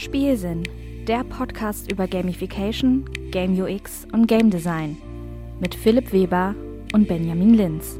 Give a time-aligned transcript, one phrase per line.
[0.00, 0.62] Spielsinn,
[1.08, 4.96] der Podcast über Gamification, Game UX und Game Design
[5.58, 6.54] mit Philipp Weber
[6.92, 7.98] und Benjamin Linz.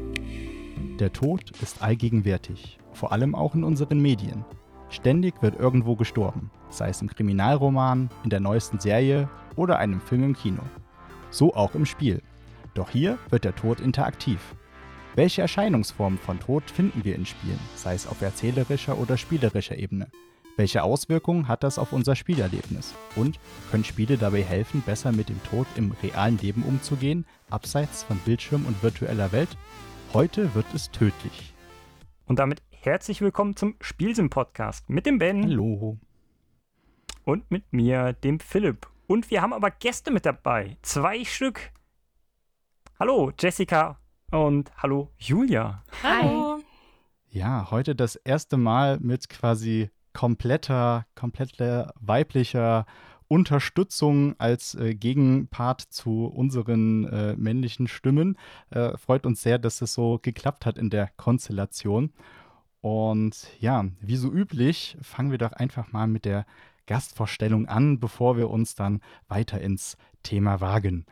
[0.97, 4.45] Der Tod ist allgegenwärtig, vor allem auch in unseren Medien.
[4.89, 9.27] Ständig wird irgendwo gestorben, sei es im Kriminalroman, in der neuesten Serie
[9.57, 10.61] oder einem Film im Kino.
[11.31, 12.21] So auch im Spiel.
[12.75, 14.39] Doch hier wird der Tod interaktiv.
[15.15, 20.07] Welche Erscheinungsformen von Tod finden wir in Spielen, sei es auf erzählerischer oder spielerischer Ebene?
[20.59, 22.93] Welche Auswirkungen hat das auf unser Spielerlebnis?
[23.15, 23.39] Und
[23.71, 28.65] können Spiele dabei helfen, besser mit dem Tod im realen Leben umzugehen, abseits von Bildschirm
[28.65, 29.55] und virtueller Welt?
[30.11, 31.53] Heute wird es tödlich.
[32.25, 35.43] Und damit herzlich willkommen zum Spielsinn-Podcast mit dem Ben.
[35.43, 35.97] Hallo.
[37.23, 38.85] Und mit mir, dem Philipp.
[39.07, 40.75] Und wir haben aber Gäste mit dabei.
[40.81, 41.71] Zwei Stück.
[42.99, 43.97] Hallo, Jessica.
[44.29, 45.85] Und hallo, Julia.
[46.03, 46.61] Hi.
[47.29, 52.85] Ja, heute das erste Mal mit quasi kompletter, kompletter weiblicher
[53.27, 58.37] Unterstützung als äh, Gegenpart zu unseren äh, männlichen Stimmen.
[58.71, 62.11] Äh, freut uns sehr, dass es so geklappt hat in der Konstellation.
[62.81, 66.45] Und ja, wie so üblich, fangen wir doch einfach mal mit der
[66.87, 71.05] Gastvorstellung an, bevor wir uns dann weiter ins Thema wagen.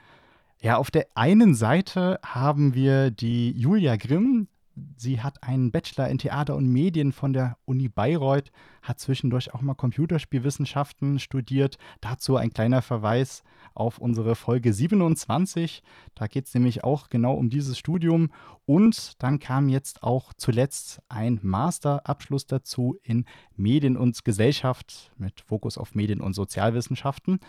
[0.60, 4.48] Ja, auf der einen Seite haben wir die Julia Grimm,
[4.96, 9.62] Sie hat einen Bachelor in Theater und Medien von der Uni Bayreuth, hat zwischendurch auch
[9.62, 11.78] mal Computerspielwissenschaften studiert.
[12.02, 15.84] Dazu ein kleiner Verweis auf unsere Folge 27.
[16.16, 18.32] Da geht es nämlich auch genau um dieses Studium.
[18.66, 25.78] Und dann kam jetzt auch zuletzt ein Masterabschluss dazu in Medien und Gesellschaft mit Fokus
[25.78, 27.40] auf Medien- und Sozialwissenschaften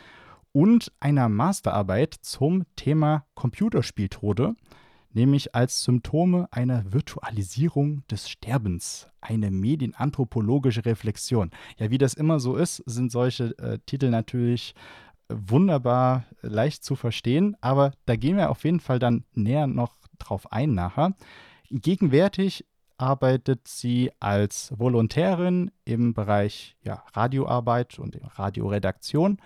[0.53, 4.55] und einer Masterarbeit zum Thema Computerspieltode
[5.13, 11.51] nämlich als Symptome einer Virtualisierung des Sterbens, eine medienanthropologische Reflexion.
[11.79, 14.75] Ja, wie das immer so ist, sind solche äh, Titel natürlich
[15.29, 20.53] wunderbar leicht zu verstehen, aber da gehen wir auf jeden Fall dann näher noch drauf
[20.53, 21.15] ein nachher.
[21.71, 22.65] Gegenwärtig
[22.97, 29.39] arbeitet sie als Volontärin im Bereich ja, Radioarbeit und Radioredaktion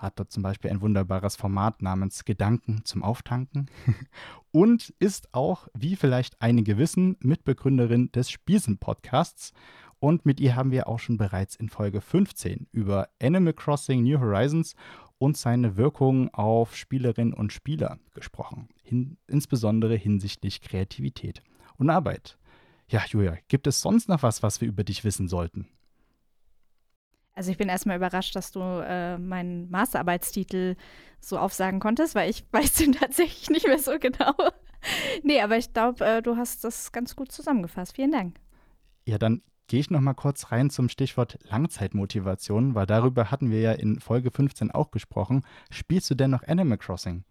[0.00, 3.66] hat dort zum Beispiel ein wunderbares Format namens Gedanken zum Auftanken
[4.50, 9.52] und ist auch, wie vielleicht einige wissen, Mitbegründerin des Spiesen-Podcasts.
[9.98, 14.18] Und mit ihr haben wir auch schon bereits in Folge 15 über Animal Crossing New
[14.18, 14.74] Horizons
[15.18, 21.42] und seine Wirkungen auf Spielerinnen und Spieler gesprochen, hin, insbesondere hinsichtlich Kreativität
[21.76, 22.38] und Arbeit.
[22.88, 25.68] Ja, Julia, gibt es sonst noch was, was wir über dich wissen sollten?
[27.40, 30.76] Also ich bin erstmal überrascht, dass du äh, meinen Masterarbeitstitel
[31.20, 34.34] so aufsagen konntest, weil ich weiß den tatsächlich nicht mehr so genau.
[35.22, 37.96] nee, aber ich glaube, äh, du hast das ganz gut zusammengefasst.
[37.96, 38.36] Vielen Dank.
[39.06, 43.62] Ja, dann gehe ich noch mal kurz rein zum Stichwort Langzeitmotivation, weil darüber hatten wir
[43.62, 45.42] ja in Folge 15 auch gesprochen.
[45.70, 47.24] Spielst du denn noch Animal Crossing?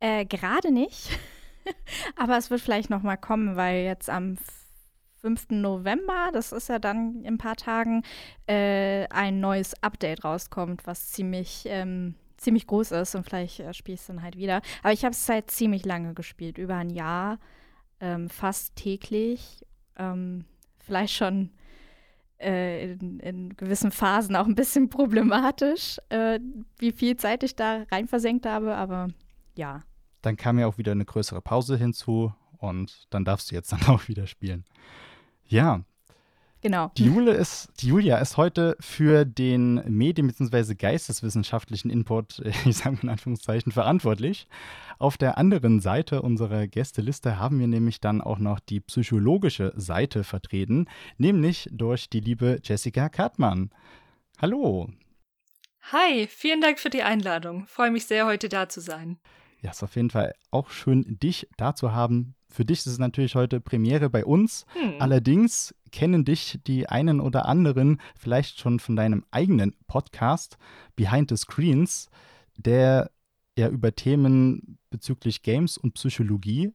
[0.00, 1.18] Äh, gerade nicht.
[2.16, 4.36] aber es wird vielleicht noch mal kommen, weil jetzt am
[5.22, 5.50] 5.
[5.50, 8.02] November, das ist ja dann in ein paar Tagen,
[8.48, 13.94] äh, ein neues Update rauskommt, was ziemlich, ähm, ziemlich groß ist und vielleicht äh, spiele
[13.94, 14.60] ich es dann halt wieder.
[14.82, 17.38] Aber ich habe es seit ziemlich lange gespielt, über ein Jahr,
[18.00, 19.64] ähm, fast täglich,
[19.96, 20.44] ähm,
[20.80, 21.50] vielleicht schon
[22.40, 26.40] äh, in, in, gewissen Phasen auch ein bisschen problematisch, äh,
[26.78, 29.08] wie viel Zeit ich da rein versenkt habe, aber
[29.54, 29.82] ja.
[30.22, 33.82] Dann kam ja auch wieder eine größere Pause hinzu und dann darfst du jetzt dann
[33.86, 34.64] auch wieder spielen.
[35.52, 35.84] Ja.
[36.62, 36.92] Genau.
[36.96, 40.76] Die, Jule ist, die Julia ist heute für den Medien- bzw.
[40.76, 44.46] geisteswissenschaftlichen Input, ich sage mal in Anführungszeichen, verantwortlich.
[44.98, 50.24] Auf der anderen Seite unserer Gästeliste haben wir nämlich dann auch noch die psychologische Seite
[50.24, 50.86] vertreten,
[51.18, 53.70] nämlich durch die liebe Jessica Kartmann.
[54.40, 54.88] Hallo.
[55.90, 57.66] Hi, vielen Dank für die Einladung.
[57.66, 59.18] Freue mich sehr, heute da zu sein.
[59.60, 62.36] Ja, ist auf jeden Fall auch schön, dich da zu haben.
[62.52, 64.66] Für dich ist es natürlich heute Premiere bei uns.
[64.74, 64.96] Hm.
[65.00, 70.58] Allerdings kennen dich die einen oder anderen vielleicht schon von deinem eigenen Podcast
[70.94, 72.10] Behind the Screens,
[72.58, 73.10] der
[73.56, 76.72] ja über Themen bezüglich Games und Psychologie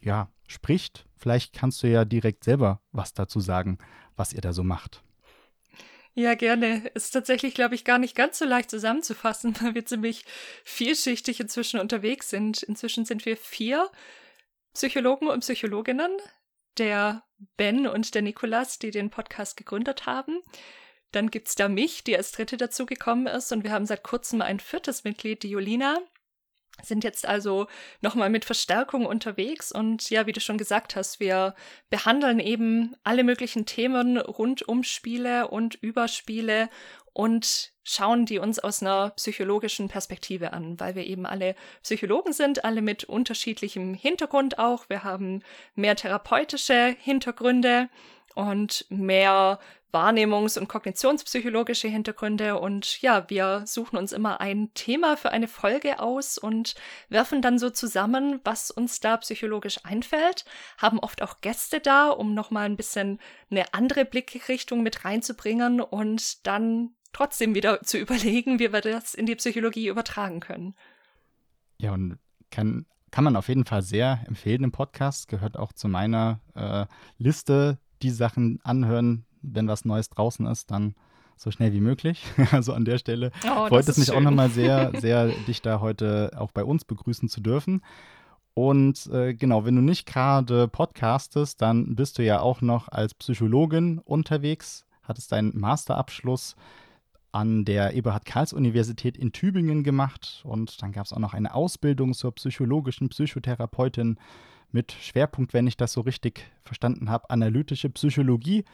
[0.00, 1.04] ja spricht.
[1.16, 3.76] Vielleicht kannst du ja direkt selber was dazu sagen,
[4.16, 5.02] was ihr da so macht.
[6.14, 6.88] Ja, gerne.
[6.94, 10.24] Ist tatsächlich, glaube ich, gar nicht ganz so leicht zusammenzufassen, weil wir ziemlich
[10.64, 12.62] vielschichtig inzwischen unterwegs sind.
[12.62, 13.90] Inzwischen sind wir vier
[14.74, 16.12] Psychologen und Psychologinnen,
[16.78, 17.24] der
[17.56, 20.40] Ben und der Nikolas, die den Podcast gegründet haben.
[21.12, 24.60] Dann gibt's da mich, die als dritte dazugekommen ist und wir haben seit kurzem ein
[24.60, 25.98] viertes Mitglied, die Jolina.
[26.82, 27.66] sind jetzt also
[28.00, 31.54] nochmal mit Verstärkung unterwegs und ja, wie du schon gesagt hast, wir
[31.90, 36.70] behandeln eben alle möglichen Themen rund um Spiele und über Spiele
[37.12, 42.64] und schauen die uns aus einer psychologischen Perspektive an, weil wir eben alle Psychologen sind,
[42.64, 44.88] alle mit unterschiedlichem Hintergrund auch.
[44.88, 45.42] Wir haben
[45.74, 47.88] mehr therapeutische Hintergründe
[48.34, 49.58] und mehr
[49.92, 52.58] wahrnehmungs- und kognitionspsychologische Hintergründe.
[52.58, 56.74] Und ja, wir suchen uns immer ein Thema für eine Folge aus und
[57.08, 60.44] werfen dann so zusammen, was uns da psychologisch einfällt,
[60.78, 63.18] haben oft auch Gäste da, um nochmal ein bisschen
[63.50, 69.26] eine andere Blickrichtung mit reinzubringen und dann trotzdem wieder zu überlegen, wie wir das in
[69.26, 70.74] die Psychologie übertragen können.
[71.78, 72.18] Ja, und
[72.50, 75.28] kann, kann man auf jeden Fall sehr empfehlen im Podcast.
[75.28, 76.86] Gehört auch zu meiner äh,
[77.18, 80.94] Liste, die Sachen anhören, wenn was Neues draußen ist, dann
[81.36, 82.24] so schnell wie möglich.
[82.52, 84.16] Also an der Stelle oh, freut es mich schön.
[84.16, 87.82] auch nochmal sehr, sehr, dich da heute auch bei uns begrüßen zu dürfen.
[88.54, 93.14] Und äh, genau, wenn du nicht gerade podcastest, dann bist du ja auch noch als
[93.14, 96.56] Psychologin unterwegs, hattest deinen Masterabschluss
[97.32, 100.42] an der Eberhard-Karls-Universität in Tübingen gemacht.
[100.44, 104.18] Und dann gab es auch noch eine Ausbildung zur psychologischen Psychotherapeutin
[104.72, 108.64] mit Schwerpunkt, wenn ich das so richtig verstanden habe, analytische Psychologie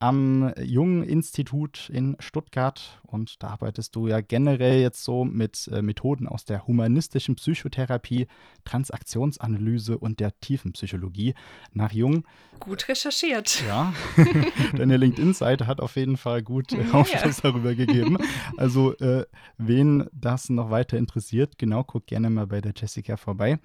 [0.00, 5.82] am Jungen Institut in Stuttgart und da arbeitest du ja generell jetzt so mit äh,
[5.82, 8.26] Methoden aus der humanistischen Psychotherapie,
[8.64, 11.34] Transaktionsanalyse und der Tiefenpsychologie
[11.72, 12.24] nach Jung.
[12.60, 13.62] Gut recherchiert.
[13.68, 13.92] Ja,
[14.76, 17.50] deine LinkedIn-Seite hat auf jeden Fall gut äh, Aufschluss ja.
[17.50, 18.16] darüber gegeben.
[18.56, 19.26] Also, äh,
[19.58, 23.58] wen das noch weiter interessiert, genau, guck gerne mal bei der Jessica vorbei.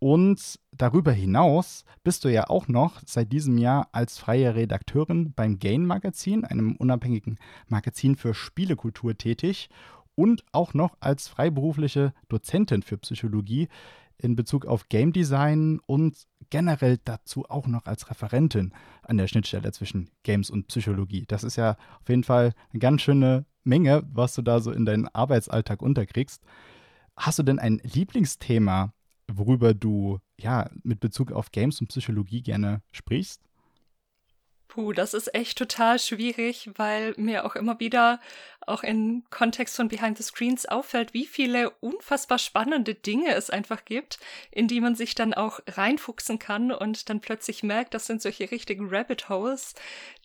[0.00, 5.58] Und darüber hinaus bist du ja auch noch seit diesem Jahr als freie Redakteurin beim
[5.58, 7.38] Gain Magazin, einem unabhängigen
[7.68, 9.68] Magazin für Spielekultur tätig
[10.14, 13.68] und auch noch als freiberufliche Dozentin für Psychologie
[14.16, 19.70] in Bezug auf Game Design und generell dazu auch noch als Referentin an der Schnittstelle
[19.72, 21.26] zwischen Games und Psychologie.
[21.28, 24.86] Das ist ja auf jeden Fall eine ganz schöne Menge, was du da so in
[24.86, 26.42] deinen Arbeitsalltag unterkriegst.
[27.16, 28.94] Hast du denn ein Lieblingsthema,
[29.34, 33.40] worüber du ja mit Bezug auf Games und Psychologie gerne sprichst?
[34.70, 38.20] Puh, das ist echt total schwierig, weil mir auch immer wieder,
[38.68, 43.84] auch im Kontext von Behind the Screens auffällt, wie viele unfassbar spannende Dinge es einfach
[43.84, 44.20] gibt,
[44.52, 48.48] in die man sich dann auch reinfuchsen kann und dann plötzlich merkt, das sind solche
[48.52, 49.74] richtigen Rabbit Holes,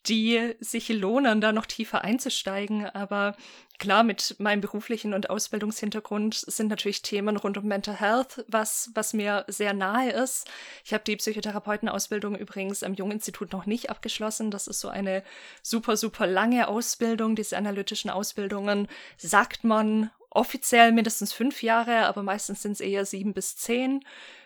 [0.07, 2.85] die sich lohnen, da noch tiefer einzusteigen.
[2.85, 3.35] Aber
[3.79, 9.13] klar, mit meinem beruflichen und Ausbildungshintergrund sind natürlich Themen rund um Mental Health, was, was
[9.13, 10.49] mir sehr nahe ist.
[10.83, 14.51] Ich habe die Psychotherapeutenausbildung übrigens am Junginstitut noch nicht abgeschlossen.
[14.51, 15.23] Das ist so eine
[15.61, 17.35] super, super lange Ausbildung.
[17.35, 18.87] Diese analytischen Ausbildungen
[19.17, 24.03] sagt man offiziell mindestens fünf Jahre, aber meistens sind es eher sieben bis zehn.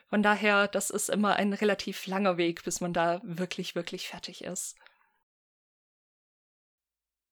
[0.09, 4.43] Von daher, das ist immer ein relativ langer Weg, bis man da wirklich, wirklich fertig
[4.43, 4.75] ist.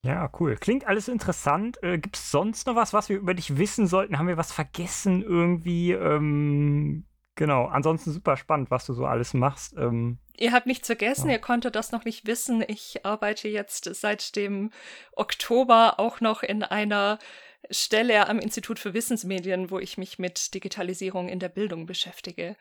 [0.07, 0.55] Ja, cool.
[0.55, 1.83] Klingt alles interessant.
[1.83, 4.17] Äh, Gibt es sonst noch was, was wir über dich wissen sollten?
[4.17, 5.91] Haben wir was vergessen irgendwie?
[5.91, 7.05] Ähm,
[7.35, 7.65] genau.
[7.65, 9.75] Ansonsten super spannend, was du so alles machst.
[9.77, 11.33] Ähm, ihr habt nichts vergessen, ja.
[11.33, 12.63] ihr konntet das noch nicht wissen.
[12.65, 14.71] Ich arbeite jetzt seit dem
[15.11, 17.19] Oktober auch noch in einer
[17.69, 22.55] Stelle am Institut für Wissensmedien, wo ich mich mit Digitalisierung in der Bildung beschäftige.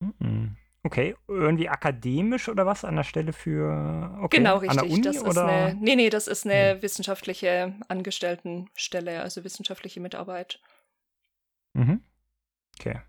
[0.00, 0.56] Mhm.
[0.88, 4.18] Okay, irgendwie akademisch oder was an der Stelle für.
[4.22, 4.38] Okay.
[4.38, 4.80] Genau, richtig.
[4.80, 5.28] An der Uni, das oder?
[5.28, 6.82] ist eine, nee, nee, das ist eine hm.
[6.82, 10.62] wissenschaftliche Angestelltenstelle, also wissenschaftliche Mitarbeit.
[11.74, 12.00] Mhm.
[12.80, 13.02] Okay.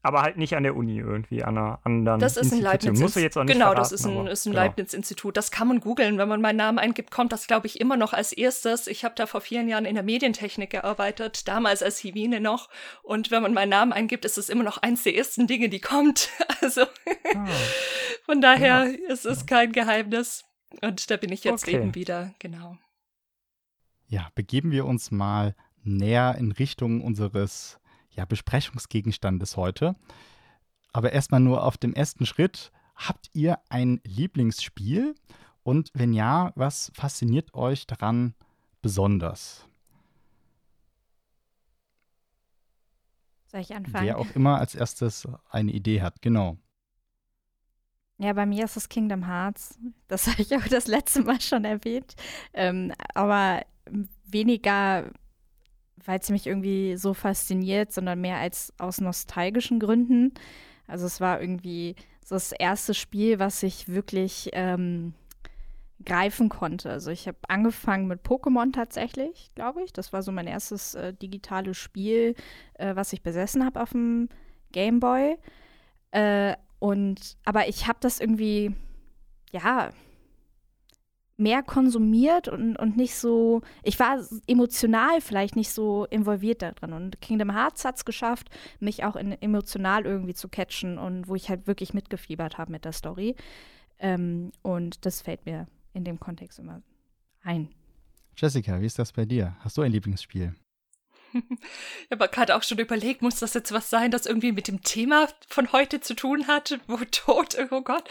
[0.00, 3.00] Aber halt nicht an der Uni irgendwie, an einer anderen Das ist ein Leibniz.
[3.00, 4.62] Musst du jetzt auch nicht genau, verraten, das ist ein, ist ein genau.
[4.62, 5.36] Leibniz-Institut.
[5.36, 6.18] Das kann man googeln.
[6.18, 8.86] Wenn man meinen Namen eingibt, kommt das, glaube ich, immer noch als erstes.
[8.86, 12.68] Ich habe da vor vielen Jahren in der Medientechnik gearbeitet, damals als Hivine noch.
[13.02, 15.80] Und wenn man meinen Namen eingibt, ist es immer noch eins der ersten Dinge, die
[15.80, 16.30] kommt.
[16.60, 17.46] Also ah.
[18.26, 19.12] von daher ja.
[19.12, 20.44] ist es kein Geheimnis.
[20.82, 21.76] Und da bin ich jetzt okay.
[21.76, 22.76] eben wieder, genau.
[24.08, 27.78] Ja, begeben wir uns mal näher in Richtung unseres
[28.18, 29.94] ja, Besprechungsgegenstandes heute.
[30.92, 32.72] Aber erstmal nur auf dem ersten Schritt.
[32.96, 35.14] Habt ihr ein Lieblingsspiel?
[35.62, 38.34] Und wenn ja, was fasziniert euch daran
[38.82, 39.68] besonders?
[43.46, 44.04] Soll ich anfangen?
[44.04, 46.58] Wer auch immer als erstes eine Idee hat, genau.
[48.18, 49.78] Ja, bei mir ist es Kingdom Hearts.
[50.08, 52.16] Das habe ich auch das letzte Mal schon erwähnt.
[52.52, 53.64] Ähm, aber
[54.24, 55.12] weniger
[56.04, 60.32] weil es mich irgendwie so fasziniert, sondern mehr als aus nostalgischen Gründen.
[60.86, 65.14] Also es war irgendwie so das erste Spiel, was ich wirklich ähm,
[66.04, 66.90] greifen konnte.
[66.90, 69.92] Also ich habe angefangen mit Pokémon tatsächlich, glaube ich.
[69.92, 72.34] Das war so mein erstes äh, digitales Spiel,
[72.74, 74.28] äh, was ich besessen habe auf dem
[74.72, 75.36] Game Boy.
[76.10, 78.74] Äh, und aber ich habe das irgendwie,
[79.52, 79.90] ja,
[81.38, 86.92] mehr konsumiert und, und nicht so, ich war emotional vielleicht nicht so involviert da drin.
[86.92, 91.36] Und Kingdom Hearts hat es geschafft, mich auch in, emotional irgendwie zu catchen und wo
[91.36, 93.36] ich halt wirklich mitgefiebert habe mit der Story.
[94.00, 96.82] Ähm, und das fällt mir in dem Kontext immer
[97.42, 97.70] ein.
[98.36, 99.56] Jessica, wie ist das bei dir?
[99.60, 100.54] Hast du ein Lieblingsspiel?
[101.32, 104.82] Ich habe gerade auch schon überlegt, muss das jetzt was sein, das irgendwie mit dem
[104.82, 108.08] Thema von heute zu tun hat, wo Tod, oh Gott.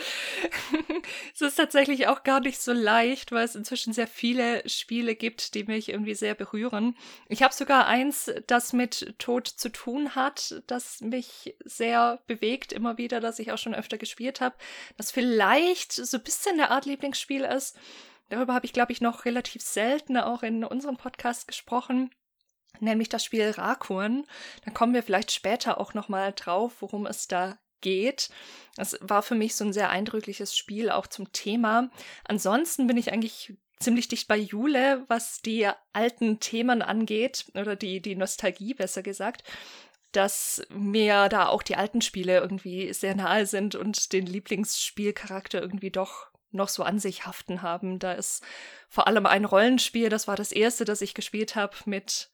[1.33, 5.55] es ist tatsächlich auch gar nicht so leicht, weil es inzwischen sehr viele Spiele gibt,
[5.55, 6.95] die mich irgendwie sehr berühren.
[7.27, 12.97] Ich habe sogar eins, das mit Tod zu tun hat, das mich sehr bewegt, immer
[12.97, 14.55] wieder, das ich auch schon öfter gespielt habe,
[14.97, 17.77] das vielleicht so ein bisschen eine Art Lieblingsspiel ist.
[18.29, 22.11] Darüber habe ich, glaube ich, noch relativ selten auch in unserem Podcast gesprochen
[22.81, 24.25] nämlich das Spiel Rakun.
[24.65, 28.29] Da kommen wir vielleicht später auch noch mal drauf, worum es da geht.
[28.75, 31.89] Das war für mich so ein sehr eindrückliches Spiel auch zum Thema.
[32.23, 38.01] Ansonsten bin ich eigentlich ziemlich dicht bei Jule, was die alten Themen angeht oder die
[38.01, 39.43] die Nostalgie besser gesagt
[40.11, 45.91] dass mir da auch die alten Spiele irgendwie sehr nahe sind und den Lieblingsspielcharakter irgendwie
[45.91, 47.99] doch noch so an sich haften haben.
[47.99, 48.43] Da ist
[48.89, 52.29] vor allem ein Rollenspiel, das war das erste, das ich gespielt habe mit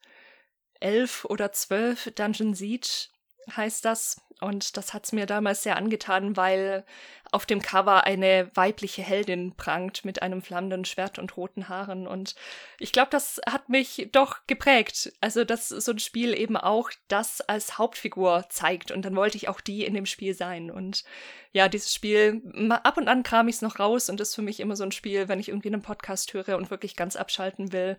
[0.84, 3.08] elf oder zwölf Dungeon Siege
[3.56, 4.20] heißt das.
[4.40, 6.84] Und das hat's mir damals sehr angetan, weil
[7.30, 12.06] auf dem Cover eine weibliche Heldin prangt mit einem flammenden Schwert und roten Haaren.
[12.06, 12.34] Und
[12.78, 15.12] ich glaube, das hat mich doch geprägt.
[15.20, 18.90] Also, dass so ein Spiel eben auch das als Hauptfigur zeigt.
[18.90, 20.70] Und dann wollte ich auch die in dem Spiel sein.
[20.70, 21.04] Und
[21.52, 24.60] ja, dieses Spiel, ab und an kram ich es noch raus und ist für mich
[24.60, 27.96] immer so ein Spiel, wenn ich irgendwie einen Podcast höre und wirklich ganz abschalten will,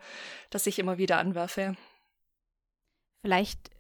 [0.50, 1.76] dass ich immer wieder anwerfe.
[3.26, 3.72] Vielleicht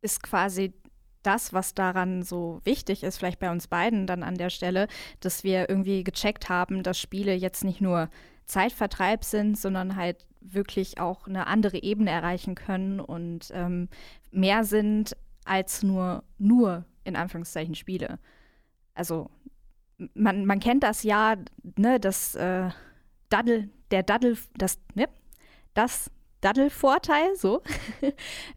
[0.00, 0.74] ist quasi
[1.22, 4.88] das, was daran so wichtig ist, vielleicht bei uns beiden dann an der Stelle,
[5.20, 8.10] dass wir irgendwie gecheckt haben, dass Spiele jetzt nicht nur
[8.46, 13.88] Zeitvertreib sind, sondern halt wirklich auch eine andere Ebene erreichen können und ähm,
[14.32, 18.18] mehr sind als nur, nur in Anführungszeichen Spiele.
[18.94, 19.30] Also
[20.14, 21.36] man, man kennt das ja,
[21.76, 22.70] ne, das äh,
[23.28, 25.08] Daddel, der Daddel, das, ne,
[25.72, 27.62] das Daddelvorteil, so,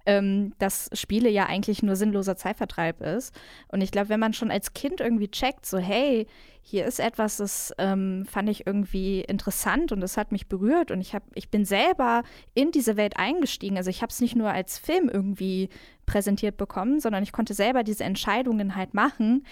[0.06, 3.34] ähm, dass Spiele ja eigentlich nur sinnloser Zeitvertreib ist.
[3.70, 6.28] Und ich glaube, wenn man schon als Kind irgendwie checkt, so, hey,
[6.62, 11.02] hier ist etwas, das ähm, fand ich irgendwie interessant und das hat mich berührt und
[11.02, 13.78] ich, hab, ich bin selber in diese Welt eingestiegen.
[13.78, 15.70] Also ich habe es nicht nur als Film irgendwie
[16.06, 19.48] präsentiert bekommen, sondern ich konnte selber diese Entscheidungen halt machen.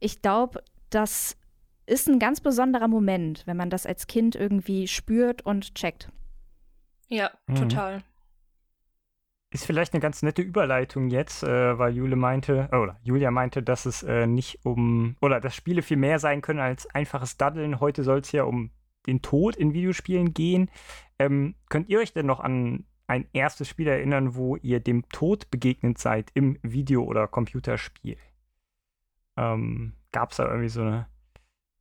[0.00, 1.36] Ich glaube, das
[1.86, 6.08] ist ein ganz besonderer Moment, wenn man das als Kind irgendwie spürt und checkt.
[7.12, 7.56] Ja, mhm.
[7.56, 8.02] total.
[9.50, 13.62] Ist vielleicht eine ganz nette Überleitung jetzt, äh, weil Jule meinte, äh, oder Julia meinte,
[13.62, 17.80] dass es äh, nicht um, oder dass Spiele viel mehr sein können als einfaches Daddeln.
[17.80, 18.70] Heute soll es ja um
[19.06, 20.70] den Tod in Videospielen gehen.
[21.18, 25.50] Ähm, könnt ihr euch denn noch an ein erstes Spiel erinnern, wo ihr dem Tod
[25.50, 28.16] begegnet seid im Video- oder Computerspiel?
[29.36, 31.08] Ähm, Gab es da irgendwie so eine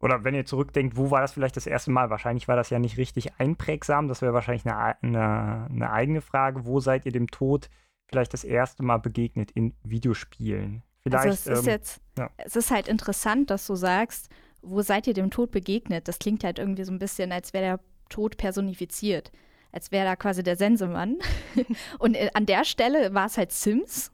[0.01, 2.09] oder wenn ihr zurückdenkt, wo war das vielleicht das erste Mal?
[2.09, 4.07] Wahrscheinlich war das ja nicht richtig einprägsam.
[4.07, 6.65] Das wäre wahrscheinlich eine, eine, eine, eigene Frage.
[6.65, 7.69] Wo seid ihr dem Tod
[8.07, 10.81] vielleicht das erste Mal begegnet in Videospielen?
[11.03, 12.29] Vielleicht, also es ist ähm, jetzt, ja.
[12.37, 14.29] es ist halt interessant, dass du sagst,
[14.63, 16.07] wo seid ihr dem Tod begegnet?
[16.07, 17.79] Das klingt halt irgendwie so ein bisschen, als wäre der
[18.09, 19.31] Tod personifiziert.
[19.71, 21.17] Als wäre da quasi der Sensemann.
[21.99, 24.11] Und äh, an der Stelle war es halt Sims.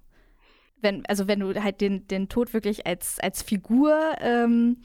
[0.82, 4.78] Wenn, also wenn du halt den, den Tod wirklich als, als Figur ähm,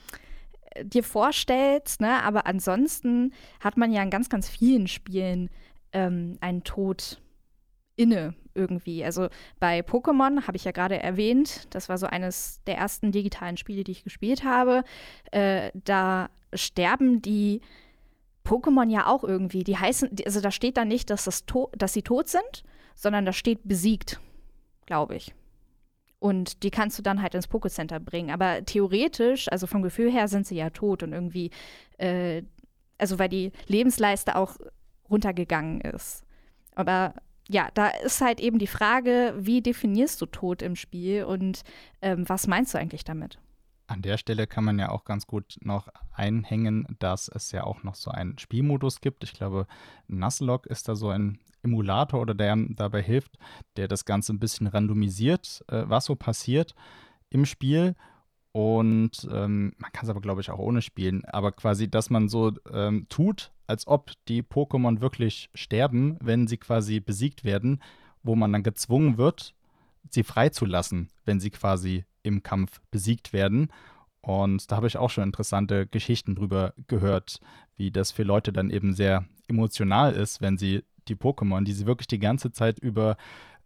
[0.82, 2.22] dir vorstellst, ne?
[2.22, 5.50] aber ansonsten hat man ja in ganz, ganz vielen Spielen
[5.92, 7.20] ähm, einen Tod
[7.96, 9.04] inne irgendwie.
[9.04, 9.28] Also
[9.60, 13.84] bei Pokémon habe ich ja gerade erwähnt, das war so eines der ersten digitalen Spiele,
[13.84, 14.84] die ich gespielt habe.
[15.30, 17.60] Äh, da sterben die
[18.44, 19.64] Pokémon ja auch irgendwie.
[19.64, 21.44] Die heißen, also da steht da nicht, dass, das
[21.76, 22.64] dass sie tot sind,
[22.94, 24.20] sondern da steht besiegt,
[24.86, 25.34] glaube ich.
[26.22, 28.30] Und die kannst du dann halt ins Pokécenter bringen.
[28.30, 31.50] Aber theoretisch, also vom Gefühl her, sind sie ja tot und irgendwie,
[31.98, 32.42] äh,
[32.96, 34.56] also weil die Lebensleiste auch
[35.10, 36.22] runtergegangen ist.
[36.76, 37.16] Aber
[37.48, 41.64] ja, da ist halt eben die Frage, wie definierst du Tod im Spiel und
[42.02, 43.40] ähm, was meinst du eigentlich damit?
[43.88, 47.82] An der Stelle kann man ja auch ganz gut noch einhängen, dass es ja auch
[47.82, 49.24] noch so einen Spielmodus gibt.
[49.24, 49.66] Ich glaube,
[50.06, 53.38] Nuzlocke ist da so ein Emulator oder der dabei hilft,
[53.76, 56.74] der das Ganze ein bisschen randomisiert, äh, was so passiert
[57.30, 57.94] im Spiel.
[58.52, 61.24] Und ähm, man kann es aber, glaube ich, auch ohne spielen.
[61.24, 66.58] Aber quasi, dass man so ähm, tut, als ob die Pokémon wirklich sterben, wenn sie
[66.58, 67.82] quasi besiegt werden,
[68.22, 69.54] wo man dann gezwungen wird,
[70.10, 73.68] sie freizulassen, wenn sie quasi im Kampf besiegt werden.
[74.20, 77.40] Und da habe ich auch schon interessante Geschichten drüber gehört,
[77.76, 81.86] wie das für Leute dann eben sehr emotional ist, wenn sie die Pokémon, die sie
[81.86, 83.16] wirklich die ganze Zeit über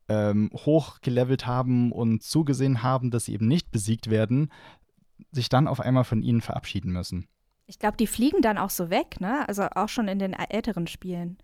[0.08, 4.50] ähm, hochgelevelt haben und zugesehen haben, dass sie eben nicht besiegt werden,
[5.32, 7.26] sich dann auf einmal von ihnen verabschieden müssen.
[7.66, 9.46] Ich glaube, die fliegen dann auch so weg, ne?
[9.48, 11.36] Also auch schon in den älteren Spielen.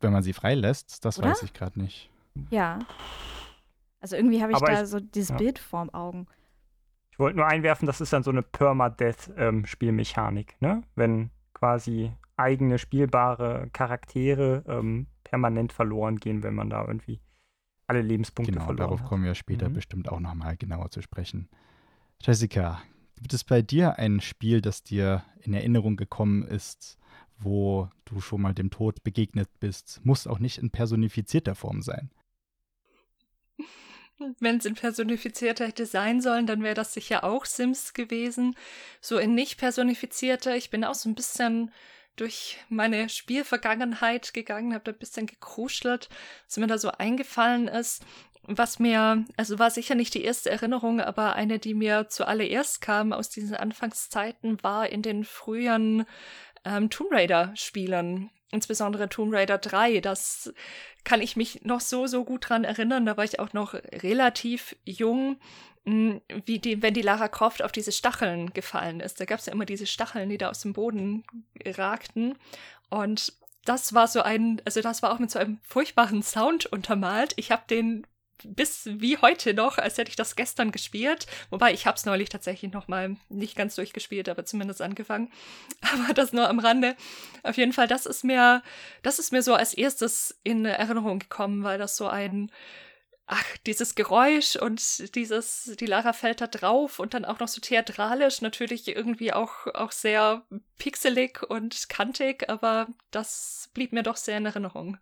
[0.00, 1.30] Wenn man sie freilässt, das Oder?
[1.30, 2.10] weiß ich gerade nicht.
[2.50, 2.80] Ja.
[4.00, 5.36] Also irgendwie habe ich Aber da ich- so dieses ja.
[5.36, 6.26] Bild vorm Augen.
[7.10, 10.82] Ich wollte nur einwerfen, das ist dann so eine Permadeath-Spielmechanik, ne?
[10.94, 17.20] Wenn quasi eigene spielbare Charaktere ähm, permanent verloren gehen, wenn man da irgendwie
[17.86, 19.08] alle Lebenspunkte Genau, verloren darauf hat.
[19.08, 19.74] kommen wir später Mhm.
[19.74, 21.48] bestimmt auch nochmal genauer zu sprechen.
[22.22, 22.82] Jessica,
[23.16, 26.98] gibt es bei dir ein Spiel, das dir in Erinnerung gekommen ist,
[27.38, 30.00] wo du schon mal dem Tod begegnet bist?
[30.04, 32.10] Muss auch nicht in personifizierter Form sein.
[34.40, 38.54] Wenn es in personifizierter hätte sein sollen, dann wäre das sicher auch Sims gewesen.
[39.00, 40.56] So in nicht personifizierter.
[40.56, 41.72] Ich bin auch so ein bisschen
[42.16, 46.08] durch meine Spielvergangenheit gegangen, habe da ein bisschen gekruschelt,
[46.46, 48.04] was mir da so eingefallen ist.
[48.46, 53.14] Was mir, also war sicher nicht die erste Erinnerung, aber eine, die mir zuallererst kam
[53.14, 56.04] aus diesen Anfangszeiten, war in den frühen
[56.64, 58.30] ähm, Tomb Raider-Spielen.
[58.50, 60.00] Insbesondere Tomb Raider 3.
[60.00, 60.52] Das
[61.04, 63.06] kann ich mich noch so, so gut dran erinnern.
[63.06, 65.38] Da war ich auch noch relativ jung,
[65.84, 69.20] wie die, wenn die Lara Croft auf diese Stacheln gefallen ist.
[69.20, 71.24] Da gab es ja immer diese Stacheln, die da aus dem Boden
[71.64, 72.38] ragten.
[72.88, 77.34] Und das war so ein, also das war auch mit so einem furchtbaren Sound untermalt.
[77.36, 78.06] Ich habe den
[78.42, 81.26] bis wie heute noch, als hätte ich das gestern gespielt.
[81.50, 85.30] Wobei ich habe es neulich tatsächlich noch mal nicht ganz durchgespielt, aber zumindest angefangen.
[85.80, 86.96] Aber das nur am Rande.
[87.42, 88.62] Auf jeden Fall, das ist mir,
[89.02, 92.50] das ist mir so als erstes in Erinnerung gekommen, weil das so ein,
[93.26, 97.60] ach, dieses Geräusch und dieses, die Lara fällt da drauf und dann auch noch so
[97.60, 100.42] theatralisch, natürlich irgendwie auch, auch sehr
[100.78, 104.98] pixelig und kantig, aber das blieb mir doch sehr in Erinnerung.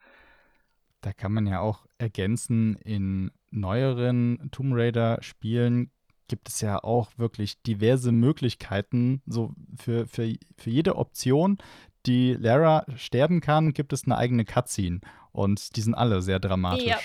[1.01, 5.91] Da kann man ja auch ergänzen, in neueren Tomb Raider-Spielen
[6.29, 9.21] gibt es ja auch wirklich diverse Möglichkeiten.
[9.27, 11.59] So für, für, für jede Option,
[12.07, 15.01] die Lara sterben kann, gibt es eine eigene Cutscene.
[15.33, 16.87] Und die sind alle sehr dramatisch.
[16.87, 16.99] Ja.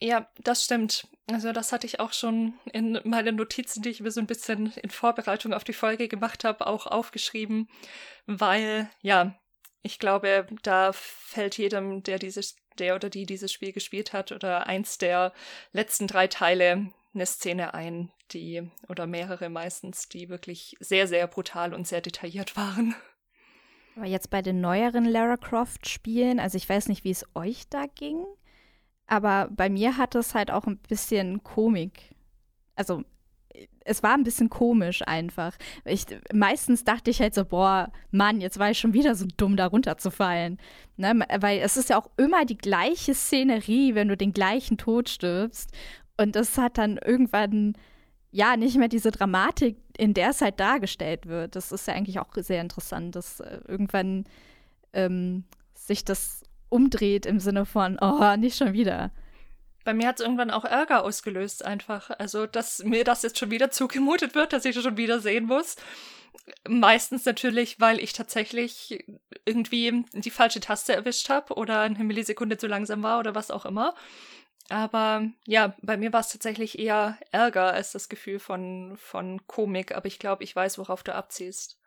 [0.00, 1.08] Ja, das stimmt.
[1.30, 4.72] Also das hatte ich auch schon in meinen Notizen, die ich mir so ein bisschen
[4.82, 7.68] in Vorbereitung auf die Folge gemacht habe, auch aufgeschrieben,
[8.26, 9.38] weil ja,
[9.82, 14.66] ich glaube, da fällt jedem, der dieses, der oder die dieses Spiel gespielt hat oder
[14.66, 15.32] eins der
[15.72, 21.74] letzten drei Teile eine Szene ein, die oder mehrere meistens, die wirklich sehr, sehr brutal
[21.74, 22.94] und sehr detailliert waren.
[23.96, 27.68] Aber jetzt bei den neueren Lara Croft Spielen, also ich weiß nicht, wie es euch
[27.68, 28.24] da ging,
[29.08, 32.14] aber bei mir hat es halt auch ein bisschen Komik.
[32.76, 33.02] Also
[33.84, 35.56] es war ein bisschen komisch einfach.
[35.84, 39.56] Ich, meistens dachte ich halt so, boah, Mann, jetzt war ich schon wieder so dumm,
[39.56, 40.58] da runterzufallen.
[40.96, 41.20] Ne?
[41.40, 45.72] Weil es ist ja auch immer die gleiche Szenerie, wenn du den gleichen Tod stirbst.
[46.18, 47.74] Und das hat dann irgendwann,
[48.30, 51.56] ja, nicht mehr diese Dramatik, in der es halt dargestellt wird.
[51.56, 54.24] Das ist ja eigentlich auch sehr interessant, dass äh, irgendwann
[54.92, 55.44] ähm,
[55.74, 56.37] sich das
[56.68, 59.10] umdreht im Sinne von, oh, nicht schon wieder.
[59.84, 62.10] Bei mir hat es irgendwann auch Ärger ausgelöst, einfach.
[62.18, 65.46] Also, dass mir das jetzt schon wieder zugemutet wird, dass ich das schon wieder sehen
[65.46, 65.76] muss.
[66.68, 69.04] Meistens natürlich, weil ich tatsächlich
[69.44, 73.64] irgendwie die falsche Taste erwischt habe oder eine Millisekunde zu langsam war oder was auch
[73.64, 73.94] immer.
[74.68, 79.94] Aber ja, bei mir war es tatsächlich eher Ärger als das Gefühl von, von Komik.
[79.94, 81.78] Aber ich glaube, ich weiß, worauf du abziehst.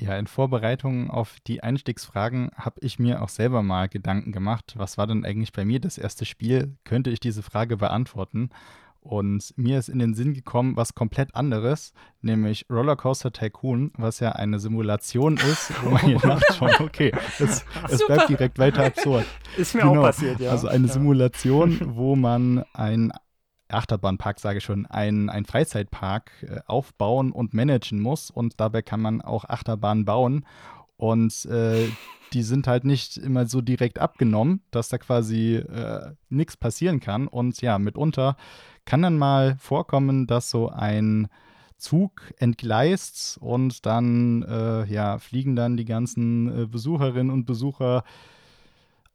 [0.00, 4.96] Ja, in Vorbereitung auf die Einstiegsfragen habe ich mir auch selber mal Gedanken gemacht, was
[4.96, 6.76] war denn eigentlich bei mir das erste Spiel?
[6.84, 8.50] Könnte ich diese Frage beantworten?
[9.00, 14.32] Und mir ist in den Sinn gekommen, was komplett anderes, nämlich Rollercoaster Tycoon, was ja
[14.32, 19.24] eine Simulation ist, wo man hier nachschaut, okay, es, es bleibt direkt weiter absurd.
[19.56, 20.00] Ist mir Genau.
[20.00, 20.50] auch passiert, ja.
[20.50, 20.92] Also eine ja.
[20.92, 23.12] Simulation, wo man ein
[23.68, 28.30] Achterbahnpark, sage ich schon, ein, ein Freizeitpark äh, aufbauen und managen muss.
[28.30, 30.44] Und dabei kann man auch Achterbahnen bauen.
[30.96, 31.88] Und äh,
[32.32, 37.28] die sind halt nicht immer so direkt abgenommen, dass da quasi äh, nichts passieren kann.
[37.28, 38.36] Und ja, mitunter
[38.84, 41.28] kann dann mal vorkommen, dass so ein
[41.76, 48.02] Zug entgleist und dann äh, ja, fliegen dann die ganzen äh, Besucherinnen und Besucher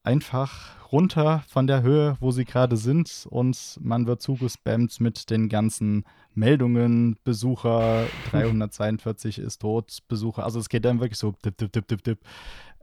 [0.03, 5.49] einfach runter von der Höhe, wo sie gerade sind und man wird zugespammt mit den
[5.49, 11.73] ganzen Meldungen, Besucher 342 ist tot, Besucher, also es geht dann wirklich so dip, dip,
[11.73, 12.19] dip, dip, dip.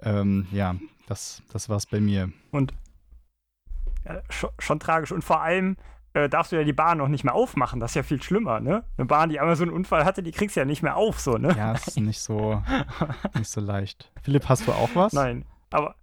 [0.02, 0.74] Ähm, ja,
[1.06, 2.30] das, das war's bei mir.
[2.50, 2.74] Und
[4.04, 5.76] ja, schon, schon tragisch und vor allem
[6.14, 7.78] äh, darfst du ja die Bahn noch nicht mehr aufmachen.
[7.78, 8.82] Das ist ja viel schlimmer, ne?
[8.96, 11.20] Eine Bahn, die einmal so einen Unfall hatte, die kriegst du ja nicht mehr auf,
[11.20, 11.54] so, ne?
[11.56, 12.62] Ja, ist nicht so,
[13.36, 14.10] nicht so leicht.
[14.22, 15.12] Philipp, hast du auch was?
[15.12, 15.94] Nein, aber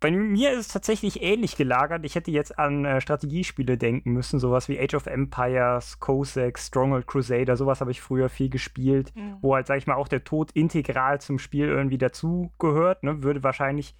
[0.00, 2.04] bei mir ist es tatsächlich ähnlich gelagert.
[2.04, 7.06] Ich hätte jetzt an äh, Strategiespiele denken müssen, sowas wie Age of Empires, Cossacks, Stronghold
[7.06, 9.38] Crusader, sowas habe ich früher viel gespielt, mhm.
[9.40, 13.02] wo halt, sag ich mal, auch der Tod integral zum Spiel irgendwie dazugehört.
[13.02, 13.24] Ne?
[13.24, 13.96] Würde wahrscheinlich,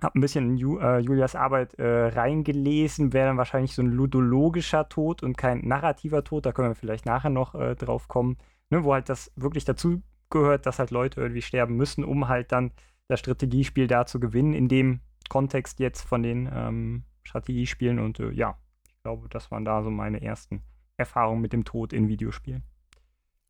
[0.00, 3.90] habe ein bisschen in Ju, äh, Julias Arbeit äh, reingelesen, wäre dann wahrscheinlich so ein
[3.90, 6.46] ludologischer Tod und kein narrativer Tod.
[6.46, 8.38] Da können wir vielleicht nachher noch äh, drauf kommen,
[8.70, 8.84] ne?
[8.84, 12.70] wo halt das wirklich dazugehört, dass halt Leute irgendwie sterben müssen, um halt dann
[13.12, 17.98] das Strategiespiel da zu gewinnen, in dem Kontext jetzt von den ähm, Strategiespielen.
[17.98, 20.62] Und äh, ja, ich glaube, das waren da so meine ersten
[20.96, 22.64] Erfahrungen mit dem Tod in Videospielen.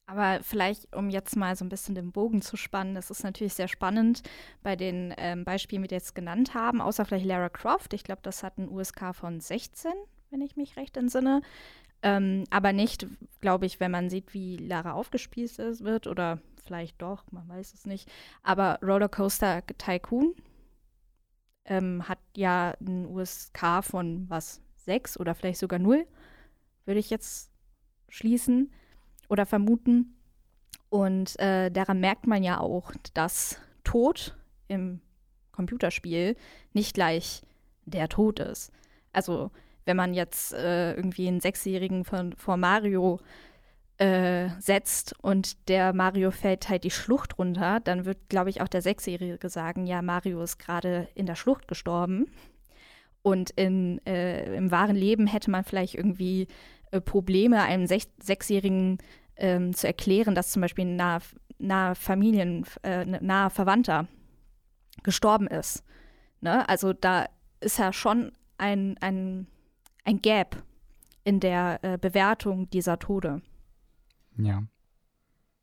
[0.07, 3.55] Aber vielleicht, um jetzt mal so ein bisschen den Bogen zu spannen, das ist natürlich
[3.55, 4.22] sehr spannend
[4.62, 7.94] bei den ähm, Beispielen, die wir jetzt genannt haben, außer vielleicht Lara Croft.
[7.94, 9.92] Ich glaube, das hat ein USK von 16,
[10.31, 11.40] wenn ich mich recht entsinne.
[12.03, 13.07] Ähm, aber nicht,
[13.40, 16.40] glaube ich, wenn man sieht, wie Lara aufgespießt wird oder
[16.72, 18.11] vielleicht doch, man weiß es nicht.
[18.42, 20.35] Aber Rollercoaster Tycoon
[21.66, 26.06] ähm, hat ja ein USK von was, sechs oder vielleicht sogar null,
[26.87, 27.52] würde ich jetzt
[28.08, 28.72] schließen
[29.28, 30.16] oder vermuten.
[30.88, 34.35] Und äh, daran merkt man ja auch, dass Tod
[34.66, 35.00] im
[35.52, 36.37] Computerspiel
[36.72, 37.42] nicht gleich
[37.85, 38.72] der Tod ist.
[39.12, 39.50] Also
[39.85, 43.20] wenn man jetzt äh, irgendwie einen Sechsjährigen von, vor Mario
[44.03, 48.67] äh, setzt und der Mario fällt halt die Schlucht runter, dann wird, glaube ich, auch
[48.67, 52.27] der Sechsjährige sagen, ja, Mario ist gerade in der Schlucht gestorben.
[53.23, 56.49] Und in, äh, im wahren Leben hätte man vielleicht irgendwie
[56.91, 58.99] äh, Probleme, einem Sech Sechsjährigen
[59.37, 61.21] ähm, zu erklären, dass zum Beispiel ein naher,
[61.59, 64.09] nahe Familien, äh, naher Verwandter
[65.05, 65.85] gestorben ist.
[66.41, 66.69] Ne?
[66.69, 67.27] Also da
[67.61, 69.47] ist ja schon ein, ein,
[70.05, 70.61] ein Gap
[71.23, 73.43] in der äh, Bewertung dieser Tode.
[74.37, 74.62] Ja.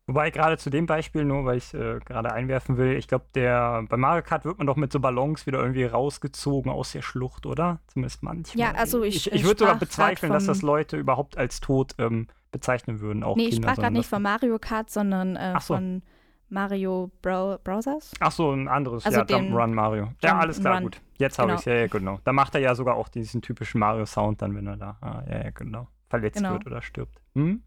[0.06, 3.26] Wobei gerade zu dem Beispiel, nur weil ich es äh, gerade einwerfen will, ich glaube,
[3.34, 7.02] der bei Mario Kart wird man doch mit so Ballons wieder irgendwie rausgezogen aus der
[7.02, 7.78] Schlucht, oder?
[7.86, 8.60] Zumindest manchmal.
[8.60, 9.28] Ja, also ich.
[9.28, 13.22] Ich, ich würde sogar bezweifeln, dass das Leute überhaupt als tot ähm, bezeichnen würden.
[13.22, 15.74] Auch nee, ich sprach gerade nicht von Mario Kart, sondern äh, so.
[15.74, 16.02] von
[16.48, 18.12] Mario Bro Browsers.
[18.18, 20.12] Ach so, ein anderes, also ja, Run Mario.
[20.22, 20.84] Ja, alles klar, Run.
[20.84, 21.00] gut.
[21.18, 21.60] Jetzt habe genau.
[21.60, 22.18] ich es, ja, ja, genau.
[22.24, 25.44] Da macht er ja sogar auch diesen typischen Mario-Sound dann, wenn er da, ah, ja,
[25.44, 26.54] ja, genau, verletzt genau.
[26.54, 27.20] wird oder stirbt.
[27.34, 27.62] Hm?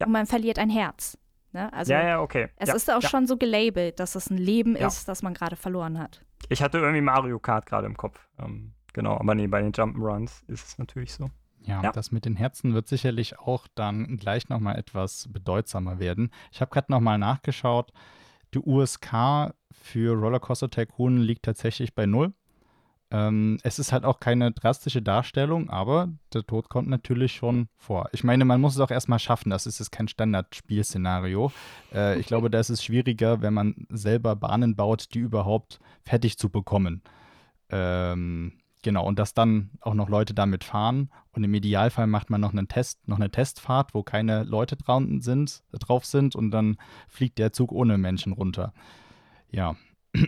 [0.00, 0.06] Ja.
[0.06, 1.18] Und man verliert ein Herz.
[1.52, 1.72] Ne?
[1.72, 2.48] Also ja, ja, okay.
[2.56, 3.08] Es ja, ist auch ja.
[3.08, 6.24] schon so gelabelt, dass es ein Leben ist, das man gerade verloren hat.
[6.48, 8.28] Ich hatte irgendwie Mario Kart gerade im Kopf.
[8.38, 11.30] Ähm, genau, aber nee, bei den Jump'n'Runs ist es natürlich so.
[11.62, 16.30] Ja, ja, das mit den Herzen wird sicherlich auch dann gleich nochmal etwas bedeutsamer werden.
[16.52, 17.92] Ich habe gerade nochmal nachgeschaut.
[18.54, 22.32] Die USK für Rollercoaster Tycoon liegt tatsächlich bei null.
[23.12, 28.08] Ähm, es ist halt auch keine drastische Darstellung, aber der Tod kommt natürlich schon vor.
[28.12, 29.50] Ich meine, man muss es auch erstmal schaffen.
[29.50, 31.50] Das ist jetzt kein Standardspielszenario.
[31.92, 36.38] Äh, ich glaube, da ist es schwieriger, wenn man selber Bahnen baut, die überhaupt fertig
[36.38, 37.02] zu bekommen.
[37.68, 41.10] Ähm, genau, und dass dann auch noch Leute damit fahren.
[41.32, 44.76] Und im Idealfall macht man noch einen Test, noch eine Testfahrt, wo keine Leute
[45.18, 46.76] sind, drauf sind und dann
[47.08, 48.72] fliegt der Zug ohne Menschen runter.
[49.50, 49.74] Ja.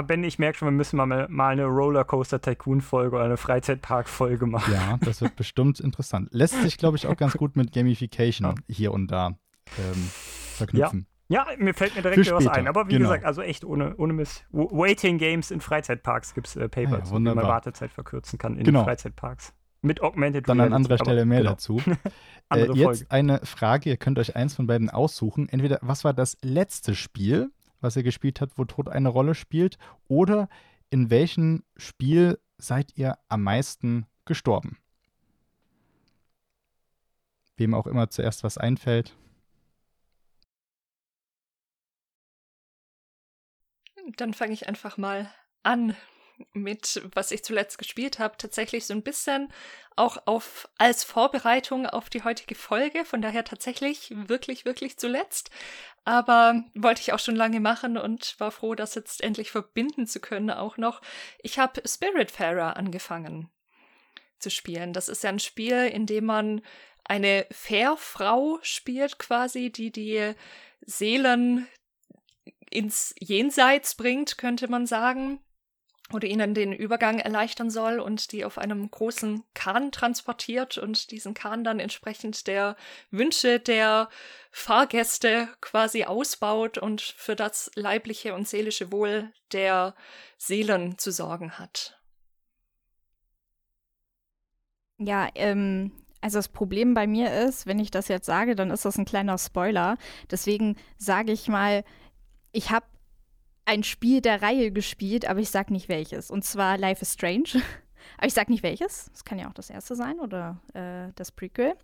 [0.00, 4.72] Ben, ich merke schon, wir müssen mal, mal eine Rollercoaster Tycoon-Folge oder eine Freizeitpark-Folge machen.
[4.72, 6.28] Ja, das wird bestimmt interessant.
[6.32, 8.54] Lässt sich, glaube ich, auch ganz gut mit Gamification ja.
[8.74, 9.36] hier und da
[9.78, 10.10] ähm,
[10.56, 11.06] verknüpfen.
[11.28, 11.46] Ja.
[11.50, 11.56] ja.
[11.58, 12.68] mir fällt mir direkt was ein.
[12.68, 13.10] Aber wie genau.
[13.10, 14.44] gesagt, also echt ohne, ohne Miss.
[14.50, 18.56] Waiting Games in Freizeitparks gibt es äh, Paper, ah, ja, wie man Wartezeit verkürzen kann
[18.56, 18.84] in genau.
[18.84, 19.52] Freizeitparks.
[19.84, 21.50] Mit Augmented Dann an anderer Stelle mehr genau.
[21.50, 21.82] dazu.
[22.54, 25.48] äh, jetzt eine Frage, ihr könnt euch eins von beiden aussuchen.
[25.48, 27.50] Entweder, was war das letzte Spiel,
[27.82, 29.78] was ihr gespielt habt, wo Tod eine Rolle spielt?
[30.08, 30.48] Oder
[30.90, 34.78] in welchem Spiel seid ihr am meisten gestorben?
[37.56, 39.16] Wem auch immer zuerst was einfällt.
[44.16, 45.96] Dann fange ich einfach mal an
[46.52, 49.52] mit, was ich zuletzt gespielt habe, tatsächlich so ein bisschen
[49.96, 53.04] auch auf als Vorbereitung auf die heutige Folge.
[53.04, 55.50] Von daher tatsächlich wirklich, wirklich zuletzt.
[56.04, 60.20] Aber wollte ich auch schon lange machen und war froh, das jetzt endlich verbinden zu
[60.20, 61.00] können auch noch.
[61.42, 63.50] Ich habe Spiritfarer angefangen
[64.38, 64.92] zu spielen.
[64.92, 66.62] Das ist ja ein Spiel, in dem man
[67.04, 70.34] eine Fährfrau spielt quasi, die die
[70.80, 71.68] Seelen
[72.70, 75.40] ins Jenseits bringt, könnte man sagen
[76.12, 81.34] oder ihnen den Übergang erleichtern soll und die auf einem großen Kahn transportiert und diesen
[81.34, 82.76] Kahn dann entsprechend der
[83.10, 84.08] Wünsche der
[84.50, 89.94] Fahrgäste quasi ausbaut und für das leibliche und seelische Wohl der
[90.36, 91.98] Seelen zu sorgen hat.
[94.98, 98.84] Ja, ähm, also das Problem bei mir ist, wenn ich das jetzt sage, dann ist
[98.84, 99.98] das ein kleiner Spoiler.
[100.30, 101.84] Deswegen sage ich mal,
[102.52, 102.86] ich habe
[103.64, 106.30] ein Spiel der Reihe gespielt, aber ich sag nicht welches.
[106.30, 107.48] Und zwar Life is Strange.
[108.16, 109.10] aber ich sag nicht welches.
[109.12, 111.74] Das kann ja auch das erste sein oder äh, das Prequel.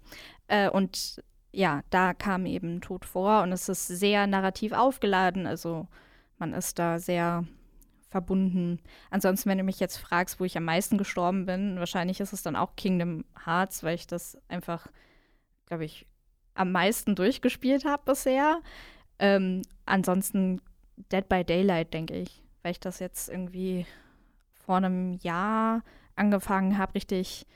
[0.48, 5.46] Äh, und ja, da kam eben Tod vor und es ist sehr narrativ aufgeladen.
[5.46, 5.86] Also
[6.38, 7.46] man ist da sehr
[8.10, 8.80] verbunden.
[9.10, 12.42] Ansonsten, wenn du mich jetzt fragst, wo ich am meisten gestorben bin, wahrscheinlich ist es
[12.42, 14.86] dann auch Kingdom Hearts, weil ich das einfach,
[15.66, 16.06] glaube ich,
[16.54, 18.60] am meisten durchgespielt habe bisher.
[19.18, 20.60] Ähm, ansonsten
[21.12, 23.86] Dead by Daylight, denke ich, weil ich das jetzt irgendwie
[24.54, 25.82] vor einem Jahr
[26.16, 27.46] angefangen habe, richtig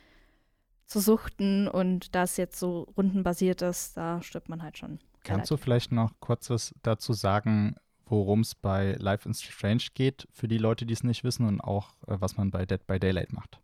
[0.86, 4.98] zu suchten und das jetzt so rundenbasiert ist, da stirbt man halt schon.
[5.24, 7.76] Kannst du vielleicht noch kurz was dazu sagen,
[8.06, 11.60] worum es bei Life in Strange geht, für die Leute, die es nicht wissen und
[11.60, 13.61] auch, äh, was man bei Dead by Daylight macht?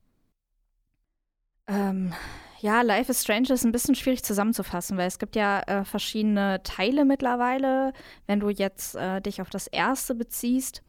[1.69, 2.13] Ähm,
[2.61, 6.63] ja, Life is Strange ist ein bisschen schwierig zusammenzufassen, weil es gibt ja äh, verschiedene
[6.65, 7.93] Teile mittlerweile.
[8.27, 10.83] Wenn du jetzt äh, dich auf das erste beziehst,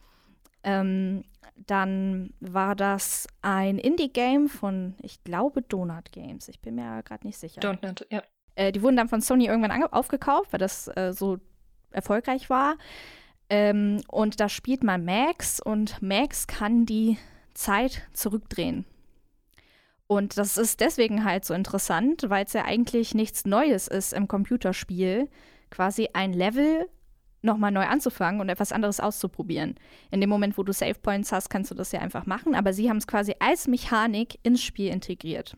[0.63, 1.23] ähm,
[1.67, 6.47] dann war das ein Indie-Game von, ich glaube, Donut Games.
[6.47, 7.59] Ich bin mir gerade nicht sicher.
[7.59, 8.23] Donut, ja.
[8.55, 11.37] Äh, die wurden dann von Sony irgendwann aufgekauft, weil das äh, so
[11.91, 12.77] erfolgreich war.
[13.49, 17.17] Ähm, und da spielt man Max und Max kann die
[17.53, 18.85] Zeit zurückdrehen.
[20.11, 24.27] Und das ist deswegen halt so interessant, weil es ja eigentlich nichts Neues ist im
[24.27, 25.29] Computerspiel,
[25.69, 26.89] quasi ein Level
[27.43, 29.75] nochmal neu anzufangen und etwas anderes auszuprobieren.
[30.09, 32.73] In dem Moment, wo du Save Points hast, kannst du das ja einfach machen, aber
[32.73, 35.55] sie haben es quasi als Mechanik ins Spiel integriert.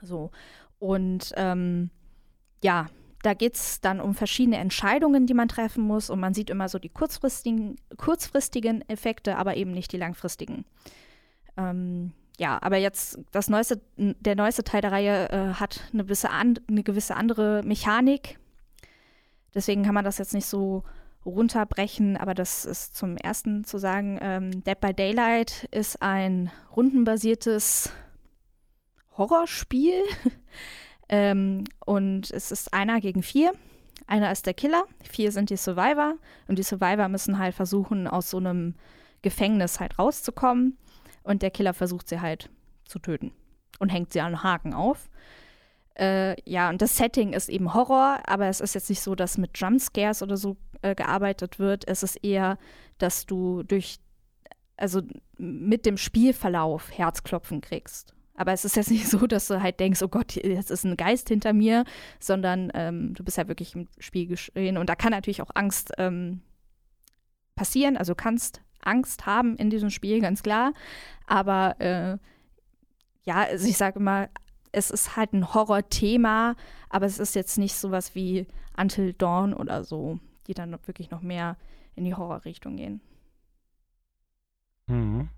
[0.00, 0.30] So.
[0.78, 1.90] Und ähm,
[2.62, 2.86] ja,
[3.24, 6.08] da geht es dann um verschiedene Entscheidungen, die man treffen muss.
[6.08, 10.64] Und man sieht immer so die kurzfristigen, kurzfristigen Effekte, aber eben nicht die langfristigen.
[11.56, 16.30] Ähm, ja, aber jetzt das neueste, der neueste Teil der Reihe äh, hat eine gewisse,
[16.30, 18.38] an, eine gewisse andere Mechanik.
[19.54, 20.82] Deswegen kann man das jetzt nicht so
[21.26, 27.92] runterbrechen, aber das ist zum ersten zu sagen, ähm, Dead by Daylight ist ein rundenbasiertes
[29.16, 30.02] Horrorspiel.
[31.12, 33.50] Ähm, und es ist einer gegen vier.
[34.06, 36.14] Einer ist der Killer, vier sind die Survivor.
[36.46, 38.76] Und die Survivor müssen halt versuchen, aus so einem
[39.20, 40.78] Gefängnis halt rauszukommen.
[41.22, 42.50] Und der Killer versucht sie halt
[42.84, 43.32] zu töten
[43.78, 45.08] und hängt sie an Haken auf.
[45.98, 49.38] Äh, ja, und das Setting ist eben Horror, aber es ist jetzt nicht so, dass
[49.38, 51.86] mit Jumpscares oder so äh, gearbeitet wird.
[51.86, 52.58] Es ist eher,
[52.98, 53.98] dass du durch,
[54.76, 55.02] also
[55.36, 58.14] mit dem Spielverlauf Herzklopfen kriegst.
[58.34, 60.96] Aber es ist jetzt nicht so, dass du halt denkst, oh Gott, jetzt ist ein
[60.96, 61.84] Geist hinter mir,
[62.18, 64.78] sondern ähm, du bist ja wirklich im Spiel geschehen.
[64.78, 66.40] Und da kann natürlich auch Angst ähm,
[67.54, 67.98] passieren.
[67.98, 70.72] Also kannst Angst haben in diesem Spiel, ganz klar.
[71.26, 72.18] Aber äh,
[73.24, 74.28] ja, also ich sage immer,
[74.72, 76.54] es ist halt ein Horrorthema,
[76.88, 81.22] aber es ist jetzt nicht sowas wie Until Dawn oder so, die dann wirklich noch
[81.22, 81.56] mehr
[81.96, 83.00] in die Horrorrichtung gehen.
[84.86, 85.28] Mhm.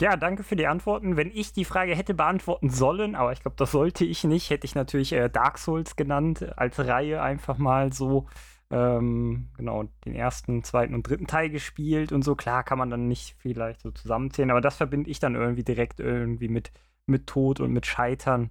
[0.00, 1.16] Ja, danke für die Antworten.
[1.16, 4.64] Wenn ich die Frage hätte beantworten sollen, aber ich glaube, das sollte ich nicht, hätte
[4.64, 8.26] ich natürlich äh, Dark Souls genannt, als Reihe einfach mal so.
[8.72, 12.36] Ähm, genau, den ersten, zweiten und dritten Teil gespielt und so.
[12.36, 15.98] Klar kann man dann nicht vielleicht so zusammenzählen, aber das verbinde ich dann irgendwie direkt
[15.98, 16.72] irgendwie mit,
[17.06, 18.50] mit Tod und mit Scheitern.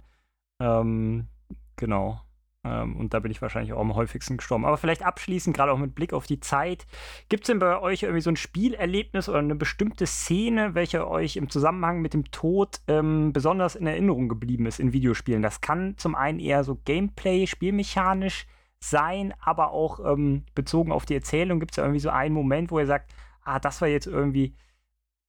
[0.60, 1.28] Ähm,
[1.76, 2.20] genau.
[2.62, 4.66] Ähm, und da bin ich wahrscheinlich auch am häufigsten gestorben.
[4.66, 6.86] Aber vielleicht abschließend, gerade auch mit Blick auf die Zeit,
[7.30, 11.36] gibt es denn bei euch irgendwie so ein Spielerlebnis oder eine bestimmte Szene, welche euch
[11.36, 15.40] im Zusammenhang mit dem Tod ähm, besonders in Erinnerung geblieben ist in Videospielen?
[15.40, 18.46] Das kann zum einen eher so Gameplay, spielmechanisch
[18.82, 22.70] sein, aber auch ähm, bezogen auf die Erzählung gibt es ja irgendwie so einen Moment,
[22.70, 23.12] wo ihr sagt,
[23.42, 24.54] ah, das war jetzt irgendwie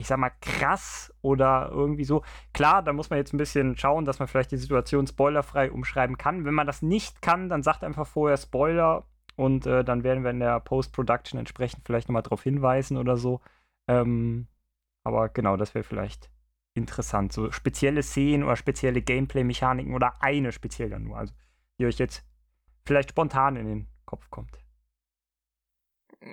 [0.02, 2.24] ich sag mal, krass oder irgendwie so.
[2.54, 6.18] Klar, da muss man jetzt ein bisschen schauen, dass man vielleicht die Situation spoilerfrei umschreiben
[6.18, 6.44] kann.
[6.44, 10.32] Wenn man das nicht kann, dann sagt einfach vorher Spoiler und äh, dann werden wir
[10.32, 13.42] in der Post-Production entsprechend vielleicht nochmal darauf hinweisen oder so.
[13.88, 14.48] Ähm,
[15.04, 16.32] aber genau, das wäre vielleicht
[16.74, 17.32] interessant.
[17.32, 21.18] So spezielle Szenen oder spezielle Gameplay-Mechaniken oder eine spezielle nur.
[21.18, 21.34] Also,
[21.80, 22.26] die euch jetzt
[22.86, 24.58] vielleicht spontan in den Kopf kommt.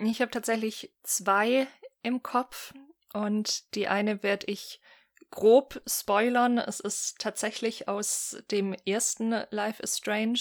[0.03, 1.67] Ich habe tatsächlich zwei
[2.03, 2.75] im Kopf.
[3.15, 4.81] Und die eine werde ich
[5.31, 6.59] grob spoilern.
[6.59, 10.39] Es ist tatsächlich aus dem ersten Life is Strange.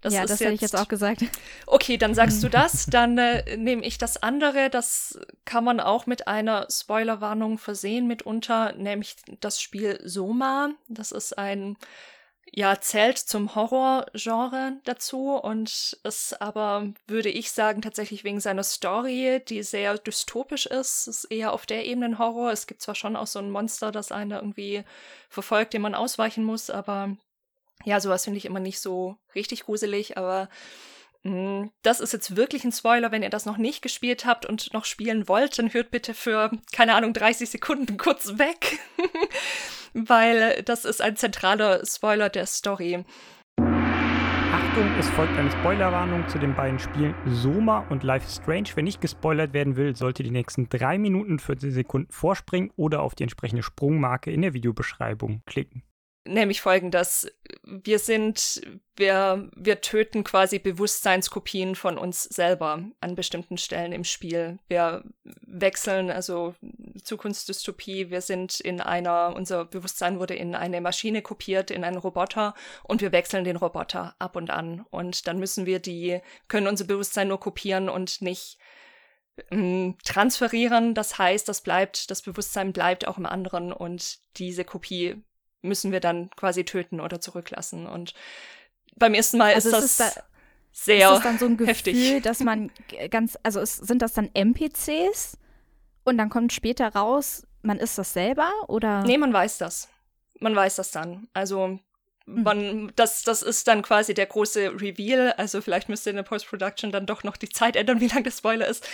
[0.00, 1.22] Das ja, das hätte ich jetzt auch gesagt.
[1.66, 2.86] Okay, dann sagst du das.
[2.86, 4.70] Dann äh, nehme ich das andere.
[4.70, 10.70] Das kann man auch mit einer Spoilerwarnung versehen mitunter, nämlich das Spiel Soma.
[10.88, 11.76] Das ist ein
[12.54, 19.40] ja, zählt zum Horrorgenre dazu und ist aber, würde ich sagen, tatsächlich wegen seiner Story,
[19.48, 22.52] die sehr dystopisch ist, ist eher auf der Ebene ein Horror.
[22.52, 24.84] Es gibt zwar schon auch so ein Monster, das einen irgendwie
[25.30, 27.16] verfolgt, dem man ausweichen muss, aber
[27.84, 30.50] ja, sowas finde ich immer nicht so richtig gruselig, aber
[31.22, 33.10] mm, das ist jetzt wirklich ein Spoiler.
[33.10, 36.50] Wenn ihr das noch nicht gespielt habt und noch spielen wollt, dann hört bitte für,
[36.70, 38.78] keine Ahnung, 30 Sekunden kurz weg.
[39.94, 43.04] weil das ist ein zentraler Spoiler der Story.
[43.58, 48.68] Achtung, es folgt eine Spoilerwarnung zu den beiden Spielen Soma und Life is Strange.
[48.74, 53.14] Wer nicht gespoilert werden will, sollte die nächsten 3 Minuten 40 Sekunden vorspringen oder auf
[53.14, 55.82] die entsprechende Sprungmarke in der Videobeschreibung klicken.
[56.24, 57.26] Nämlich folgendes.
[57.64, 58.62] Wir sind,
[58.94, 64.58] wir, wir töten quasi Bewusstseinskopien von uns selber an bestimmten Stellen im Spiel.
[64.68, 66.54] Wir wechseln, also
[67.02, 72.54] Zukunftsdystopie, wir sind in einer, unser Bewusstsein wurde in eine Maschine kopiert, in einen Roboter
[72.84, 74.86] und wir wechseln den Roboter ab und an.
[74.90, 78.58] Und dann müssen wir die, können unser Bewusstsein nur kopieren und nicht
[79.50, 80.94] ähm, transferieren.
[80.94, 85.24] Das heißt, das bleibt, das Bewusstsein bleibt auch im anderen und diese Kopie
[85.62, 87.86] müssen wir dann quasi töten oder zurücklassen.
[87.86, 88.14] Und
[88.96, 90.22] beim ersten Mal also ist das ist da,
[90.72, 92.22] sehr ist das dann so ein Gefühl, heftig.
[92.22, 92.70] dass man
[93.10, 95.38] ganz, also es, sind das dann NPCs
[96.04, 99.02] und dann kommt später raus, man ist das selber oder?
[99.04, 99.88] Nee, man weiß das.
[100.40, 101.28] Man weiß das dann.
[101.32, 101.78] Also
[102.24, 102.42] hm.
[102.42, 105.32] man, das, das ist dann quasi der große Reveal.
[105.32, 108.24] Also vielleicht müsst ihr in der Post-Production dann doch noch die Zeit ändern, wie lang
[108.24, 108.88] der Spoiler ist.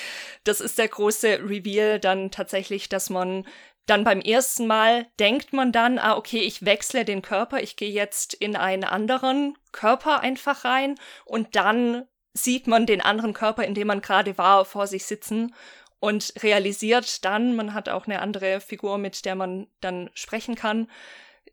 [0.44, 3.46] Das ist der große Reveal dann tatsächlich, dass man
[3.88, 7.90] dann beim ersten Mal denkt man dann, ah, okay, ich wechsle den Körper, ich gehe
[7.90, 13.74] jetzt in einen anderen Körper einfach rein und dann sieht man den anderen Körper, in
[13.74, 15.55] dem man gerade war, vor sich sitzen
[16.01, 20.88] und realisiert dann, man hat auch eine andere Figur, mit der man dann sprechen kann,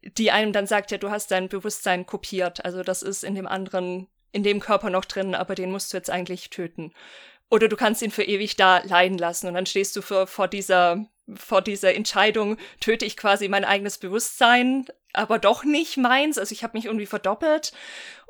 [0.04, 3.48] die einem dann sagt, ja, du hast dein Bewusstsein kopiert, also das ist in dem
[3.48, 6.94] anderen, in dem Körper noch drin, aber den musst du jetzt eigentlich töten.
[7.56, 10.50] Oder du kannst ihn für ewig da leiden lassen und dann stehst du für, vor
[10.50, 16.38] dieser vor dieser Entscheidung, töte ich quasi mein eigenes Bewusstsein, aber doch nicht meins.
[16.38, 17.72] Also ich habe mich irgendwie verdoppelt.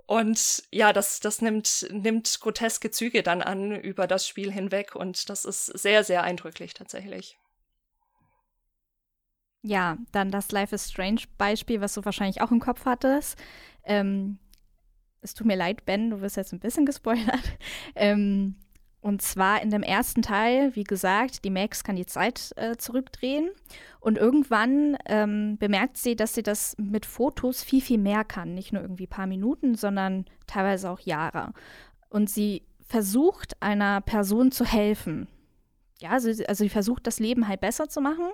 [0.05, 5.27] Und ja, das, das nimmt, nimmt groteske Züge dann an über das Spiel hinweg und
[5.27, 7.39] das ist sehr, sehr eindrücklich tatsächlich.
[9.63, 13.39] Ja, dann das Life is Strange Beispiel, was du wahrscheinlich auch im Kopf hattest.
[13.83, 14.37] Ähm,
[15.21, 17.57] es tut mir leid, Ben, du wirst jetzt ein bisschen gespoilert.
[17.95, 18.57] Ähm,
[19.05, 23.51] und zwar in dem ersten Teil, wie gesagt, die Max kann die Zeit äh, zurückdrehen.
[23.99, 28.55] Und irgendwann ähm, bemerkt sie, dass sie das mit Fotos viel, viel mehr kann.
[28.55, 31.53] Nicht nur irgendwie paar Minuten, sondern teilweise auch Jahre.
[32.09, 35.27] Und sie versucht, einer Person zu helfen.
[35.99, 38.31] Ja, also, also sie versucht, das Leben halt besser zu machen.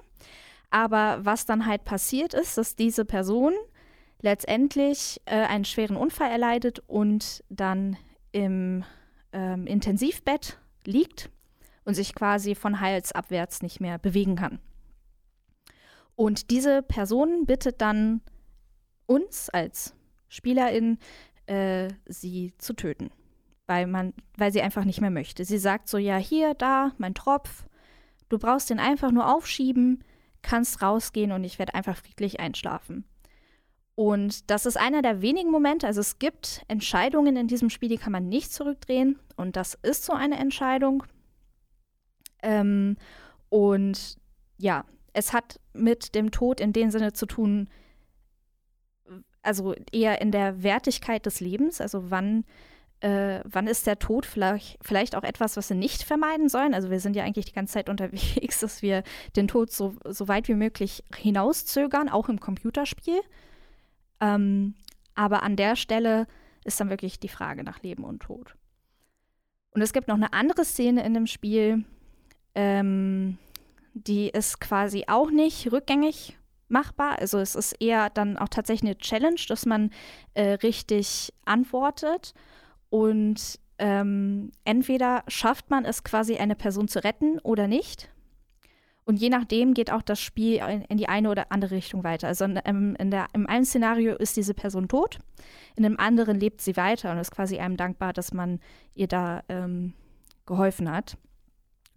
[0.69, 3.51] Aber was dann halt passiert ist, dass diese Person
[4.21, 7.97] letztendlich äh, einen schweren Unfall erleidet und dann
[8.31, 8.85] im
[9.33, 11.29] ähm, Intensivbett liegt
[11.83, 14.59] und sich quasi von Hals abwärts nicht mehr bewegen kann.
[16.15, 18.21] Und diese Person bittet dann
[19.05, 19.95] uns als
[20.27, 20.97] Spielerin,
[21.47, 23.11] äh, sie zu töten,
[23.65, 25.45] weil, man, weil sie einfach nicht mehr möchte.
[25.45, 27.65] Sie sagt so, ja, hier, da, mein Tropf,
[28.29, 30.03] du brauchst den einfach nur aufschieben,
[30.41, 33.03] kannst rausgehen und ich werde einfach friedlich einschlafen.
[34.01, 37.99] Und das ist einer der wenigen Momente, also es gibt Entscheidungen in diesem Spiel, die
[37.99, 39.19] kann man nicht zurückdrehen.
[39.35, 41.03] Und das ist so eine Entscheidung.
[42.41, 42.97] Ähm,
[43.49, 44.17] und
[44.57, 47.69] ja, es hat mit dem Tod in dem Sinne zu tun,
[49.43, 52.43] also eher in der Wertigkeit des Lebens, also wann,
[53.01, 56.73] äh, wann ist der Tod vielleicht, vielleicht auch etwas, was wir nicht vermeiden sollen.
[56.73, 59.03] Also wir sind ja eigentlich die ganze Zeit unterwegs, dass wir
[59.35, 63.21] den Tod so, so weit wie möglich hinauszögern, auch im Computerspiel.
[64.21, 64.75] Ähm,
[65.15, 66.27] aber an der Stelle
[66.63, 68.55] ist dann wirklich die Frage nach Leben und Tod.
[69.71, 71.83] Und es gibt noch eine andere Szene in dem Spiel,
[72.55, 73.37] ähm,
[73.93, 77.19] die ist quasi auch nicht rückgängig machbar.
[77.19, 79.91] Also es ist eher dann auch tatsächlich eine Challenge, dass man
[80.33, 82.33] äh, richtig antwortet.
[82.89, 88.09] Und ähm, entweder schafft man es quasi, eine Person zu retten oder nicht.
[89.03, 92.27] Und je nachdem geht auch das Spiel in, die eine oder andere Richtung weiter.
[92.27, 95.19] Also in, in der, im einen Szenario ist diese Person tot,
[95.75, 98.59] in dem anderen lebt sie weiter und ist quasi einem dankbar, dass man
[98.93, 99.93] ihr da ähm,
[100.45, 101.17] geholfen hat.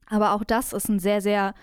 [0.07, 1.55] Aber auch das ist ein sehr, sehr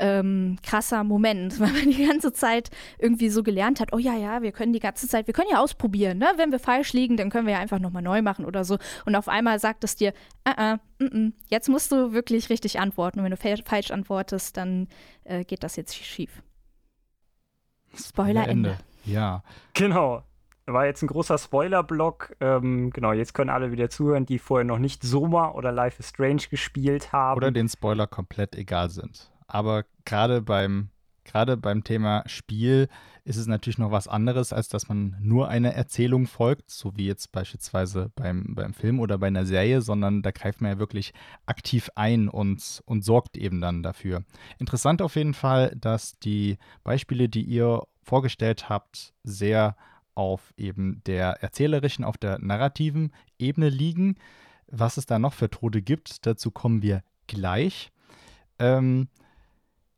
[0.00, 4.42] ähm, krasser Moment, weil man die ganze Zeit irgendwie so gelernt hat, oh ja, ja,
[4.42, 6.32] wir können die ganze Zeit, wir können ja ausprobieren, ne?
[6.36, 8.78] Wenn wir falsch liegen, dann können wir ja einfach nochmal neu machen oder so.
[9.04, 10.12] Und auf einmal sagt es dir,
[10.48, 13.20] uh -uh, mm -mm, jetzt musst du wirklich richtig antworten.
[13.20, 14.88] Und wenn du falsch antwortest, dann
[15.24, 16.42] äh, geht das jetzt schief.
[17.94, 18.78] Spoiler Ende.
[19.04, 19.42] Ja.
[19.74, 20.22] Genau.
[20.66, 22.36] War jetzt ein großer Spoiler-Block.
[22.40, 26.10] Ähm, genau, jetzt können alle wieder zuhören, die vorher noch nicht Soma oder Life is
[26.10, 27.38] Strange gespielt haben.
[27.38, 30.90] Oder den Spoiler komplett egal sind aber gerade beim,
[31.24, 32.88] gerade beim Thema Spiel
[33.24, 37.06] ist es natürlich noch was anderes, als dass man nur einer Erzählung folgt, so wie
[37.06, 41.12] jetzt beispielsweise beim, beim Film oder bei einer Serie, sondern da greift man ja wirklich
[41.46, 44.24] aktiv ein und, und sorgt eben dann dafür.
[44.58, 49.76] Interessant auf jeden Fall, dass die Beispiele, die ihr vorgestellt habt, sehr
[50.14, 54.16] auf eben der erzählerischen, auf der narrativen Ebene liegen.
[54.66, 57.92] Was es da noch für Tode gibt, dazu kommen wir gleich.
[58.58, 59.08] Ähm,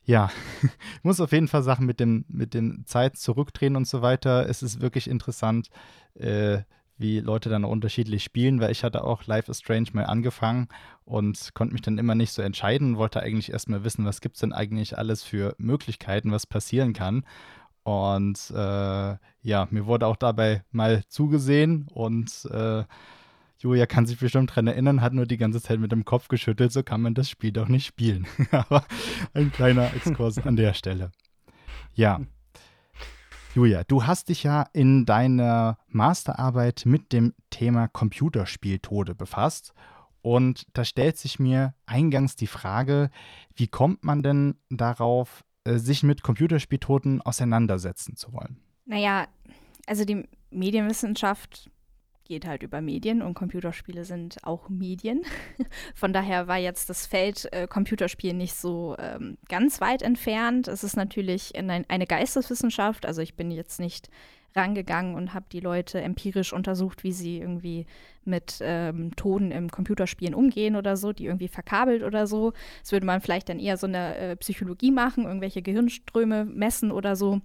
[0.05, 0.31] ja,
[0.63, 4.49] ich muss auf jeden Fall Sachen mit dem, mit dem Zeit zurückdrehen und so weiter.
[4.49, 5.69] Es ist wirklich interessant,
[6.15, 6.63] äh,
[6.99, 10.69] wie Leute dann unterschiedlich spielen, weil ich hatte auch Life is Strange mal angefangen
[11.05, 14.41] und konnte mich dann immer nicht so entscheiden, wollte eigentlich erstmal wissen, was gibt es
[14.41, 17.25] denn eigentlich alles für Möglichkeiten, was passieren kann.
[17.83, 22.85] Und äh, ja, mir wurde auch dabei mal zugesehen und äh,
[23.63, 26.73] Julia kann sich bestimmt daran erinnern, hat nur die ganze Zeit mit dem Kopf geschüttelt,
[26.73, 28.27] so kann man das Spiel doch nicht spielen.
[28.51, 28.85] Aber
[29.35, 31.13] ein kleiner Exkurs an der Stelle.
[31.95, 32.21] Ja.
[33.55, 39.75] Julia, du hast dich ja in deiner Masterarbeit mit dem Thema Computerspieltode befasst.
[40.23, 43.11] Und da stellt sich mir eingangs die Frage,
[43.55, 48.57] wie kommt man denn darauf, äh, sich mit Computerspieltoten auseinandersetzen zu wollen?
[48.87, 49.29] Naja,
[49.87, 51.71] also die Medienwissenschaft
[52.33, 55.21] geht halt über Medien und Computerspiele sind auch Medien.
[55.95, 60.67] Von daher war jetzt das Feld äh, Computerspiel nicht so ähm, ganz weit entfernt.
[60.67, 64.09] Es ist natürlich ein, eine Geisteswissenschaft, also ich bin jetzt nicht
[64.57, 67.85] rangegangen und habe die Leute empirisch untersucht, wie sie irgendwie
[68.25, 72.55] mit ähm, Tonen im Computerspielen umgehen oder so, die irgendwie verkabelt oder so.
[72.81, 77.15] Das würde man vielleicht dann eher so eine äh, Psychologie machen, irgendwelche Gehirnströme messen oder
[77.15, 77.43] so.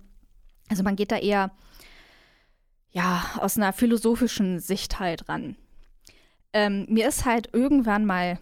[0.70, 1.52] Also man geht da eher
[2.92, 5.56] ja, aus einer philosophischen Sicht halt ran.
[6.54, 8.40] Ähm, mir ist halt irgendwann mal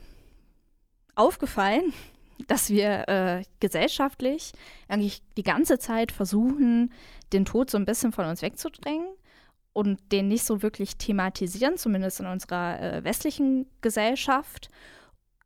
[1.15, 1.93] aufgefallen,
[2.47, 4.53] dass wir äh, gesellschaftlich
[4.87, 6.91] eigentlich die ganze Zeit versuchen,
[7.33, 9.07] den Tod so ein bisschen von uns wegzudrängen
[9.73, 14.69] und den nicht so wirklich thematisieren, zumindest in unserer äh, westlichen Gesellschaft.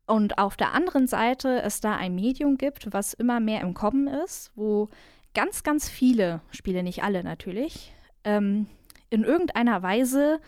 [0.06, 4.08] Und auf der anderen Seite es da ein Medium gibt, was immer mehr im Kommen
[4.08, 4.88] ist, wo
[5.34, 7.92] ganz, ganz viele Spiele, nicht alle natürlich,
[8.24, 8.66] ähm,
[9.10, 10.40] in irgendeiner Weise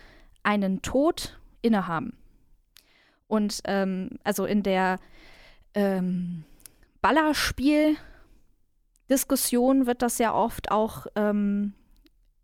[0.43, 2.17] einen Tod innehaben.
[3.29, 4.99] Und ähm, also in der
[5.75, 6.45] ähm,
[7.01, 11.73] Ballerspiel-Diskussion wird das ja oft auch, ähm,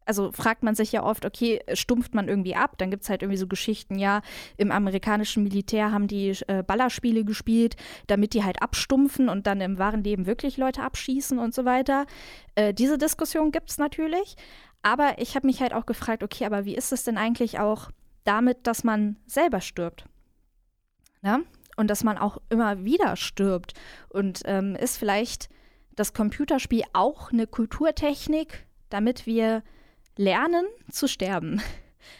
[0.07, 2.79] also fragt man sich ja oft, okay, stumpft man irgendwie ab?
[2.79, 4.23] Dann gibt es halt irgendwie so Geschichten, ja,
[4.57, 9.79] im amerikanischen Militär haben die äh, Ballerspiele gespielt, damit die halt abstumpfen und dann im
[9.79, 12.07] wahren Leben wirklich Leute abschießen und so weiter.
[12.55, 14.37] Äh, diese Diskussion gibt es natürlich.
[14.83, 17.91] Aber ich habe mich halt auch gefragt, okay, aber wie ist es denn eigentlich auch
[18.25, 20.05] damit, dass man selber stirbt?
[21.23, 21.41] Na?
[21.77, 23.75] Und dass man auch immer wieder stirbt.
[24.09, 25.49] Und ähm, ist vielleicht
[25.95, 29.63] das Computerspiel auch eine Kulturtechnik, damit wir
[30.17, 31.61] lernen zu sterben?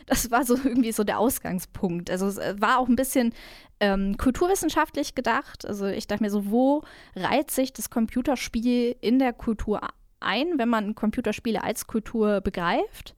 [0.05, 2.11] Das war so irgendwie so der Ausgangspunkt.
[2.11, 3.33] Also es äh, war auch ein bisschen
[3.81, 5.65] ähm, kulturwissenschaftlich gedacht.
[5.65, 6.83] Also ich dachte mir so, wo
[7.17, 9.81] reiht sich das Computerspiel in der Kultur
[10.21, 13.15] ein, wenn man Computerspiele als Kultur begreift.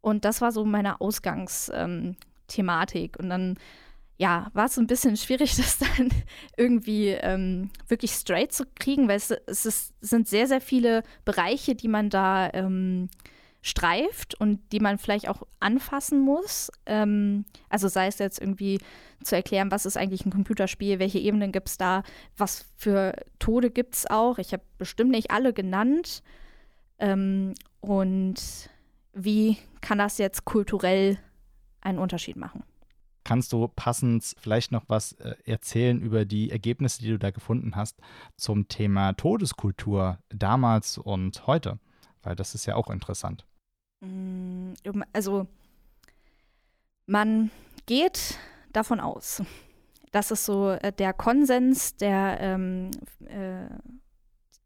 [0.00, 3.16] Und das war so meine Ausgangsthematik.
[3.18, 3.58] Ähm, und dann,
[4.18, 6.10] ja, war es ein bisschen schwierig, das dann
[6.56, 11.74] irgendwie ähm, wirklich straight zu kriegen, weil es, es ist, sind sehr, sehr viele Bereiche,
[11.74, 13.08] die man da ähm,
[13.66, 16.70] streift und die man vielleicht auch anfassen muss.
[16.86, 18.78] Ähm, also sei es jetzt irgendwie
[19.24, 22.04] zu erklären, was ist eigentlich ein Computerspiel, welche Ebenen gibt es da,
[22.36, 24.38] was für Tode gibt es auch.
[24.38, 26.22] Ich habe bestimmt nicht alle genannt.
[27.00, 28.70] Ähm, und
[29.12, 31.18] wie kann das jetzt kulturell
[31.80, 32.62] einen Unterschied machen?
[33.24, 37.74] Kannst du passend vielleicht noch was äh, erzählen über die Ergebnisse, die du da gefunden
[37.74, 37.98] hast
[38.36, 41.80] zum Thema Todeskultur damals und heute?
[42.22, 43.44] Weil das ist ja auch interessant.
[44.00, 44.72] Mm,
[45.12, 45.46] also
[47.06, 47.50] man
[47.86, 48.38] geht
[48.72, 49.42] davon aus,
[50.12, 52.90] das ist so äh, der Konsens der, ähm,
[53.26, 53.68] äh,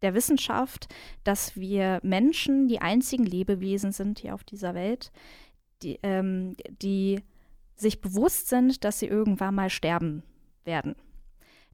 [0.03, 0.89] der Wissenschaft,
[1.25, 5.13] dass wir Menschen die einzigen Lebewesen sind hier auf dieser Welt,
[5.83, 7.23] die, ähm, die
[7.77, 10.23] sich bewusst sind, dass sie irgendwann mal sterben
[10.65, 10.95] werden.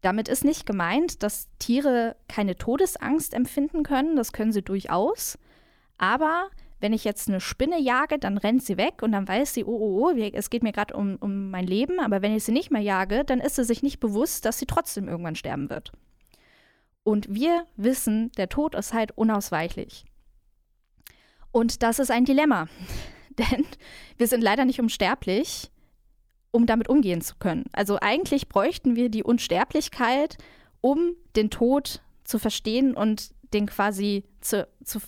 [0.00, 5.38] Damit ist nicht gemeint, dass Tiere keine Todesangst empfinden können, das können sie durchaus.
[5.98, 6.48] Aber
[6.87, 9.76] wenn ich jetzt eine Spinne jage, dann rennt sie weg und dann weiß sie, oh,
[9.76, 11.99] oh, oh, es geht mir gerade um, um mein Leben.
[11.99, 14.66] Aber wenn ich sie nicht mehr jage, dann ist sie sich nicht bewusst, dass sie
[14.66, 15.91] trotzdem irgendwann sterben wird.
[17.03, 20.05] Und wir wissen, der Tod ist halt unausweichlich.
[21.51, 22.68] Und das ist ein Dilemma.
[23.37, 23.66] Denn
[24.16, 25.72] wir sind leider nicht unsterblich,
[26.53, 27.64] um damit umgehen zu können.
[27.72, 30.39] Also eigentlich bräuchten wir die Unsterblichkeit,
[30.80, 35.01] um den Tod zu verstehen und den quasi zu, zu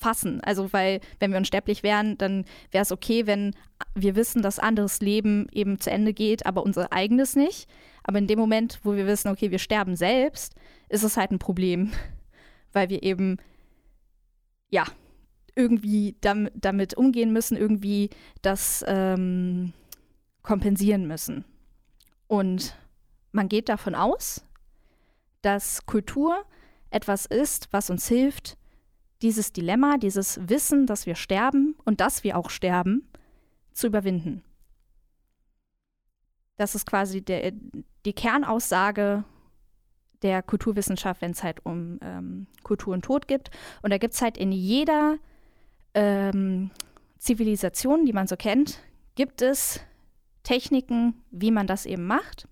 [0.00, 0.40] fassen.
[0.40, 3.54] Also, weil, wenn wir unsterblich wären, dann wäre es okay, wenn
[3.94, 7.68] wir wissen, dass anderes Leben eben zu Ende geht, aber unser eigenes nicht.
[8.02, 10.54] Aber in dem Moment, wo wir wissen, okay, wir sterben selbst,
[10.88, 11.92] ist es halt ein Problem,
[12.72, 13.36] weil wir eben,
[14.70, 14.84] ja,
[15.54, 19.72] irgendwie damit, damit umgehen müssen, irgendwie das ähm,
[20.42, 21.44] kompensieren müssen.
[22.26, 22.76] Und
[23.32, 24.44] man geht davon aus,
[25.42, 26.44] dass Kultur
[26.90, 28.56] etwas ist, was uns hilft,
[29.22, 33.08] dieses Dilemma, dieses Wissen, dass wir sterben und dass wir auch sterben,
[33.72, 34.42] zu überwinden.
[36.56, 37.52] Das ist quasi der,
[38.04, 39.24] die Kernaussage
[40.22, 43.50] der Kulturwissenschaft, wenn es halt um ähm, Kultur und Tod gibt.
[43.82, 45.16] Und da gibt es halt in jeder
[45.94, 46.70] ähm,
[47.18, 48.80] Zivilisation, die man so kennt,
[49.14, 49.80] gibt es
[50.42, 52.48] Techniken, wie man das eben macht.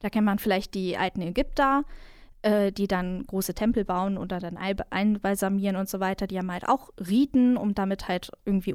[0.00, 1.84] Da kennt man vielleicht die alten Ägypter,
[2.42, 6.26] äh, die dann große Tempel bauen oder dann einbalsamieren und so weiter.
[6.26, 8.74] Die haben halt auch Riten, um damit halt irgendwie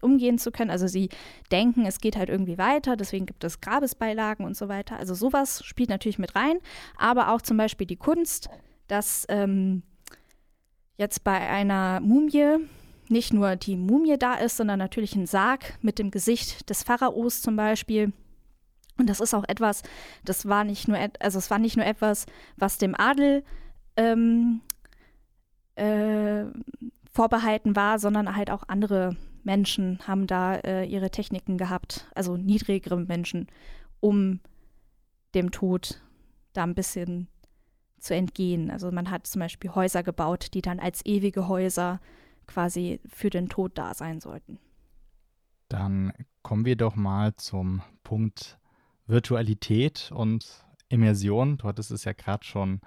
[0.00, 0.70] umgehen zu können.
[0.70, 1.08] Also sie
[1.50, 4.96] denken, es geht halt irgendwie weiter, deswegen gibt es Grabesbeilagen und so weiter.
[4.96, 6.58] Also sowas spielt natürlich mit rein,
[6.96, 8.48] aber auch zum Beispiel die Kunst,
[8.86, 9.82] dass ähm,
[10.96, 12.58] jetzt bei einer Mumie
[13.08, 17.42] nicht nur die Mumie da ist, sondern natürlich ein Sarg mit dem Gesicht des Pharaos
[17.42, 18.12] zum Beispiel.
[18.98, 19.82] Und das ist auch etwas,
[20.24, 22.26] das war nicht nur, also es war nicht nur etwas,
[22.56, 23.44] was dem Adel
[23.96, 24.60] ähm,
[25.76, 26.44] äh,
[27.10, 32.96] vorbehalten war, sondern halt auch andere Menschen haben da äh, ihre Techniken gehabt, also niedrigere
[32.96, 33.46] Menschen,
[34.00, 34.40] um
[35.34, 36.02] dem Tod
[36.52, 37.28] da ein bisschen
[37.98, 38.70] zu entgehen.
[38.70, 42.00] Also man hat zum Beispiel Häuser gebaut, die dann als ewige Häuser
[42.46, 44.58] quasi für den Tod da sein sollten.
[45.68, 48.58] Dann kommen wir doch mal zum Punkt
[49.08, 51.58] Virtualität und Immersion.
[51.58, 52.80] Du hattest es ja gerade schon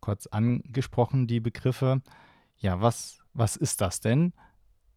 [0.00, 2.00] kurz angesprochen, die Begriffe.
[2.56, 4.32] Ja, was, was ist das denn?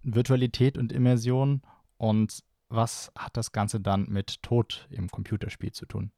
[0.03, 1.61] Virtualität und Immersion
[1.97, 6.11] und was hat das Ganze dann mit Tod im Computerspiel zu tun?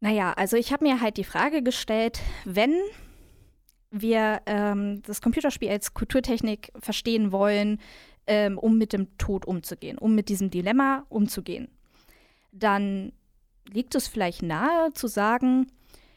[0.00, 2.74] Naja, also ich habe mir halt die Frage gestellt, wenn
[3.90, 7.80] wir ähm, das Computerspiel als Kulturtechnik verstehen wollen,
[8.30, 11.68] ähm, um mit dem Tod umzugehen, um mit diesem Dilemma umzugehen,
[12.52, 13.12] dann
[13.68, 15.66] liegt es vielleicht nahe zu sagen,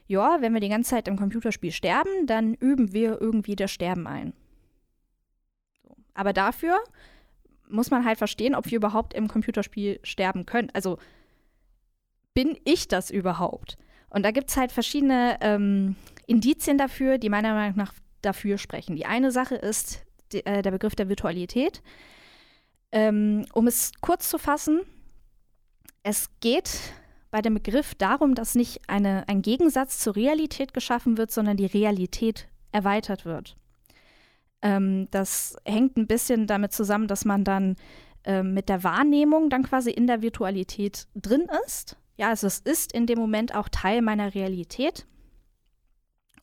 [0.06, 4.06] ja, wenn wir die ganze Zeit im Computerspiel sterben, dann üben wir irgendwie das Sterben
[4.06, 4.34] ein.
[6.14, 6.78] Aber dafür
[7.68, 10.70] muss man halt verstehen, ob wir überhaupt im Computerspiel sterben können.
[10.74, 11.00] Also
[12.36, 13.78] bin ich das überhaupt?
[14.10, 15.96] Und da gibt es halt verschiedene ähm,
[16.28, 18.96] Indizien dafür, die meiner Meinung nach dafür sprechen.
[18.96, 21.82] Die eine Sache ist die, äh, der Begriff der Virtualität.
[22.92, 24.82] Ähm, um es kurz zu fassen,
[26.04, 26.80] es geht
[27.32, 31.66] bei dem Begriff darum, dass nicht eine, ein Gegensatz zur Realität geschaffen wird, sondern die
[31.66, 33.56] Realität erweitert wird.
[34.62, 37.76] Ähm, das hängt ein bisschen damit zusammen, dass man dann
[38.24, 41.98] ähm, mit der Wahrnehmung dann quasi in der Virtualität drin ist.
[42.18, 45.06] Ja, also es ist in dem Moment auch Teil meiner Realität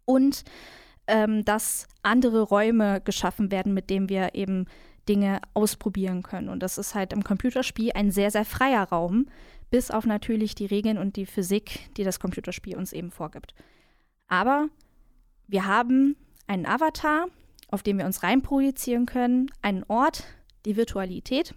[0.04, 0.44] und
[1.10, 4.66] ähm, dass andere Räume geschaffen werden, mit denen wir eben
[5.08, 6.48] Dinge ausprobieren können.
[6.48, 9.26] Und das ist halt im Computerspiel ein sehr, sehr freier Raum,
[9.70, 13.54] bis auf natürlich die Regeln und die Physik, die das Computerspiel uns eben vorgibt.
[14.28, 14.68] Aber
[15.46, 17.26] wir haben einen Avatar,
[17.68, 20.24] auf den wir uns reinprojizieren können, einen Ort,
[20.64, 21.54] die Virtualität.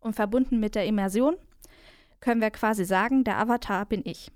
[0.00, 1.36] Und verbunden mit der Immersion
[2.20, 4.30] können wir quasi sagen, der Avatar bin ich.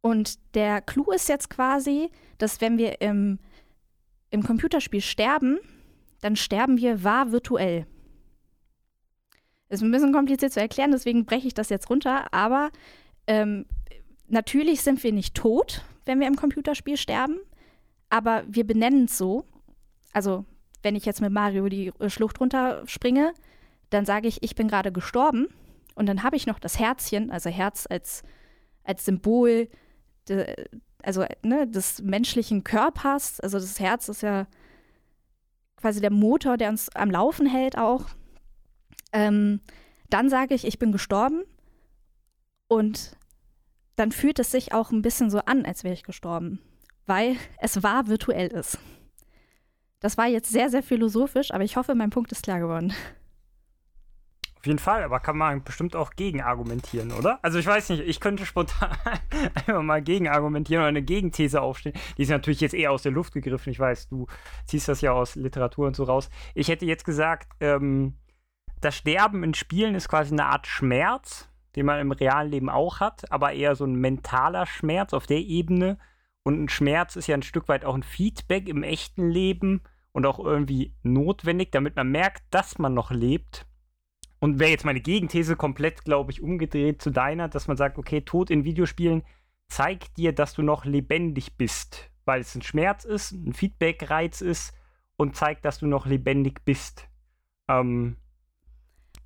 [0.00, 3.38] Und der Clou ist jetzt quasi, dass wenn wir im,
[4.30, 5.58] im Computerspiel sterben,
[6.20, 7.86] dann sterben wir wahr virtuell.
[9.68, 12.32] Ist ein bisschen kompliziert zu erklären, deswegen breche ich das jetzt runter.
[12.32, 12.70] Aber
[13.26, 13.66] ähm,
[14.28, 17.38] natürlich sind wir nicht tot, wenn wir im Computerspiel sterben,
[18.08, 19.44] aber wir benennen es so.
[20.12, 20.44] Also,
[20.82, 23.34] wenn ich jetzt mit Mario die Schlucht runterspringe,
[23.90, 25.48] dann sage ich, ich bin gerade gestorben.
[25.96, 28.22] Und dann habe ich noch das Herzchen, also Herz als,
[28.84, 29.68] als Symbol
[30.28, 30.54] de,
[31.02, 33.40] also ne, des menschlichen Körpers.
[33.40, 34.46] Also das Herz ist ja
[35.76, 38.06] quasi der Motor, der uns am Laufen hält auch.
[39.12, 39.60] Ähm,
[40.10, 41.42] Dann sage ich, ich bin gestorben
[42.68, 43.16] und
[43.96, 46.60] dann fühlt es sich auch ein bisschen so an, als wäre ich gestorben,
[47.06, 48.78] weil es wahr virtuell ist.
[50.00, 52.92] Das war jetzt sehr, sehr philosophisch, aber ich hoffe, mein Punkt ist klar geworden.
[54.66, 57.38] Auf jeden Fall, aber kann man bestimmt auch gegen argumentieren, oder?
[57.40, 58.90] Also ich weiß nicht, ich könnte spontan
[59.54, 61.94] einfach mal gegen argumentieren oder eine Gegenthese aufstellen.
[62.18, 63.70] Die ist natürlich jetzt eher aus der Luft gegriffen.
[63.70, 64.26] Ich weiß, du
[64.64, 66.30] ziehst das ja aus Literatur und so raus.
[66.56, 68.14] Ich hätte jetzt gesagt, ähm,
[68.80, 72.98] das Sterben in Spielen ist quasi eine Art Schmerz, den man im realen Leben auch
[72.98, 75.96] hat, aber eher so ein mentaler Schmerz auf der Ebene.
[76.42, 80.26] Und ein Schmerz ist ja ein Stück weit auch ein Feedback im echten Leben und
[80.26, 83.64] auch irgendwie notwendig, damit man merkt, dass man noch lebt
[84.38, 88.20] und wäre jetzt meine Gegenthese komplett, glaube ich, umgedreht zu deiner, dass man sagt, okay,
[88.20, 89.22] Tod in Videospielen
[89.68, 94.74] zeigt dir, dass du noch lebendig bist, weil es ein Schmerz ist, ein Feedback-Reiz ist
[95.16, 97.08] und zeigt, dass du noch lebendig bist.
[97.68, 98.16] Ähm,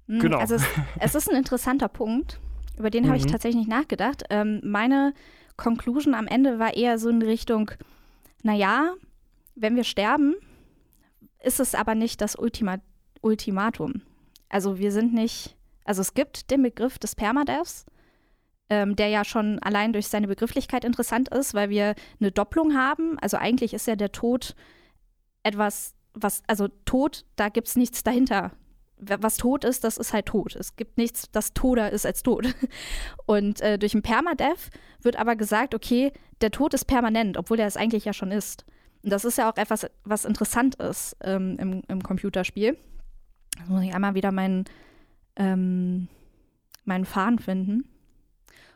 [0.06, 0.38] hm, genau.
[0.38, 0.64] Also es,
[0.98, 2.40] es, ist ein interessanter Punkt,
[2.78, 3.30] über den habe ich mhm.
[3.30, 4.24] tatsächlich nicht nachgedacht.
[4.30, 5.12] Ähm, meine
[5.56, 7.72] Conclusion am Ende war eher so in Richtung,
[8.42, 8.94] naja,
[9.54, 10.34] wenn wir sterben,
[11.42, 12.78] ist es aber nicht das Ultima
[13.22, 14.00] Ultimatum.
[14.50, 17.86] Also wir sind nicht, also es gibt den Begriff des Permadeaths,
[18.68, 23.18] ähm, der ja schon allein durch seine Begrifflichkeit interessant ist, weil wir eine Doppelung haben.
[23.20, 24.54] Also eigentlich ist ja der Tod
[25.42, 28.52] etwas, was, also Tod, da gibt es nichts dahinter.
[29.02, 30.54] Was tot ist, das ist halt tot.
[30.56, 32.54] Es gibt nichts, das toder ist als tot.
[33.26, 34.68] Und äh, durch ein Permadeath
[35.00, 38.66] wird aber gesagt, okay, der Tod ist permanent, obwohl er es eigentlich ja schon ist.
[39.02, 42.76] Und das ist ja auch etwas, was interessant ist ähm, im, im Computerspiel.
[43.60, 44.64] Jetzt muss ich einmal wieder meinen,
[45.36, 46.08] ähm,
[46.84, 47.84] meinen Faden finden.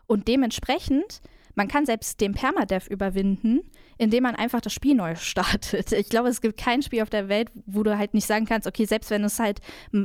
[0.06, 1.22] Und dementsprechend,
[1.54, 3.60] man kann selbst den Permadeath überwinden,
[3.96, 5.92] indem man einfach das Spiel neu startet.
[5.92, 8.66] Ich glaube, es gibt kein Spiel auf der Welt, wo du halt nicht sagen kannst,
[8.66, 9.60] okay, selbst wenn es halt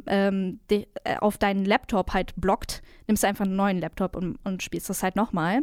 [0.08, 4.38] ähm, de, äh, auf deinen Laptop halt blockt, nimmst du einfach einen neuen Laptop und,
[4.44, 5.62] und spielst das halt nochmal.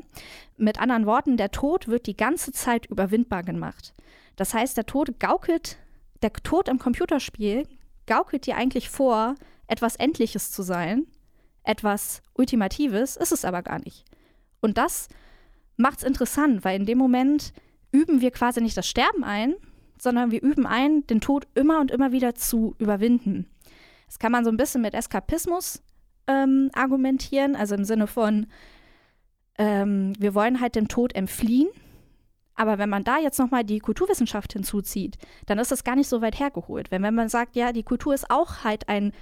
[0.57, 3.95] Mit anderen Worten, der Tod wird die ganze Zeit überwindbar gemacht.
[4.35, 5.79] Das heißt, der Tod gaukelt,
[6.23, 7.67] der Tod im Computerspiel
[8.07, 9.35] gaukelt dir eigentlich vor,
[9.67, 11.07] etwas Endliches zu sein,
[11.65, 14.05] etwas Ultimatives, ist es aber gar nicht.
[14.61, 15.09] Und das
[15.77, 17.53] macht es interessant, weil in dem Moment
[17.93, 19.55] üben wir quasi nicht das Sterben ein,
[19.99, 23.47] sondern wir üben ein, den Tod immer und immer wieder zu überwinden.
[24.07, 25.83] Das kann man so ein bisschen mit Eskapismus
[26.27, 28.47] ähm, argumentieren, also im Sinne von,
[29.59, 31.69] ähm, wir wollen halt dem Tod entfliehen
[32.57, 36.23] aber wenn man da jetzt nochmal die Kulturwissenschaft hinzuzieht, dann ist das gar nicht so
[36.23, 36.91] weit hergeholt.
[36.91, 39.13] Wenn, wenn man sagt, ja, die Kultur ist auch halt ein,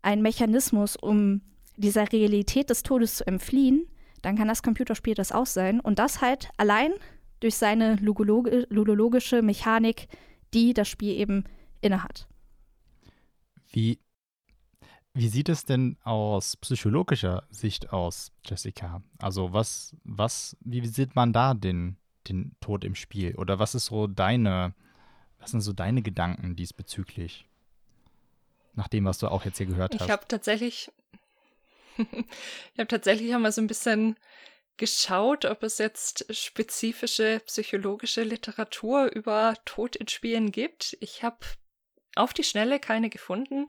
[0.00, 1.42] ein Mechanismus, um
[1.76, 3.86] dieser Realität des Todes zu entfliehen,
[4.22, 5.80] dann kann das Computerspiel das auch sein.
[5.80, 6.92] Und das halt allein
[7.40, 10.08] durch seine ludologische Mechanik,
[10.54, 11.44] die das Spiel eben
[11.80, 12.28] innehat.
[13.70, 13.98] Wie,
[15.12, 19.02] wie sieht es denn aus psychologischer Sicht aus, Jessica?
[19.18, 21.96] Also was, was, wie sieht man da den
[22.28, 23.34] den Tod im Spiel?
[23.36, 24.74] Oder was ist so deine,
[25.38, 27.46] was sind so deine Gedanken diesbezüglich?
[28.74, 30.00] Nach dem, was du auch jetzt hier gehört hast.
[30.06, 30.90] Ich habe tatsächlich,
[31.98, 34.16] ich habe tatsächlich auch mal so ein bisschen
[34.76, 40.96] geschaut, ob es jetzt spezifische psychologische Literatur über Tod in Spielen gibt.
[41.00, 41.38] Ich habe
[42.16, 43.66] auf die Schnelle keine gefunden.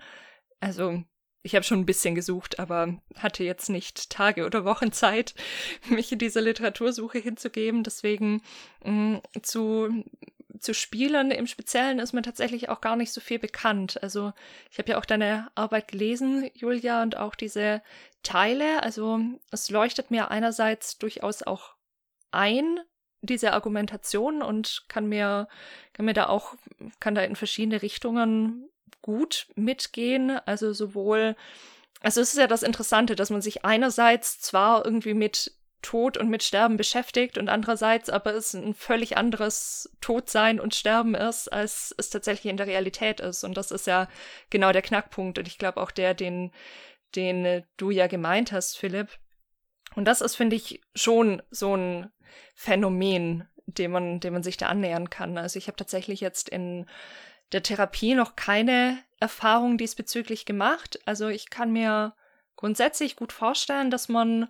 [0.59, 1.03] Also
[1.43, 5.35] ich habe schon ein bisschen gesucht, aber hatte jetzt nicht Tage oder Wochen Zeit,
[5.89, 7.83] mich in dieser Literatursuche hinzugeben.
[7.83, 8.41] Deswegen
[8.83, 10.03] mh, mm, zu
[10.59, 14.01] zu Spielern im Speziellen ist mir tatsächlich auch gar nicht so viel bekannt.
[14.01, 14.33] Also
[14.71, 17.81] ich habe ja auch deine Arbeit gelesen, Julia, und auch diese
[18.21, 18.81] Teile.
[18.81, 19.19] Also
[19.51, 21.75] es leuchtet mir einerseits durchaus auch
[22.31, 22.79] ein,
[23.21, 25.47] diese Argumentation und kann mir,
[25.91, 26.55] kann mir da auch,
[26.99, 28.69] kann da in verschiedene Richtungen
[29.03, 30.39] gut mitgehen.
[30.47, 31.35] Also sowohl,
[32.01, 35.51] also es ist ja das Interessante, dass man sich einerseits zwar irgendwie mit
[35.83, 41.13] Tod und mit Sterben beschäftigt und andererseits aber es ein völlig anderes Todsein und Sterben
[41.13, 43.43] ist, als es tatsächlich in der Realität ist.
[43.43, 44.07] Und das ist ja
[44.49, 46.51] genau der Knackpunkt und ich glaube auch der, den,
[47.15, 49.19] den du ja gemeint hast, Philipp.
[49.95, 52.09] Und das ist, finde ich, schon so ein
[52.55, 55.37] Phänomen, dem man, dem man sich da annähern kann.
[55.37, 56.87] Also ich habe tatsächlich jetzt in
[57.53, 60.99] der Therapie noch keine Erfahrung diesbezüglich gemacht.
[61.05, 62.13] Also ich kann mir
[62.55, 64.49] grundsätzlich gut vorstellen, dass man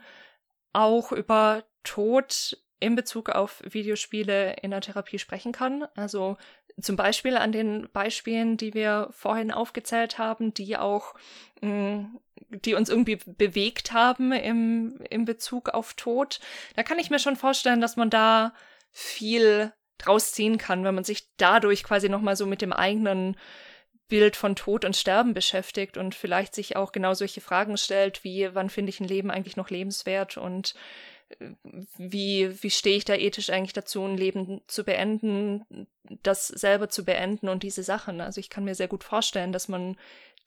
[0.72, 5.86] auch über Tod in Bezug auf Videospiele in der Therapie sprechen kann.
[5.96, 6.38] Also
[6.82, 11.14] zum Beispiel an den Beispielen, die wir vorhin aufgezählt haben, die auch,
[11.62, 12.06] mm,
[12.50, 16.40] die uns irgendwie bewegt haben im, im Bezug auf Tod.
[16.76, 18.54] Da kann ich mir schon vorstellen, dass man da
[18.92, 23.38] viel draus ziehen kann, wenn man sich dadurch quasi nochmal so mit dem eigenen
[24.08, 28.54] Bild von Tod und Sterben beschäftigt und vielleicht sich auch genau solche Fragen stellt, wie
[28.54, 30.76] wann finde ich ein Leben eigentlich noch lebenswert und
[31.40, 31.52] äh,
[31.98, 35.88] wie, wie stehe ich da ethisch eigentlich dazu, ein Leben zu beenden,
[36.22, 38.22] das selber zu beenden und diese Sachen.
[38.22, 39.98] Also ich kann mir sehr gut vorstellen, dass man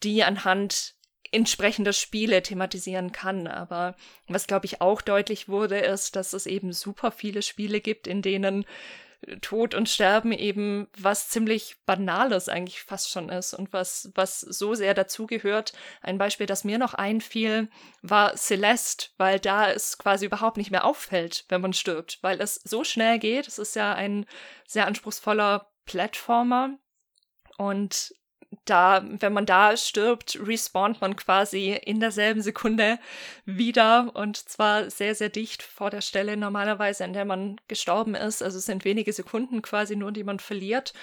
[0.02, 0.94] die anhand
[1.32, 3.46] entsprechender Spiele thematisieren kann.
[3.46, 3.96] Aber
[4.28, 8.22] was, glaube ich, auch deutlich wurde, ist, dass es eben super viele Spiele gibt, in
[8.22, 8.64] denen
[9.40, 14.74] Tod und Sterben eben was ziemlich Banales eigentlich fast schon ist und was, was so
[14.74, 15.72] sehr dazugehört.
[16.00, 17.68] Ein Beispiel, das mir noch einfiel,
[18.02, 22.56] war Celeste, weil da es quasi überhaupt nicht mehr auffällt, wenn man stirbt, weil es
[22.64, 23.48] so schnell geht.
[23.48, 24.26] Es ist ja ein
[24.66, 26.78] sehr anspruchsvoller Plattformer
[27.58, 28.14] und
[28.64, 32.98] da, wenn man da stirbt, respawnt man quasi in derselben Sekunde
[33.44, 38.42] wieder und zwar sehr, sehr dicht vor der Stelle normalerweise, an der man gestorben ist.
[38.42, 40.94] Also es sind wenige Sekunden quasi nur, die man verliert.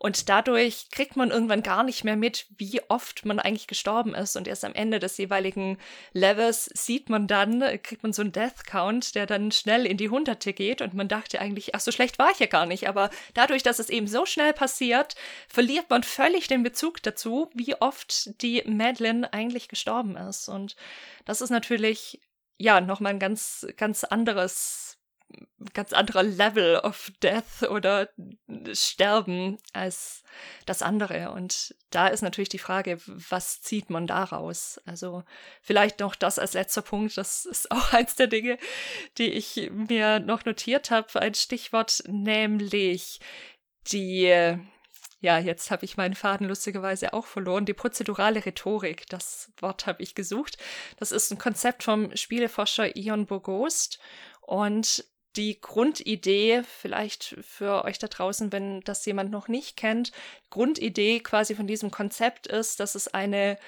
[0.00, 4.36] Und dadurch kriegt man irgendwann gar nicht mehr mit, wie oft man eigentlich gestorben ist.
[4.36, 5.76] Und erst am Ende des jeweiligen
[6.12, 10.08] Levels sieht man dann, kriegt man so einen Death Count, der dann schnell in die
[10.08, 10.82] Hunderte geht.
[10.82, 12.88] Und man dachte eigentlich, ach, so schlecht war ich ja gar nicht.
[12.88, 15.16] Aber dadurch, dass es eben so schnell passiert,
[15.48, 20.48] verliert man völlig den Bezug dazu, wie oft die Madeline eigentlich gestorben ist.
[20.48, 20.76] Und
[21.24, 22.20] das ist natürlich,
[22.56, 24.97] ja, nochmal ein ganz, ganz anderes
[25.74, 28.08] ganz anderer Level of Death oder
[28.72, 30.22] Sterben als
[30.66, 31.32] das andere.
[31.32, 34.80] Und da ist natürlich die Frage, was zieht man daraus?
[34.86, 35.24] Also
[35.62, 38.58] vielleicht noch das als letzter Punkt, das ist auch eins der Dinge,
[39.18, 43.20] die ich mir noch notiert habe, ein Stichwort, nämlich
[43.90, 44.58] die
[45.20, 47.64] ja, jetzt habe ich meinen Faden lustigerweise auch verloren.
[47.64, 50.58] Die prozedurale Rhetorik, das Wort habe ich gesucht.
[50.96, 53.98] Das ist ein Konzept vom Spieleforscher Ion Bogost.
[54.42, 55.04] Und
[55.36, 60.12] die Grundidee, vielleicht für euch da draußen, wenn das jemand noch nicht kennt,
[60.50, 63.58] Grundidee quasi von diesem Konzept ist, dass es eine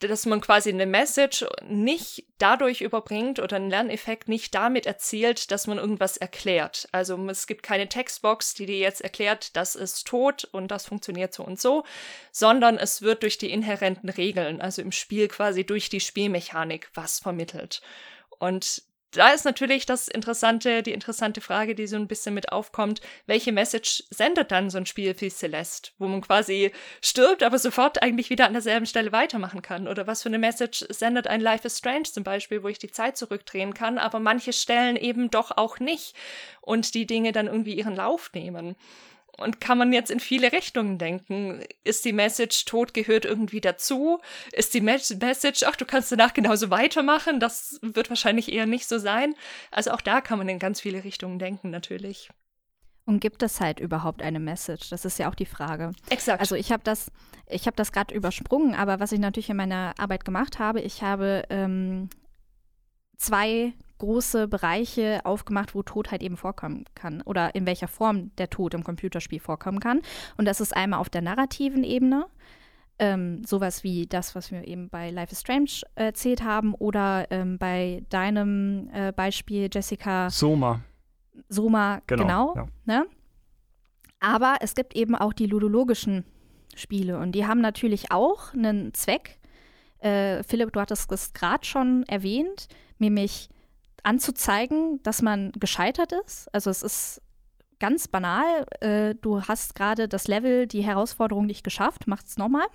[0.00, 5.66] dass man quasi eine Message nicht dadurch überbringt oder einen Lerneffekt nicht damit erzielt, dass
[5.66, 6.86] man irgendwas erklärt.
[6.92, 11.32] Also es gibt keine Textbox, die dir jetzt erklärt, das ist tot und das funktioniert
[11.32, 11.84] so und so,
[12.30, 17.18] sondern es wird durch die inhärenten Regeln, also im Spiel quasi durch die Spielmechanik was
[17.18, 17.80] vermittelt.
[18.38, 18.82] Und
[19.12, 23.52] da ist natürlich das interessante, die interessante Frage, die so ein bisschen mit aufkommt, welche
[23.52, 28.30] Message sendet dann so ein Spiel wie Celeste, wo man quasi stirbt, aber sofort eigentlich
[28.30, 29.88] wieder an derselben Stelle weitermachen kann?
[29.88, 32.90] Oder was für eine Message sendet ein Life is Strange zum Beispiel, wo ich die
[32.90, 36.14] Zeit zurückdrehen kann, aber manche Stellen eben doch auch nicht
[36.60, 38.76] und die Dinge dann irgendwie ihren Lauf nehmen?
[39.38, 41.62] Und kann man jetzt in viele Richtungen denken.
[41.84, 44.18] Ist die Message, Tod gehört irgendwie dazu?
[44.52, 47.38] Ist die Message, ach, du kannst danach genauso weitermachen?
[47.38, 49.34] Das wird wahrscheinlich eher nicht so sein.
[49.70, 52.30] Also auch da kann man in ganz viele Richtungen denken, natürlich.
[53.04, 54.90] Und gibt es halt überhaupt eine Message?
[54.90, 55.92] Das ist ja auch die Frage.
[56.10, 56.40] Exakt.
[56.40, 57.12] Also ich habe das,
[57.46, 61.02] ich habe das gerade übersprungen, aber was ich natürlich in meiner Arbeit gemacht habe, ich
[61.02, 62.08] habe ähm,
[63.16, 68.50] zwei große Bereiche aufgemacht, wo Tod halt eben vorkommen kann oder in welcher Form der
[68.50, 70.02] Tod im Computerspiel vorkommen kann.
[70.36, 72.26] Und das ist einmal auf der narrativen Ebene,
[72.98, 77.58] ähm, sowas wie das, was wir eben bei Life is Strange erzählt haben oder ähm,
[77.58, 80.30] bei deinem äh, Beispiel, Jessica.
[80.30, 80.80] Soma.
[81.48, 82.24] Soma, genau.
[82.24, 82.66] genau ja.
[82.84, 83.06] ne?
[84.18, 86.24] Aber es gibt eben auch die ludologischen
[86.74, 89.38] Spiele und die haben natürlich auch einen Zweck.
[89.98, 92.68] Äh, Philipp, du hattest es gerade schon erwähnt,
[92.98, 93.48] nämlich
[94.06, 96.52] anzuzeigen, dass man gescheitert ist.
[96.54, 97.22] Also es ist
[97.80, 98.64] ganz banal.
[98.80, 102.66] Äh, du hast gerade das Level, die Herausforderung nicht geschafft, macht's nochmal.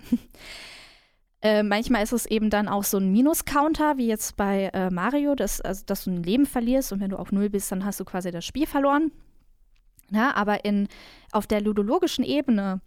[1.42, 5.34] äh, manchmal ist es eben dann auch so ein Minus-Counter, wie jetzt bei äh, Mario,
[5.34, 7.98] dass, also, dass du ein Leben verlierst und wenn du auf Null bist, dann hast
[7.98, 9.10] du quasi das Spiel verloren.
[10.10, 10.88] Ja, aber in,
[11.32, 12.82] auf der ludologischen Ebene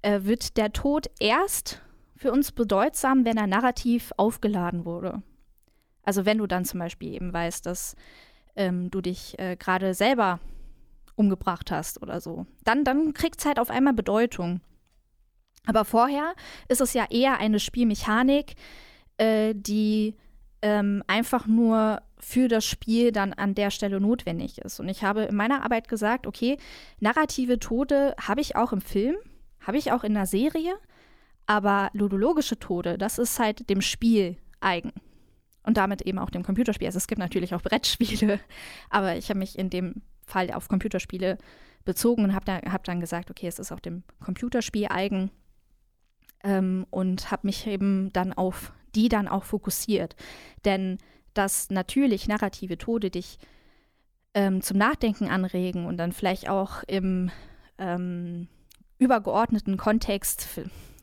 [0.00, 1.82] äh, wird der Tod erst
[2.16, 5.22] für uns bedeutsam, wenn er narrativ aufgeladen wurde.
[6.02, 7.96] Also wenn du dann zum Beispiel eben weißt, dass
[8.56, 10.40] ähm, du dich äh, gerade selber
[11.14, 14.60] umgebracht hast oder so, dann, dann kriegt es halt auf einmal Bedeutung.
[15.66, 16.34] Aber vorher
[16.68, 18.54] ist es ja eher eine Spielmechanik,
[19.18, 20.16] äh, die
[20.60, 24.80] ähm, einfach nur für das Spiel dann an der Stelle notwendig ist.
[24.80, 26.56] Und ich habe in meiner Arbeit gesagt, okay,
[27.00, 29.16] narrative Tode habe ich auch im Film,
[29.60, 30.74] habe ich auch in der Serie,
[31.46, 34.92] aber ludologische Tode, das ist halt dem Spiel eigen
[35.62, 36.86] und damit eben auch dem Computerspiel.
[36.86, 38.40] Also es gibt natürlich auch Brettspiele,
[38.90, 41.38] aber ich habe mich in dem Fall auf Computerspiele
[41.84, 45.30] bezogen und habe da, hab dann gesagt, okay, es ist auch dem Computerspiel eigen
[46.44, 50.16] ähm, und habe mich eben dann auf die dann auch fokussiert.
[50.64, 50.98] Denn
[51.34, 53.38] dass natürlich narrative Tode dich
[54.34, 57.30] ähm, zum Nachdenken anregen und dann vielleicht auch im
[57.78, 58.48] ähm,
[58.98, 60.46] übergeordneten Kontext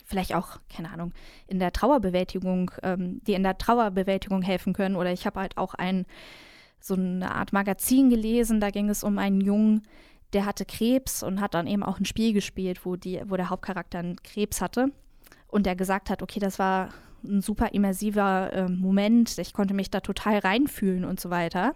[0.10, 1.14] vielleicht auch, keine Ahnung,
[1.48, 4.96] in der Trauerbewältigung, ähm, die in der Trauerbewältigung helfen können.
[4.96, 6.06] Oder ich habe halt auch ein,
[6.80, 9.84] so eine Art Magazin gelesen, da ging es um einen Jungen,
[10.34, 13.50] der hatte Krebs und hat dann eben auch ein Spiel gespielt, wo, die, wo der
[13.50, 14.92] Hauptcharakter einen Krebs hatte.
[15.48, 16.90] Und der gesagt hat, okay, das war
[17.24, 21.74] ein super immersiver äh, Moment, ich konnte mich da total reinfühlen und so weiter.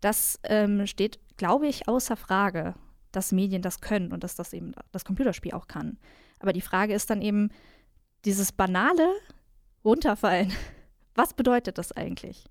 [0.00, 2.74] Das ähm, steht, glaube ich, außer Frage,
[3.12, 5.96] dass Medien das können und dass das eben das Computerspiel auch kann.
[6.44, 7.50] Aber die Frage ist dann eben,
[8.26, 9.08] dieses banale
[9.82, 10.52] Runterfallen,
[11.14, 12.44] was bedeutet das eigentlich?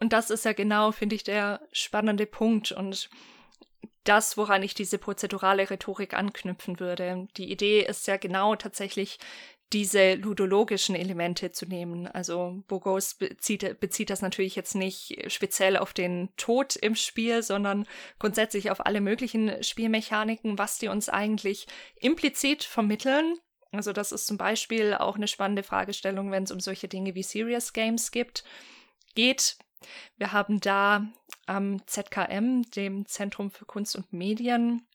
[0.00, 3.08] Und das ist ja genau, finde ich, der spannende Punkt und
[4.02, 7.28] das, woran ich diese prozedurale Rhetorik anknüpfen würde.
[7.36, 9.20] Die Idee ist ja genau tatsächlich
[9.72, 12.06] diese ludologischen Elemente zu nehmen.
[12.06, 17.86] Also Bogos bezieht, bezieht das natürlich jetzt nicht speziell auf den Tod im Spiel, sondern
[18.18, 23.36] grundsätzlich auf alle möglichen Spielmechaniken, was die uns eigentlich implizit vermitteln.
[23.72, 27.24] Also das ist zum Beispiel auch eine spannende Fragestellung, wenn es um solche Dinge wie
[27.24, 28.44] Serious Games gibt,
[29.14, 29.56] geht.
[30.16, 31.06] Wir haben da
[31.46, 34.86] am ZKM, dem Zentrum für Kunst und Medien,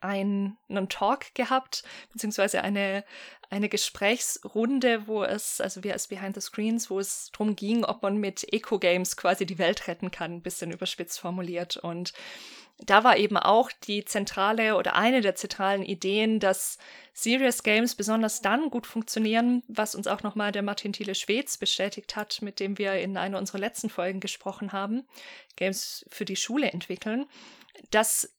[0.00, 3.04] einen, Talk gehabt, beziehungsweise eine,
[3.50, 8.02] eine Gesprächsrunde, wo es, also wir als Behind the Screens, wo es darum ging, ob
[8.02, 11.76] man mit Eco-Games quasi die Welt retten kann, ein bisschen überspitzt formuliert.
[11.76, 12.12] Und
[12.86, 16.78] da war eben auch die zentrale oder eine der zentralen Ideen, dass
[17.12, 22.16] Serious Games besonders dann gut funktionieren, was uns auch nochmal der Martin Thiele Schweds bestätigt
[22.16, 25.06] hat, mit dem wir in einer unserer letzten Folgen gesprochen haben,
[25.56, 27.26] Games für die Schule entwickeln,
[27.90, 28.32] dass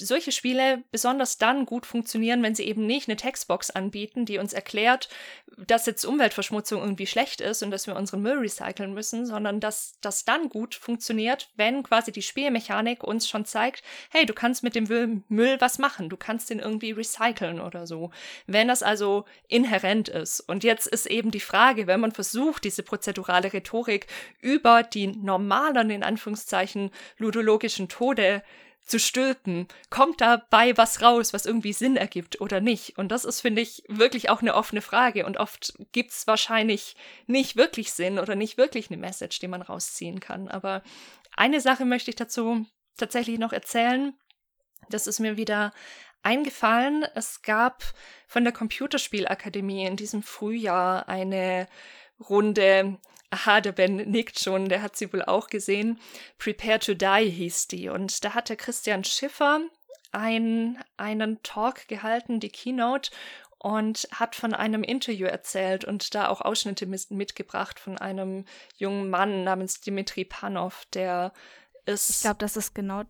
[0.00, 4.52] solche Spiele besonders dann gut funktionieren, wenn sie eben nicht eine Textbox anbieten, die uns
[4.52, 5.08] erklärt,
[5.56, 9.98] dass jetzt Umweltverschmutzung irgendwie schlecht ist und dass wir unseren Müll recyceln müssen, sondern dass
[10.00, 14.74] das dann gut funktioniert, wenn quasi die Spielmechanik uns schon zeigt, hey, du kannst mit
[14.74, 18.10] dem Müll was machen, du kannst den irgendwie recyceln oder so.
[18.46, 20.40] Wenn das also inhärent ist.
[20.40, 24.06] Und jetzt ist eben die Frage, wenn man versucht, diese prozedurale Rhetorik
[24.40, 28.42] über die normalen, in Anführungszeichen, ludologischen Tode
[28.88, 32.98] zu stülpen, kommt dabei was raus, was irgendwie Sinn ergibt oder nicht?
[32.98, 35.26] Und das ist, finde ich, wirklich auch eine offene Frage.
[35.26, 39.62] Und oft gibt es wahrscheinlich nicht wirklich Sinn oder nicht wirklich eine Message, die man
[39.62, 40.48] rausziehen kann.
[40.48, 40.82] Aber
[41.36, 42.66] eine Sache möchte ich dazu
[42.96, 44.14] tatsächlich noch erzählen.
[44.88, 45.72] Das ist mir wieder
[46.22, 47.04] eingefallen.
[47.14, 47.84] Es gab
[48.26, 51.68] von der Computerspielakademie in diesem Frühjahr eine
[52.28, 52.98] Runde
[53.30, 56.00] Aha, der Ben nickt schon, der hat sie wohl auch gesehen.
[56.38, 57.88] Prepare to Die hieß die.
[57.88, 59.60] Und da hatte Christian Schiffer
[60.12, 63.10] ein, einen Talk gehalten, die Keynote,
[63.58, 68.44] und hat von einem Interview erzählt und da auch Ausschnitte mitgebracht von einem
[68.76, 71.32] jungen Mann namens Dimitri Panov, der
[71.84, 72.10] ist.
[72.10, 73.02] Ich glaube, das ist genau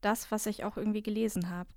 [0.00, 1.68] das, was ich auch irgendwie gelesen habe.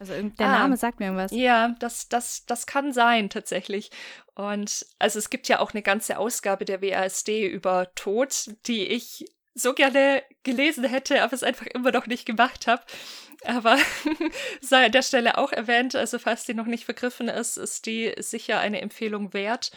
[0.00, 1.32] Also der ah, Name sagt mir irgendwas.
[1.32, 3.90] Ja, das, das, das kann sein tatsächlich.
[4.34, 9.24] Und also es gibt ja auch eine ganze Ausgabe der WASD über Tod, die ich
[9.58, 12.82] so gerne gelesen hätte, aber es einfach immer noch nicht gemacht habe.
[13.44, 13.78] Aber
[14.60, 18.14] sei an der Stelle auch erwähnt, also falls die noch nicht vergriffen ist, ist die
[18.18, 19.70] sicher eine Empfehlung wert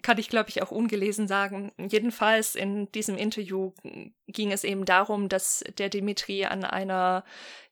[0.00, 1.72] kann ich, glaube ich, auch ungelesen sagen.
[1.76, 3.72] Jedenfalls in diesem Interview
[4.26, 7.24] ging es eben darum, dass der Dimitri an einer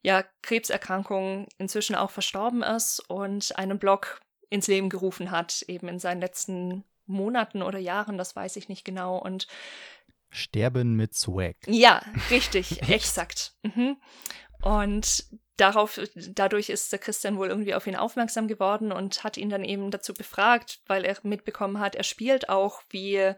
[0.03, 4.21] ja, Krebserkrankung inzwischen auch verstorben ist und einen Blog
[4.51, 8.85] ins Leben gerufen hat, eben in seinen letzten Monaten oder Jahren, das weiß ich nicht
[8.85, 9.17] genau.
[9.17, 9.47] Und
[10.31, 11.57] Sterben mit Swag.
[11.67, 13.55] Ja, richtig, exakt.
[13.63, 13.97] Mhm.
[14.63, 15.25] Und
[15.57, 19.65] darauf, dadurch ist der Christian wohl irgendwie auf ihn aufmerksam geworden und hat ihn dann
[19.65, 23.35] eben dazu befragt, weil er mitbekommen hat, er spielt auch wie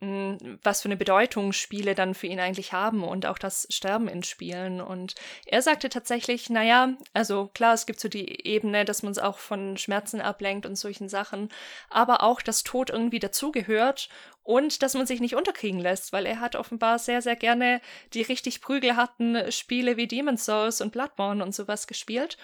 [0.00, 4.22] was für eine Bedeutung Spiele dann für ihn eigentlich haben und auch das Sterben in
[4.22, 4.80] Spielen.
[4.80, 9.18] Und er sagte tatsächlich, naja, also klar, es gibt so die Ebene, dass man es
[9.18, 11.50] auch von Schmerzen ablenkt und solchen Sachen,
[11.90, 14.08] aber auch, dass Tod irgendwie dazugehört
[14.42, 17.82] und dass man sich nicht unterkriegen lässt, weil er hat offenbar sehr, sehr gerne
[18.14, 22.38] die richtig prügelharten Spiele wie Demon's Souls und Bloodborne und sowas gespielt.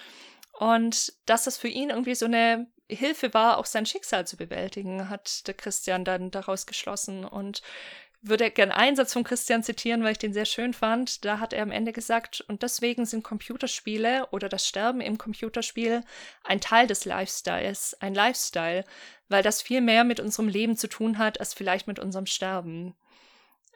[0.53, 5.09] Und dass das für ihn irgendwie so eine Hilfe war, auch sein Schicksal zu bewältigen,
[5.09, 7.25] hat der Christian dann daraus geschlossen.
[7.25, 7.63] Und
[8.29, 11.25] würde gern einen Satz von Christian zitieren, weil ich den sehr schön fand.
[11.25, 16.03] Da hat er am Ende gesagt, und deswegen sind Computerspiele oder das Sterben im Computerspiel
[16.43, 18.85] ein Teil des Lifestyles, ein Lifestyle,
[19.29, 22.95] weil das viel mehr mit unserem Leben zu tun hat, als vielleicht mit unserem Sterben.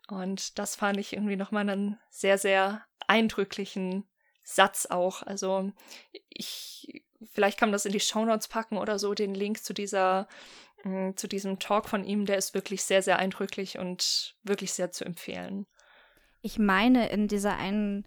[0.08, 4.08] Und das fand ich irgendwie nochmal einen sehr, sehr eindrücklichen
[4.42, 5.22] Satz auch.
[5.22, 5.72] Also
[6.28, 10.28] ich vielleicht kann man das in die Shownotes packen oder so, den Link zu dieser,
[10.84, 14.90] mm, zu diesem Talk von ihm, der ist wirklich sehr, sehr eindrücklich und wirklich sehr
[14.90, 15.66] zu empfehlen.
[16.42, 18.06] Ich meine, in dieser einen,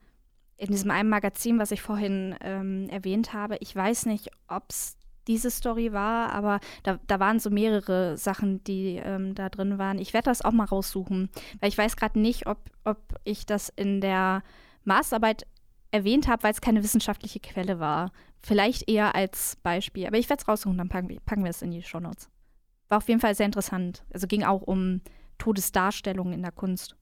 [0.58, 4.98] in diesem einen Magazin, was ich vorhin ähm, erwähnt habe, ich weiß nicht, ob es
[5.28, 9.98] diese Story war, aber da, da waren so mehrere Sachen, die ähm, da drin waren.
[9.98, 13.70] Ich werde das auch mal raussuchen, weil ich weiß gerade nicht, ob, ob ich das
[13.70, 14.44] in der
[14.84, 15.46] Masterarbeit
[15.94, 18.12] erwähnt habe, weil es keine wissenschaftliche Quelle war.
[18.42, 20.08] Vielleicht eher als Beispiel.
[20.08, 22.30] Aber ich werde es raussuchen, dann packen, packen wir es in die Shownotes.
[22.90, 24.04] War auf jeden Fall sehr interessant.
[24.12, 25.02] Also ging auch um
[25.38, 26.96] Todesdarstellungen in der Kunst.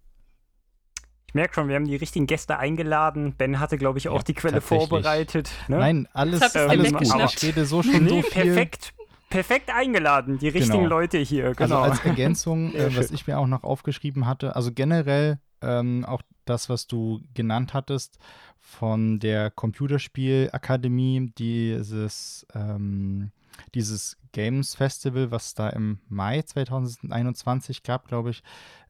[1.28, 3.34] Ich merke schon, wir haben die richtigen Gäste eingeladen.
[3.38, 5.50] Ben hatte, glaube ich, auch ja, die Quelle vorbereitet.
[5.70, 5.78] Ne?
[5.78, 7.02] Nein, alles, alles gut.
[7.02, 8.44] Ich rede so schon nee, so viel.
[8.44, 8.94] Perfekt,
[9.30, 10.90] perfekt eingeladen, die richtigen genau.
[10.90, 11.56] Leute hier.
[11.56, 11.80] Genau.
[11.80, 16.22] Also als Ergänzung, äh, was ich mir auch noch aufgeschrieben hatte, also generell ähm, auch
[16.52, 18.20] das, was du genannt hattest,
[18.60, 23.32] von der Computerspielakademie, dieses, ähm,
[23.74, 28.44] dieses Games Festival, was da im Mai 2021 gab, glaube ich.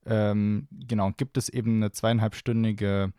[0.05, 3.13] Ähm, genau, gibt es eben eine zweieinhalbstündige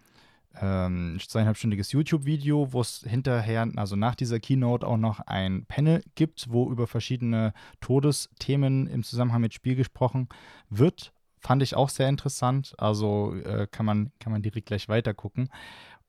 [0.61, 6.47] ähm, zweieinhalbstündiges YouTube-Video, wo es hinterher, also nach dieser Keynote, auch noch ein Panel gibt,
[6.51, 10.29] wo über verschiedene Todesthemen im Zusammenhang mit Spiel gesprochen
[10.69, 11.13] wird.
[11.43, 12.75] Fand ich auch sehr interessant.
[12.79, 15.49] Also äh, kann, man, kann man direkt gleich weiter gucken.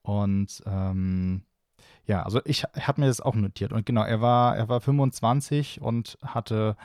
[0.03, 1.43] Und ähm,
[2.05, 3.73] ja, also ich habe mir das auch notiert.
[3.73, 6.77] Und genau, er war, er war 25 und hatte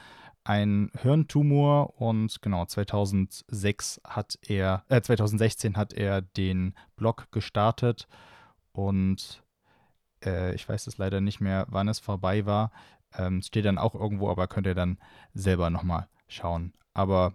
[0.44, 8.08] einen Hirntumor und genau 2006 hat er, äh, 2016 hat er den Blog gestartet
[8.72, 9.42] und
[10.24, 12.72] äh, ich weiß es leider nicht mehr, wann es vorbei war.
[13.12, 14.98] Ähm, steht dann auch irgendwo, aber könnt ihr dann
[15.34, 16.72] selber nochmal schauen.
[16.94, 17.34] Aber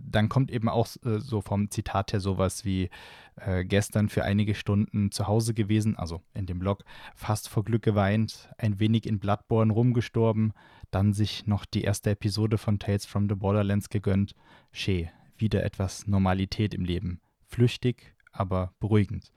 [0.00, 2.90] dann kommt eben auch äh, so vom Zitat her sowas wie
[3.36, 7.82] äh, gestern für einige Stunden zu Hause gewesen, also in dem Blog, fast vor Glück
[7.82, 10.52] geweint, ein wenig in Bloodborne rumgestorben,
[10.90, 14.34] dann sich noch die erste Episode von Tales from the Borderlands gegönnt.
[14.72, 17.20] Schee, wieder etwas Normalität im Leben.
[17.46, 19.32] Flüchtig, aber beruhigend.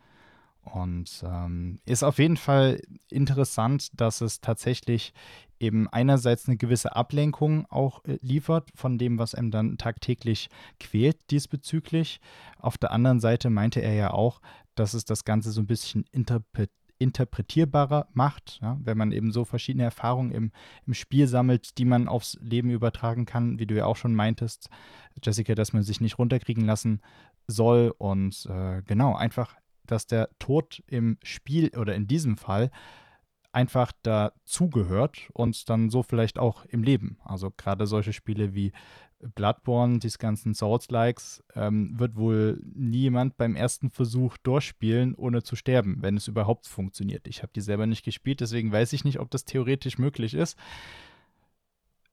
[0.62, 5.14] Und ähm, ist auf jeden Fall interessant, dass es tatsächlich
[5.60, 10.50] eben einerseits eine gewisse Ablenkung auch äh, liefert von dem, was einem dann tagtäglich
[10.80, 12.20] quält diesbezüglich.
[12.60, 14.42] Auf der anderen Seite meinte er ja auch,
[14.76, 18.78] dass es das Ganze so ein bisschen interpret interpretierbarer macht, ja?
[18.84, 20.52] wenn man eben so verschiedene Erfahrungen im,
[20.86, 24.70] im Spiel sammelt, die man aufs Leben übertragen kann, wie du ja auch schon meintest,
[25.24, 27.02] Jessica, dass man sich nicht runterkriegen lassen
[27.46, 29.56] soll und äh, genau, einfach,
[29.86, 32.72] dass der Tod im Spiel oder in diesem Fall
[33.58, 37.18] einfach dazugehört und dann so vielleicht auch im Leben.
[37.24, 38.72] Also gerade solche Spiele wie
[39.20, 46.04] Bloodborne, diese ganzen Souls-Likes, ähm, wird wohl niemand beim ersten Versuch durchspielen, ohne zu sterben,
[46.04, 47.28] wenn es überhaupt funktioniert.
[47.28, 50.56] Ich habe die selber nicht gespielt, deswegen weiß ich nicht, ob das theoretisch möglich ist.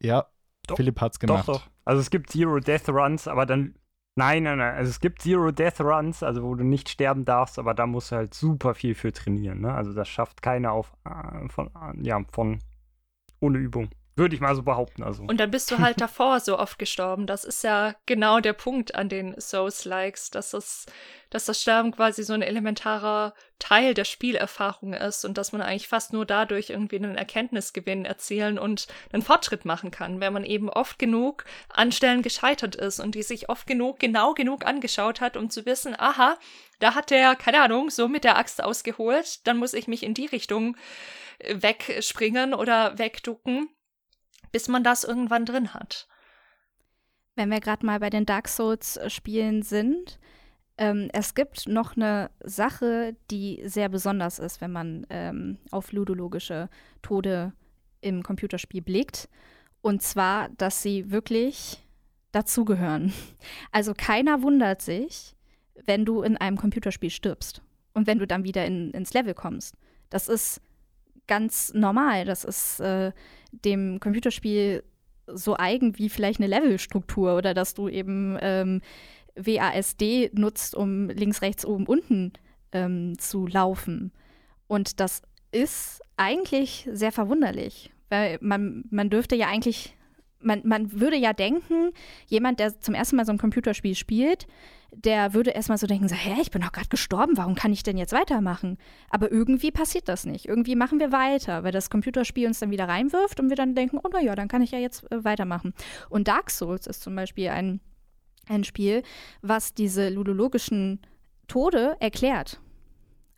[0.01, 0.25] Ja,
[0.67, 1.47] doch, Philipp hat's gemacht.
[1.47, 1.71] Doch, doch.
[1.85, 3.75] Also es gibt Zero Death Runs, aber dann
[4.17, 4.75] Nein, nein, nein.
[4.77, 8.13] Also es gibt Zero Death Runs, also wo du nicht sterben darfst, aber da musst
[8.13, 9.61] du halt super viel für trainieren.
[9.61, 9.75] Ne?
[9.75, 12.61] Also das schafft keiner auf äh, von äh, ja von
[13.41, 13.91] ohne Übung.
[14.17, 15.03] Würde ich mal so behaupten.
[15.03, 15.25] Also.
[15.25, 17.27] Und dann bist du halt davor so oft gestorben.
[17.27, 20.87] Das ist ja genau der Punkt an den Souls-Likes, dass das,
[21.31, 25.89] dass das Sterben quasi so ein elementarer Teil der Spielerfahrung ist und dass man eigentlich
[25.89, 30.71] fast nur dadurch irgendwie einen Erkenntnisgewinn erzielen und einen Fortschritt machen kann, wenn man eben
[30.71, 35.37] oft genug an Stellen gescheitert ist und die sich oft genug, genau genug angeschaut hat,
[35.37, 36.39] um zu wissen, aha,
[36.79, 40.15] da hat der, keine Ahnung, so mit der Axt ausgeholt, dann muss ich mich in
[40.15, 40.77] die Richtung
[41.41, 43.69] wegspringen oder wegducken
[44.55, 46.07] bis man das irgendwann drin hat.
[47.35, 50.21] Wenn wir gerade mal bei den Dark Souls-Spielen sind,
[50.79, 56.69] ähm, es gibt noch eine Sache, die sehr besonders ist, wenn man ähm, auf ludologische
[57.03, 57.53] Tode
[58.01, 59.29] im Computerspiel blickt.
[59.81, 61.83] Und zwar, dass sie wirklich
[62.31, 63.13] dazugehören.
[63.73, 65.35] Also keiner wundert sich,
[65.85, 67.61] wenn du in einem Computerspiel stirbst
[67.93, 69.75] und wenn du dann wieder in, ins Level kommst.
[70.11, 70.61] Das ist
[71.27, 72.25] ganz normal.
[72.25, 73.13] Das ist äh,
[73.51, 74.83] dem Computerspiel
[75.27, 78.81] so eigen wie vielleicht eine Levelstruktur oder dass du eben ähm,
[79.37, 82.33] WASD nutzt, um links, rechts, oben, unten
[82.73, 84.13] ähm, zu laufen.
[84.67, 85.23] Und das
[85.53, 89.97] ist eigentlich sehr verwunderlich, weil man, man dürfte ja eigentlich,
[90.41, 91.93] man, man würde ja denken,
[92.27, 94.47] jemand, der zum ersten Mal so ein Computerspiel spielt,
[94.97, 97.83] der würde erstmal so denken, so, hä, ich bin doch gerade gestorben, warum kann ich
[97.83, 98.79] denn jetzt weitermachen?
[99.11, 100.47] Aber irgendwie passiert das nicht.
[100.47, 103.99] Irgendwie machen wir weiter, weil das Computerspiel uns dann wieder reinwirft und wir dann denken,
[104.03, 105.75] oh naja, dann kann ich ja jetzt äh, weitermachen.
[106.09, 107.81] Und Dark Souls ist zum Beispiel ein,
[108.49, 109.03] ein Spiel,
[109.43, 111.01] was diese ludologischen
[111.49, 112.61] Tode erklärt.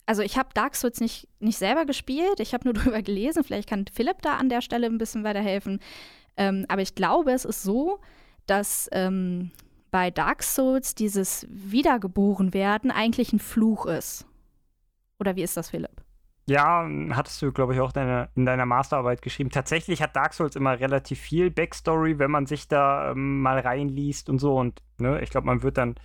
[0.05, 3.69] Also ich habe Dark Souls nicht, nicht selber gespielt, ich habe nur darüber gelesen, vielleicht
[3.69, 5.79] kann Philipp da an der Stelle ein bisschen weiterhelfen.
[6.37, 7.99] Ähm, aber ich glaube, es ist so,
[8.45, 9.51] dass ähm,
[9.91, 14.25] bei Dark Souls dieses Wiedergeborenwerden eigentlich ein Fluch ist.
[15.19, 16.03] Oder wie ist das, Philipp?
[16.49, 19.49] Ja, hattest du, glaube ich, auch deine, in deiner Masterarbeit geschrieben.
[19.49, 24.29] Tatsächlich hat Dark Souls immer relativ viel Backstory, wenn man sich da ähm, mal reinliest
[24.29, 24.57] und so.
[24.57, 25.95] Und ne, ich glaube, man wird dann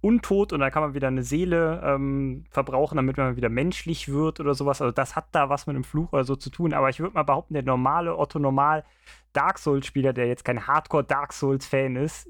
[0.00, 4.40] untot und dann kann man wieder eine Seele ähm, verbrauchen, damit man wieder menschlich wird
[4.40, 4.80] oder sowas.
[4.80, 6.72] Also das hat da was mit einem Fluch oder so zu tun.
[6.72, 8.84] Aber ich würde mal behaupten, der normale Otto Normal
[9.34, 12.26] Dark Souls-Spieler, der jetzt kein Hardcore Dark Souls-Fan ist,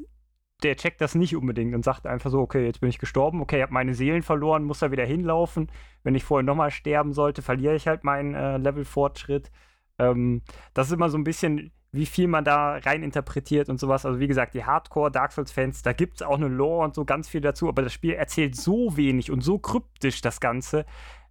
[0.62, 3.56] der checkt das nicht unbedingt und sagt einfach so, okay, jetzt bin ich gestorben, okay,
[3.56, 5.70] ich habe meine Seelen verloren, muss da wieder hinlaufen.
[6.02, 9.50] Wenn ich vorher nochmal sterben sollte, verliere ich halt meinen äh, Level-Fortschritt.
[9.98, 10.42] Ähm,
[10.74, 14.06] das ist immer so ein bisschen, wie viel man da rein interpretiert und sowas.
[14.06, 17.28] Also wie gesagt, die Hardcore-Dark Souls-Fans, da gibt es auch eine Lore und so ganz
[17.28, 20.86] viel dazu, aber das Spiel erzählt so wenig und so kryptisch das Ganze,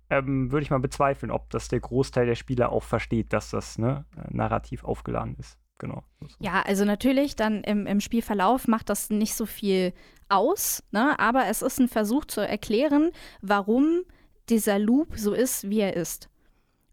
[0.10, 3.78] ähm, würde ich mal bezweifeln, ob das der Großteil der Spieler auch versteht, dass das
[3.78, 6.04] ne, narrativ aufgeladen ist genau.
[6.40, 9.94] Ja, also natürlich dann im, im Spielverlauf macht das nicht so viel
[10.28, 11.18] aus, ne?
[11.20, 13.12] aber es ist ein Versuch zu erklären,
[13.42, 14.04] warum
[14.50, 16.30] dieser Loop so ist, wie er ist.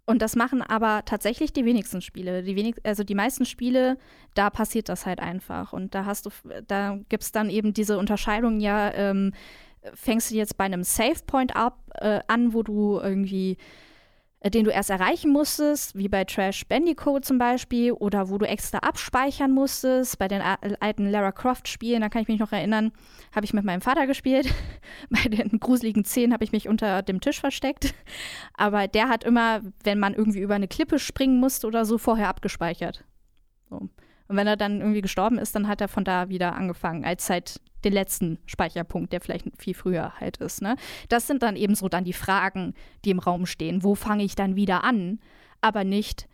[0.07, 2.45] Und das machen aber tatsächlich die wenigsten Spiele.
[2.45, 3.99] Die wenig, also die meisten Spiele,
[4.34, 5.72] da passiert das halt einfach.
[5.72, 6.30] Und da hast du,
[6.68, 9.32] da gibt es dann eben diese Unterscheidung, ja, ähm,
[9.95, 13.57] fängst du jetzt bei einem Save Point ab, äh, an, wo du irgendwie
[14.51, 18.78] den du erst erreichen musstest, wie bei Trash Bandicoot zum Beispiel, oder wo du extra
[18.78, 20.18] abspeichern musstest.
[20.18, 22.92] Bei den alten Lara Croft-Spielen, da kann ich mich noch erinnern,
[23.34, 24.53] habe ich mit meinem Vater gespielt.
[25.11, 27.94] bei den gruseligen Szenen habe ich mich unter dem Tisch versteckt.
[28.55, 32.28] Aber der hat immer, wenn man irgendwie über eine Klippe springen musste oder so, vorher
[32.28, 33.05] abgespeichert.
[33.68, 33.88] So.
[34.28, 37.30] Und wenn er dann irgendwie gestorben ist, dann hat er von da wieder angefangen, als
[37.30, 40.62] halt den letzten Speicherpunkt, der vielleicht viel früher halt ist.
[40.62, 40.77] Ne?
[41.09, 42.74] Das sind dann eben so dann die Fragen,
[43.05, 43.83] die im Raum stehen.
[43.83, 45.20] Wo fange ich dann wieder an?
[45.61, 46.29] Aber nicht,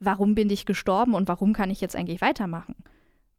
[0.00, 2.74] warum bin ich gestorben und warum kann ich jetzt eigentlich weitermachen?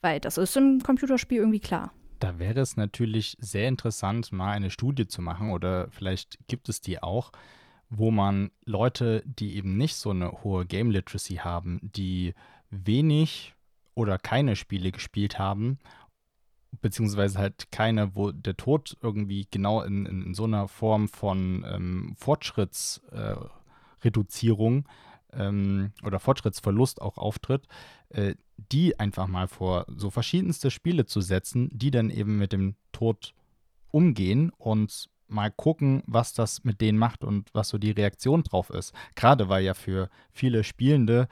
[0.02, 1.92] Weil das ist im Computerspiel irgendwie klar.
[2.20, 6.82] Da wäre es natürlich sehr interessant, mal eine Studie zu machen oder vielleicht gibt es
[6.82, 7.32] die auch,
[7.90, 12.34] wo man Leute, die eben nicht so eine hohe Game Literacy haben, die
[12.70, 13.56] wenig
[13.96, 15.80] oder keine Spiele gespielt haben
[16.82, 21.66] beziehungsweise halt keine, wo der Tod irgendwie genau in, in, in so einer Form von
[21.68, 24.84] ähm, Fortschrittsreduzierung äh,
[25.34, 27.68] ähm, oder Fortschrittsverlust auch auftritt,
[28.10, 32.76] äh, die einfach mal vor so verschiedenste Spiele zu setzen, die dann eben mit dem
[32.92, 33.34] Tod
[33.92, 38.70] umgehen und mal gucken, was das mit denen macht und was so die Reaktion drauf
[38.72, 38.94] ist.
[39.16, 41.28] Gerade weil ja für viele Spielende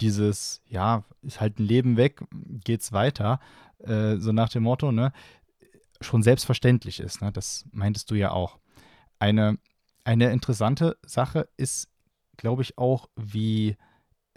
[0.00, 2.20] dieses, ja, ist halt ein Leben weg,
[2.64, 3.40] geht's weiter,
[3.78, 5.12] äh, so nach dem Motto, ne,
[6.00, 7.20] schon selbstverständlich ist.
[7.20, 7.32] Ne?
[7.32, 8.58] Das meintest du ja auch.
[9.18, 9.58] Eine,
[10.04, 11.88] eine interessante Sache ist,
[12.36, 13.76] glaube ich, auch, wie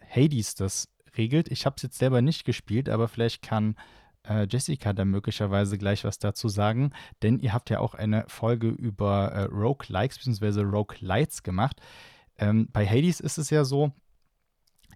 [0.01, 1.49] Hades das regelt.
[1.51, 3.75] Ich habe es jetzt selber nicht gespielt, aber vielleicht kann
[4.27, 6.91] äh, Jessica da möglicherweise gleich was dazu sagen,
[7.21, 10.61] denn ihr habt ja auch eine Folge über äh, Rogue-Likes bzw.
[10.61, 11.81] Rogue-Lights gemacht.
[12.37, 13.91] Ähm, bei Hades ist es ja so,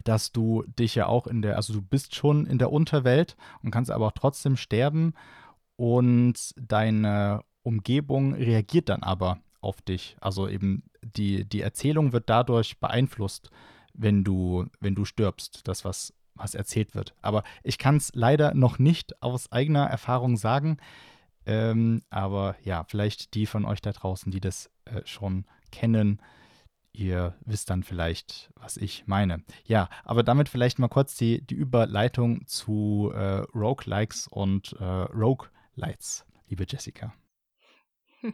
[0.05, 3.71] dass du dich ja auch in der, also du bist schon in der Unterwelt und
[3.71, 5.13] kannst aber auch trotzdem sterben
[5.75, 10.15] und deine Umgebung reagiert dann aber auf dich.
[10.21, 13.49] Also eben die, die Erzählung wird dadurch beeinflusst,
[13.93, 17.15] wenn du, wenn du stirbst, das, was, was erzählt wird.
[17.21, 20.77] Aber ich kann es leider noch nicht aus eigener Erfahrung sagen.
[21.47, 26.19] Ähm, aber ja, vielleicht die von euch da draußen, die das äh, schon kennen,
[26.99, 29.43] ihr wisst dann vielleicht, was ich meine.
[29.65, 36.25] Ja, aber damit vielleicht mal kurz die, die Überleitung zu äh, Roguelikes und äh, Roguelights,
[36.47, 37.13] liebe Jessica.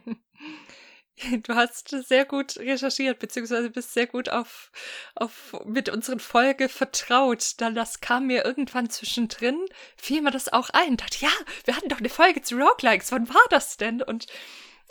[1.44, 4.72] Du hast sehr gut recherchiert, beziehungsweise bist sehr gut auf,
[5.14, 7.52] auf mit unseren Folge vertraut.
[7.58, 9.58] Dann das kam mir irgendwann zwischendrin,
[9.96, 10.96] fiel mir das auch ein.
[10.96, 11.30] Dachte, ja,
[11.64, 13.12] wir hatten doch eine Folge zu Roguelikes.
[13.12, 14.02] Wann war das denn?
[14.02, 14.26] Und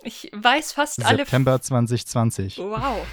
[0.04, 1.26] ich weiß fast September alle.
[1.26, 2.58] September 2020.
[2.58, 3.06] Wow,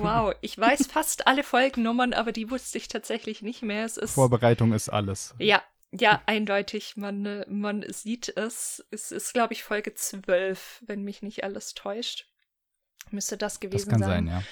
[0.00, 0.34] wow.
[0.40, 3.84] Ich weiß fast alle Folgennummern, aber die wusste ich tatsächlich nicht mehr.
[3.84, 5.34] Es ist, Vorbereitung ist alles.
[5.38, 6.96] Ja, ja, eindeutig.
[6.96, 8.84] Man, man sieht es.
[8.90, 12.26] Es ist, glaube ich, Folge 12, wenn mich nicht alles täuscht.
[13.10, 14.00] Müsste das gewesen sein.
[14.00, 14.42] Das kann sein, sein ja.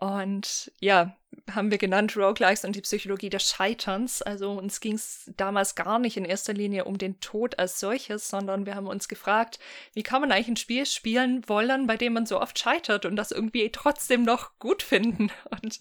[0.00, 1.16] Und ja,
[1.54, 4.22] haben wir genannt Roguelikes und die Psychologie des Scheiterns.
[4.22, 8.28] Also uns ging es damals gar nicht in erster Linie um den Tod als solches,
[8.28, 9.58] sondern wir haben uns gefragt,
[9.94, 13.16] wie kann man eigentlich ein Spiel spielen wollen, bei dem man so oft scheitert und
[13.16, 15.30] das irgendwie trotzdem noch gut finden.
[15.62, 15.78] Und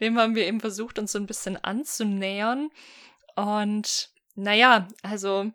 [0.00, 2.70] dem haben wir eben versucht, uns so ein bisschen anzunähern.
[3.36, 5.52] Und naja, also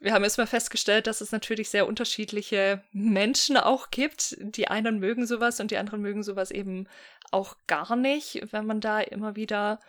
[0.00, 4.36] wir haben erstmal festgestellt, dass es natürlich sehr unterschiedliche Menschen auch gibt.
[4.38, 6.86] Die einen mögen sowas und die anderen mögen sowas eben
[7.30, 9.80] auch gar nicht, wenn man da immer wieder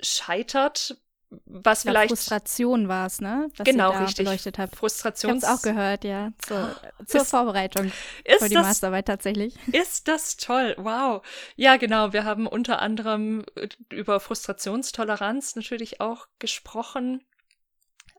[0.00, 0.96] scheitert.
[1.44, 2.08] was glaub, vielleicht.
[2.10, 3.50] Frustration war es, ne?
[3.56, 4.24] Was genau, ihr da richtig.
[4.24, 4.76] beleuchtet habt.
[4.76, 5.42] Frustrations.
[5.42, 6.32] Ich hab's auch gehört, ja.
[6.38, 6.74] Zur,
[7.06, 7.92] zur Ist- Vorbereitung
[8.24, 9.54] ist für die das Masterarbeit tatsächlich.
[9.72, 10.74] Ist das toll?
[10.78, 11.22] Wow.
[11.56, 12.12] Ja, genau.
[12.12, 17.22] Wir haben unter anderem äh, über Frustrationstoleranz natürlich auch gesprochen.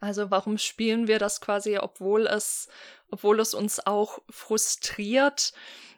[0.01, 2.69] Also warum spielen wir das quasi, obwohl es,
[3.11, 5.51] obwohl es uns auch frustriert?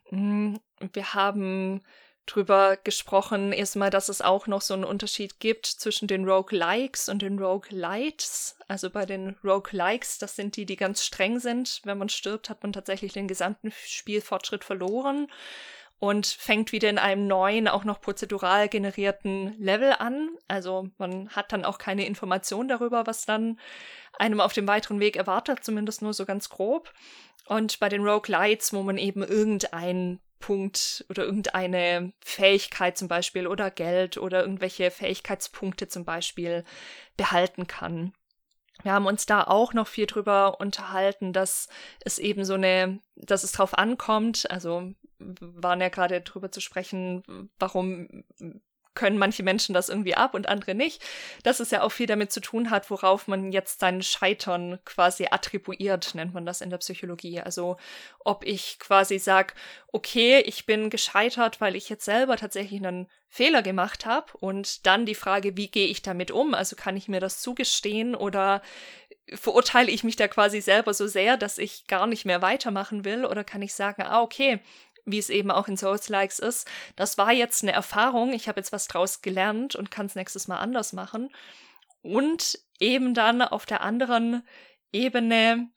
[0.09, 0.55] Mm,
[0.93, 1.83] Wir haben
[2.25, 7.21] drüber gesprochen, erstmal, dass es auch noch so einen Unterschied gibt zwischen den Roguelikes und
[7.21, 8.55] den Roguelites.
[8.67, 11.81] Also bei den Roguelikes, das sind die, die ganz streng sind.
[11.83, 15.27] Wenn man stirbt, hat man tatsächlich den gesamten Spielfortschritt verloren
[15.99, 20.29] und fängt wieder in einem neuen, auch noch prozedural generierten Level an.
[20.47, 23.59] Also man hat dann auch keine Information darüber, was dann
[24.17, 26.91] einem auf dem weiteren Weg erwartet, zumindest nur so ganz grob.
[27.45, 33.71] Und bei den Roguelites, wo man eben irgendeinen Punkt oder irgendeine Fähigkeit zum Beispiel oder
[33.71, 36.65] Geld oder irgendwelche Fähigkeitspunkte zum Beispiel
[37.15, 38.13] behalten kann.
[38.83, 41.69] Wir haben uns da auch noch viel drüber unterhalten, dass
[42.03, 44.49] es eben so eine, dass es drauf ankommt.
[44.49, 48.23] Also waren ja gerade drüber zu sprechen, warum
[48.93, 51.03] können manche Menschen das irgendwie ab und andere nicht.
[51.43, 55.27] Dass es ja auch viel damit zu tun hat, worauf man jetzt sein Scheitern quasi
[55.31, 57.39] attribuiert, nennt man das in der Psychologie.
[57.39, 57.77] Also
[58.19, 59.53] ob ich quasi sage,
[59.91, 65.05] okay, ich bin gescheitert, weil ich jetzt selber tatsächlich einen Fehler gemacht habe und dann
[65.05, 66.53] die Frage, wie gehe ich damit um?
[66.53, 68.61] Also kann ich mir das zugestehen oder
[69.33, 73.25] verurteile ich mich da quasi selber so sehr, dass ich gar nicht mehr weitermachen will?
[73.25, 74.59] Oder kann ich sagen, ah, okay,
[75.05, 78.71] wie es eben auch in Souls-Likes ist, das war jetzt eine Erfahrung, ich habe jetzt
[78.71, 81.29] was draus gelernt und kann es nächstes Mal anders machen.
[82.01, 84.43] Und eben dann auf der anderen
[84.91, 85.69] Ebene,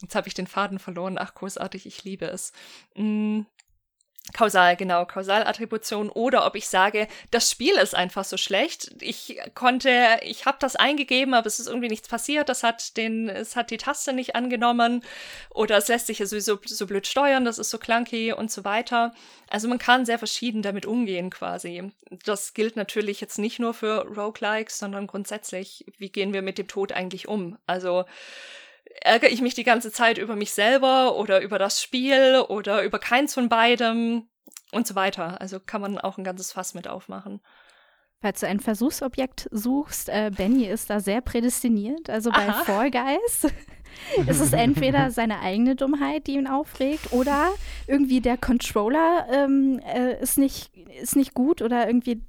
[0.00, 2.52] jetzt habe ich den Faden verloren, ach großartig, ich liebe es.
[2.94, 3.42] Mm,
[4.32, 8.94] Kausal, genau, Kausalattribution oder ob ich sage, das Spiel ist einfach so schlecht.
[9.00, 12.48] Ich konnte, ich habe das eingegeben, aber es ist irgendwie nichts passiert.
[12.48, 15.02] Das hat den, es hat die Taste nicht angenommen
[15.50, 18.64] oder es lässt sich ja sowieso so blöd steuern, das ist so clunky und so
[18.64, 19.14] weiter.
[19.48, 21.90] Also man kann sehr verschieden damit umgehen quasi.
[22.24, 26.68] Das gilt natürlich jetzt nicht nur für Roguelikes, sondern grundsätzlich, wie gehen wir mit dem
[26.68, 27.56] Tod eigentlich um?
[27.66, 28.04] Also
[29.02, 32.98] ärgere ich mich die ganze Zeit über mich selber oder über das Spiel oder über
[32.98, 34.28] keins von beidem
[34.72, 35.40] und so weiter.
[35.40, 37.40] Also kann man auch ein ganzes Fass mit aufmachen.
[38.20, 42.10] Falls du ein Versuchsobjekt suchst, äh, Benny ist da sehr prädestiniert.
[42.10, 42.64] Also bei Aha.
[42.64, 43.46] Fall Guys
[44.26, 47.52] ist es entweder seine eigene Dummheit, die ihn aufregt, oder
[47.86, 52.20] irgendwie der Controller ähm, äh, ist, nicht, ist nicht gut oder irgendwie,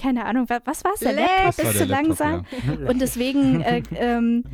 [0.00, 1.00] keine Ahnung, wa was war es?
[1.00, 1.14] Der.
[1.14, 2.46] Laptop ist zu langsam.
[2.52, 2.88] ja.
[2.88, 4.44] Und deswegen, äh, ähm,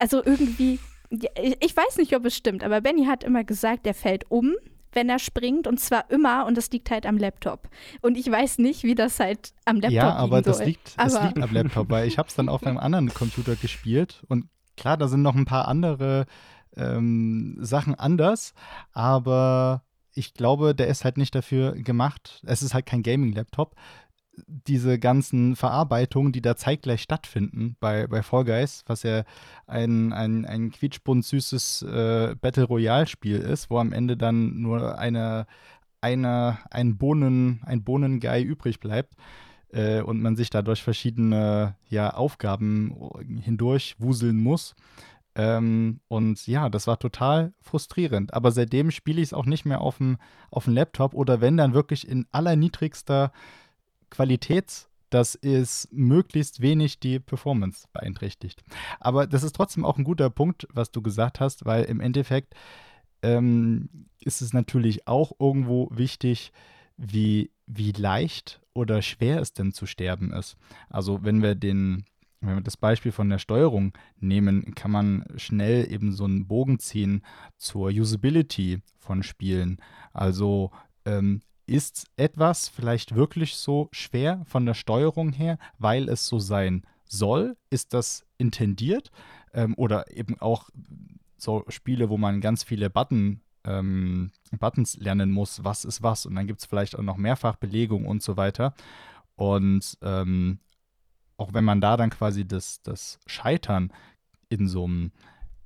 [0.00, 4.28] also irgendwie, ich weiß nicht, ob es stimmt, aber Benny hat immer gesagt, der fällt
[4.30, 4.54] um,
[4.92, 7.68] wenn er springt und zwar immer und das liegt halt am Laptop.
[8.02, 10.66] Und ich weiß nicht, wie das halt am Laptop Ja, aber liegen das soll.
[10.66, 14.24] liegt, Aber- liegt am Laptop, weil ich habe es dann auf einem anderen Computer gespielt
[14.28, 14.46] und
[14.76, 16.26] klar, da sind noch ein paar andere
[16.76, 18.54] ähm, Sachen anders,
[18.92, 19.82] aber
[20.14, 22.42] ich glaube, der ist halt nicht dafür gemacht.
[22.44, 23.76] Es ist halt kein Gaming-Laptop.
[24.46, 29.24] Diese ganzen Verarbeitungen, die da zeitgleich stattfinden bei, bei Fall Guys, was ja
[29.66, 35.46] ein, ein, ein quietschbunt süßes äh, Battle Royale-Spiel ist, wo am Ende dann nur eine,
[36.00, 39.14] eine, ein Bohnen, ein Bohnenguy übrig bleibt
[39.72, 42.94] äh, und man sich da durch verschiedene ja, Aufgaben
[43.42, 44.74] hindurch wuseln muss.
[45.36, 48.34] Ähm, und ja, das war total frustrierend.
[48.34, 50.18] Aber seitdem spiele ich es auch nicht mehr auf dem
[50.66, 53.32] Laptop oder wenn dann wirklich in allerniedrigster
[54.10, 58.62] Qualität, dass es möglichst wenig die Performance beeinträchtigt.
[59.00, 62.54] Aber das ist trotzdem auch ein guter Punkt, was du gesagt hast, weil im Endeffekt
[63.22, 63.88] ähm,
[64.20, 66.52] ist es natürlich auch irgendwo wichtig,
[66.96, 70.56] wie, wie leicht oder schwer es denn zu sterben ist.
[70.88, 72.04] Also wenn wir den,
[72.40, 76.78] wenn wir das Beispiel von der Steuerung nehmen, kann man schnell eben so einen Bogen
[76.78, 77.22] ziehen
[77.56, 79.78] zur Usability von Spielen.
[80.12, 80.70] Also
[81.04, 86.82] ähm, ist etwas vielleicht wirklich so schwer von der Steuerung her, weil es so sein
[87.04, 87.56] soll?
[87.70, 89.12] Ist das intendiert?
[89.54, 90.70] Ähm, oder eben auch
[91.36, 96.26] so Spiele, wo man ganz viele Button, ähm, Buttons lernen muss, was ist was.
[96.26, 98.74] Und dann gibt es vielleicht auch noch Mehrfachbelegung und so weiter.
[99.36, 100.58] Und ähm,
[101.36, 103.92] auch wenn man da dann quasi das, das Scheitern
[104.48, 105.12] in so einem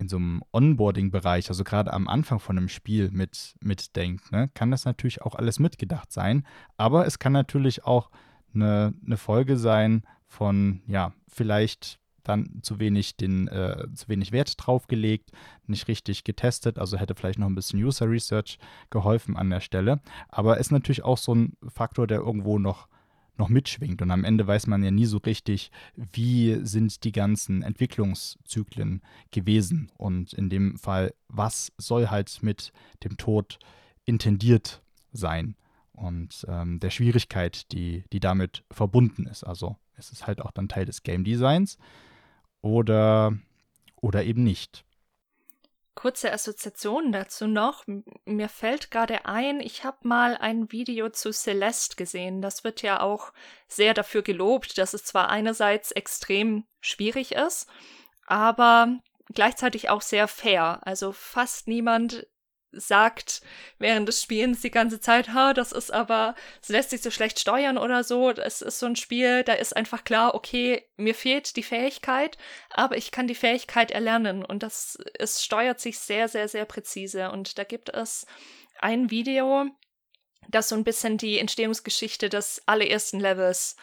[0.04, 4.70] in so einem Onboarding-Bereich, also gerade am Anfang von einem Spiel mit, mitdenkt, ne, kann
[4.70, 6.46] das natürlich auch alles mitgedacht sein.
[6.76, 8.10] Aber es kann natürlich auch
[8.54, 14.54] eine, eine Folge sein von, ja, vielleicht dann zu wenig den, äh, zu wenig Wert
[14.58, 15.30] draufgelegt,
[15.66, 18.58] nicht richtig getestet, also hätte vielleicht noch ein bisschen User Research
[18.90, 20.00] geholfen an der Stelle.
[20.28, 22.88] Aber ist natürlich auch so ein Faktor, der irgendwo noch,
[23.36, 24.00] noch mitschwingt.
[24.02, 29.90] Und am Ende weiß man ja nie so richtig, wie sind die ganzen Entwicklungszyklen gewesen.
[29.96, 33.58] Und in dem Fall, was soll halt mit dem Tod
[34.04, 34.82] intendiert
[35.12, 35.56] sein
[35.92, 39.44] und ähm, der Schwierigkeit, die, die damit verbunden ist.
[39.44, 41.78] Also es ist halt auch dann Teil des Game Designs
[42.60, 43.36] oder,
[44.00, 44.84] oder eben nicht.
[45.94, 47.84] Kurze Assoziation dazu noch.
[48.24, 52.42] Mir fällt gerade ein, ich habe mal ein Video zu Celeste gesehen.
[52.42, 53.32] Das wird ja auch
[53.68, 57.68] sehr dafür gelobt, dass es zwar einerseits extrem schwierig ist,
[58.26, 58.98] aber
[59.32, 60.80] gleichzeitig auch sehr fair.
[60.84, 62.26] Also fast niemand
[62.76, 63.42] sagt
[63.78, 67.38] während des Spielens die ganze Zeit, ha, das ist aber, es lässt sich so schlecht
[67.38, 68.30] steuern oder so.
[68.30, 72.38] Es ist so ein Spiel, da ist einfach klar, okay, mir fehlt die Fähigkeit,
[72.70, 77.30] aber ich kann die Fähigkeit erlernen und das, es steuert sich sehr, sehr, sehr präzise
[77.30, 78.26] und da gibt es
[78.80, 79.66] ein Video,
[80.48, 83.76] das so ein bisschen die Entstehungsgeschichte des allerersten Levels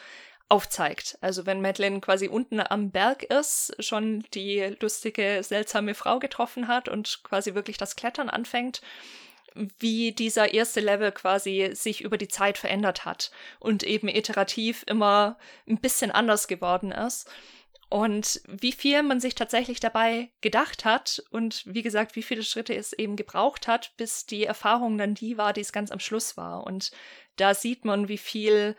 [0.52, 1.16] aufzeigt.
[1.22, 6.88] Also wenn Madeline quasi unten am Berg ist, schon die lustige, seltsame Frau getroffen hat
[6.90, 8.82] und quasi wirklich das Klettern anfängt,
[9.78, 13.30] wie dieser erste Level quasi sich über die Zeit verändert hat
[13.60, 17.30] und eben iterativ immer ein bisschen anders geworden ist.
[17.88, 22.74] Und wie viel man sich tatsächlich dabei gedacht hat und wie gesagt, wie viele Schritte
[22.74, 26.36] es eben gebraucht hat, bis die Erfahrung dann die war, die es ganz am Schluss
[26.36, 26.66] war.
[26.66, 26.90] Und
[27.36, 28.76] da sieht man, wie viel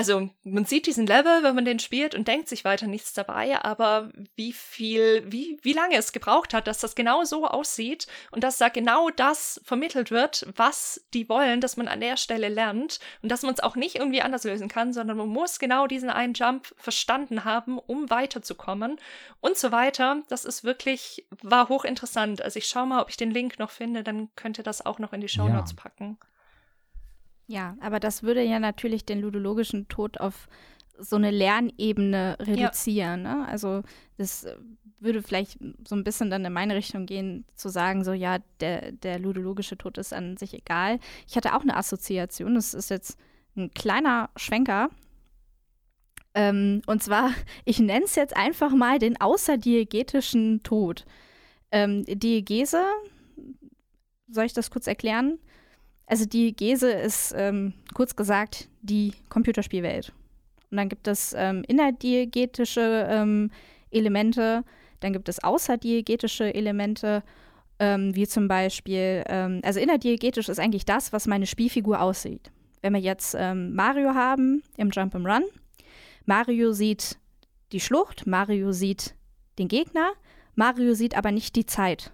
[0.00, 3.62] also man sieht diesen Level, wenn man den spielt und denkt sich weiter nichts dabei,
[3.62, 8.42] aber wie viel, wie, wie lange es gebraucht hat, dass das genau so aussieht und
[8.42, 12.98] dass da genau das vermittelt wird, was die wollen, dass man an der Stelle lernt
[13.20, 16.08] und dass man es auch nicht irgendwie anders lösen kann, sondern man muss genau diesen
[16.08, 18.96] einen Jump verstanden haben, um weiterzukommen
[19.42, 20.22] und so weiter.
[20.30, 22.40] Das ist wirklich, war hochinteressant.
[22.40, 24.98] Also ich schaue mal, ob ich den Link noch finde, dann könnt ihr das auch
[24.98, 25.82] noch in die Show Notes ja.
[25.82, 26.18] packen.
[27.50, 30.46] Ja, aber das würde ja natürlich den ludologischen Tod auf
[30.96, 33.24] so eine Lernebene reduzieren.
[33.24, 33.34] Ja.
[33.34, 33.48] Ne?
[33.48, 33.82] Also
[34.18, 34.46] das
[35.00, 38.92] würde vielleicht so ein bisschen dann in meine Richtung gehen, zu sagen, so ja, der,
[38.92, 41.00] der ludologische Tod ist an sich egal.
[41.26, 43.18] Ich hatte auch eine Assoziation, das ist jetzt
[43.56, 44.88] ein kleiner Schwenker.
[46.34, 47.32] Ähm, und zwar,
[47.64, 51.04] ich nenne es jetzt einfach mal den außerdiegetischen Tod.
[51.72, 52.84] Ähm, Diegese,
[54.28, 55.40] soll ich das kurz erklären?
[56.10, 60.12] Also die Gese ist ähm, kurz gesagt die Computerspielwelt.
[60.68, 63.52] Und dann gibt es ähm, innerdiegetische ähm,
[63.92, 64.64] Elemente,
[64.98, 67.22] dann gibt es außerdiegetische Elemente,
[67.78, 72.50] ähm, wie zum Beispiel, ähm, also innerdiegetisch ist eigentlich das, was meine Spielfigur aussieht.
[72.82, 75.42] Wenn wir jetzt ähm, Mario haben im Jump'n'Run,
[76.26, 77.18] Mario sieht
[77.70, 79.14] die Schlucht, Mario sieht
[79.60, 80.10] den Gegner,
[80.56, 82.10] Mario sieht aber nicht die Zeit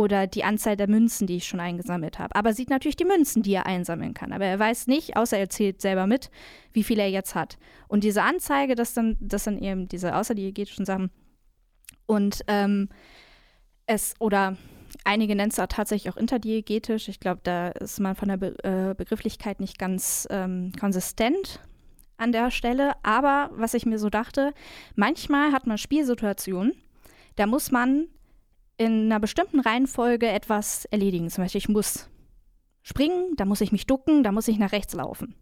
[0.00, 2.34] oder die Anzahl der Münzen, die ich schon eingesammelt habe.
[2.34, 4.32] Aber sieht natürlich die Münzen, die er einsammeln kann.
[4.32, 6.30] Aber er weiß nicht, außer er zählt selber mit,
[6.72, 7.58] wie viel er jetzt hat.
[7.86, 11.10] Und diese Anzeige, das dann, das sind eben diese außerdiegetischen Sachen.
[12.06, 12.88] Und ähm,
[13.84, 14.56] es, oder
[15.04, 17.08] einige nennen es auch tatsächlich auch interdiegetisch.
[17.10, 21.60] Ich glaube, da ist man von der Be äh, Begrifflichkeit nicht ganz ähm, konsistent
[22.16, 22.92] an der Stelle.
[23.02, 24.54] Aber was ich mir so dachte,
[24.96, 26.72] manchmal hat man Spielsituationen,
[27.36, 28.08] da muss man
[28.80, 31.28] in einer bestimmten Reihenfolge etwas erledigen.
[31.28, 32.08] Zum Beispiel, ich muss
[32.80, 35.34] springen, da muss ich mich ducken, da muss ich nach rechts laufen.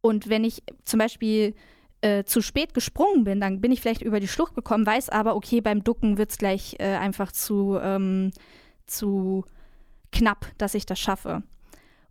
[0.00, 1.54] Und wenn ich zum Beispiel
[2.00, 5.36] äh, zu spät gesprungen bin, dann bin ich vielleicht über die Schlucht gekommen, weiß aber,
[5.36, 8.32] okay, beim Ducken wird es gleich äh, einfach zu, ähm,
[8.84, 9.44] zu
[10.10, 11.44] knapp, dass ich das schaffe.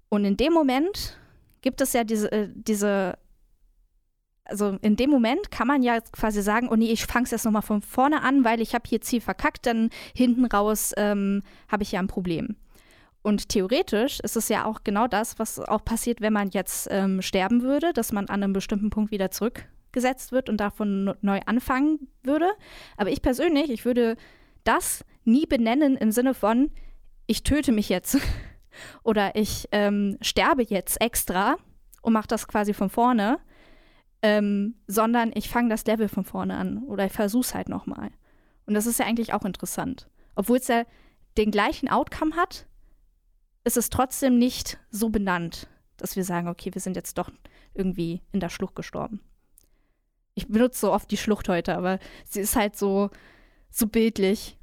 [0.07, 1.17] Und in dem Moment
[1.59, 3.17] gibt es ja diese, äh, diese
[4.49, 7.45] also in dem Moment kann man ja quasi sagen, oh nee, ich fange es jetzt
[7.45, 11.83] nochmal von vorne an, weil ich habe hier Ziel verkackt, dann hinten raus ähm, habe
[11.83, 12.55] ich ja ein Problem.
[13.21, 17.21] Und theoretisch ist es ja auch genau das, was auch passiert, wenn man jetzt ähm,
[17.21, 22.07] sterben würde, dass man an einem bestimmten Punkt wieder zurückgesetzt wird und davon neu anfangen
[22.23, 22.49] würde.
[22.95, 24.15] Aber ich persönlich, ich würde
[24.63, 26.71] das nie benennen im Sinne von,
[27.27, 28.17] ich töte mich jetzt
[29.03, 31.57] oder ich ähm, sterbe jetzt extra
[32.01, 33.39] und mache das quasi von vorne,
[34.21, 38.11] ähm, sondern ich fange das Level von vorne an oder ich versuche es halt nochmal.
[38.65, 40.09] Und das ist ja eigentlich auch interessant.
[40.35, 40.83] Obwohl es ja
[41.37, 42.67] den gleichen Outcome hat,
[43.63, 45.67] ist es trotzdem nicht so benannt,
[45.97, 47.31] dass wir sagen, okay, wir sind jetzt doch
[47.73, 49.21] irgendwie in der Schlucht gestorben.
[50.35, 53.09] Ich benutze so oft die Schlucht heute, aber sie ist halt so,
[53.69, 54.58] so bildlich.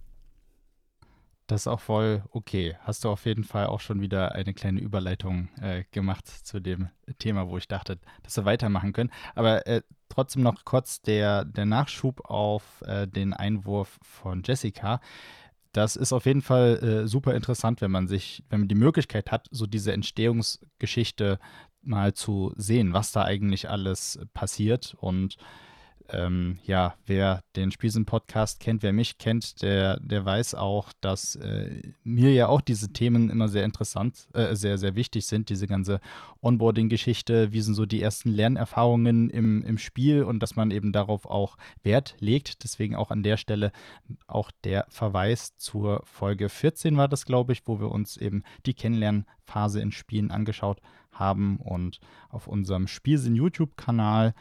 [1.47, 2.77] Das ist auch voll okay.
[2.81, 6.89] Hast du auf jeden Fall auch schon wieder eine kleine Überleitung äh, gemacht zu dem
[7.21, 9.13] Thema, wo ich dachte, dass wir weitermachen können.
[9.37, 15.01] Aber äh, trotzdem noch kurz der, der Nachschub auf äh, den Einwurf von Jessica.
[15.71, 19.31] Das ist auf jeden Fall äh, super interessant, wenn man sich, wenn man die Möglichkeit
[19.31, 21.39] hat, so diese Entstehungsgeschichte
[21.83, 25.37] mal zu sehen, was da eigentlich alles passiert und
[26.11, 31.83] ähm, ja, wer den Spielsinn-Podcast kennt, wer mich kennt, der, der weiß auch, dass äh,
[32.05, 35.49] mir ja auch diese Themen immer sehr interessant, äh, sehr, sehr wichtig sind.
[35.49, 36.01] Diese ganze
[36.41, 41.27] Onboarding-Geschichte, wie sind so die ersten Lernerfahrungen im, im Spiel und dass man eben darauf
[41.27, 42.65] auch Wert legt.
[42.65, 43.73] Deswegen auch an der Stelle
[44.27, 48.75] auch der Verweis zur Folge 14 war das, glaube ich, wo wir uns eben die
[48.75, 50.81] Kennenlernphase in Spielen angeschaut
[51.19, 54.35] haben und auf unserem Spielsinn YouTube-Kanal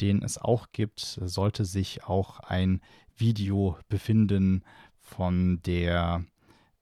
[0.00, 2.80] den es auch gibt, sollte sich auch ein
[3.16, 4.64] Video befinden
[4.98, 6.24] von der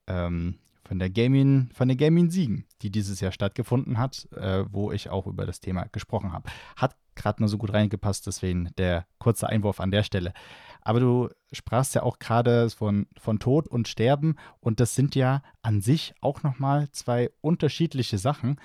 [0.07, 0.59] ähm,
[0.89, 5.11] von der Gaming, von der Gaming Siegen, die dieses Jahr stattgefunden hat, äh, wo ich
[5.11, 6.49] auch über das Thema gesprochen habe.
[6.77, 10.33] Hat gerade nur so gut reingepasst, deswegen der kurze Einwurf an der Stelle.
[10.81, 15.43] Aber du sprachst ja auch gerade von, von Tod und Sterben und das sind ja
[15.61, 18.59] an sich auch nochmal zwei unterschiedliche Sachen.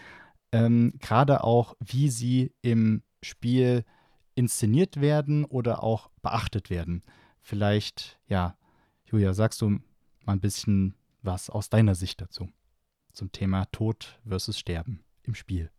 [0.53, 3.83] Ähm, gerade auch, wie sie im Spiel
[4.35, 7.03] inszeniert werden oder auch beachtet werden.
[7.41, 8.57] Vielleicht, ja,
[9.05, 12.49] Julia, sagst du mal ein bisschen was aus deiner Sicht dazu
[13.11, 15.69] zum Thema Tod versus Sterben im Spiel?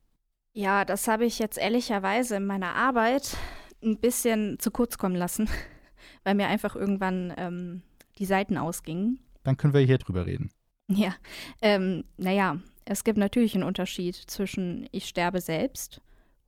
[0.52, 3.36] Ja, das habe ich jetzt ehrlicherweise in meiner Arbeit
[3.82, 5.48] ein bisschen zu kurz kommen lassen,
[6.24, 7.82] weil mir einfach irgendwann ähm,
[8.18, 9.18] die Seiten ausgingen.
[9.42, 10.50] Dann können wir hier drüber reden.
[10.88, 11.14] Ja,
[11.60, 16.00] ähm, naja, es gibt natürlich einen Unterschied zwischen ich sterbe selbst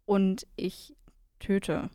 [0.04, 0.94] und ich
[1.38, 1.90] töte.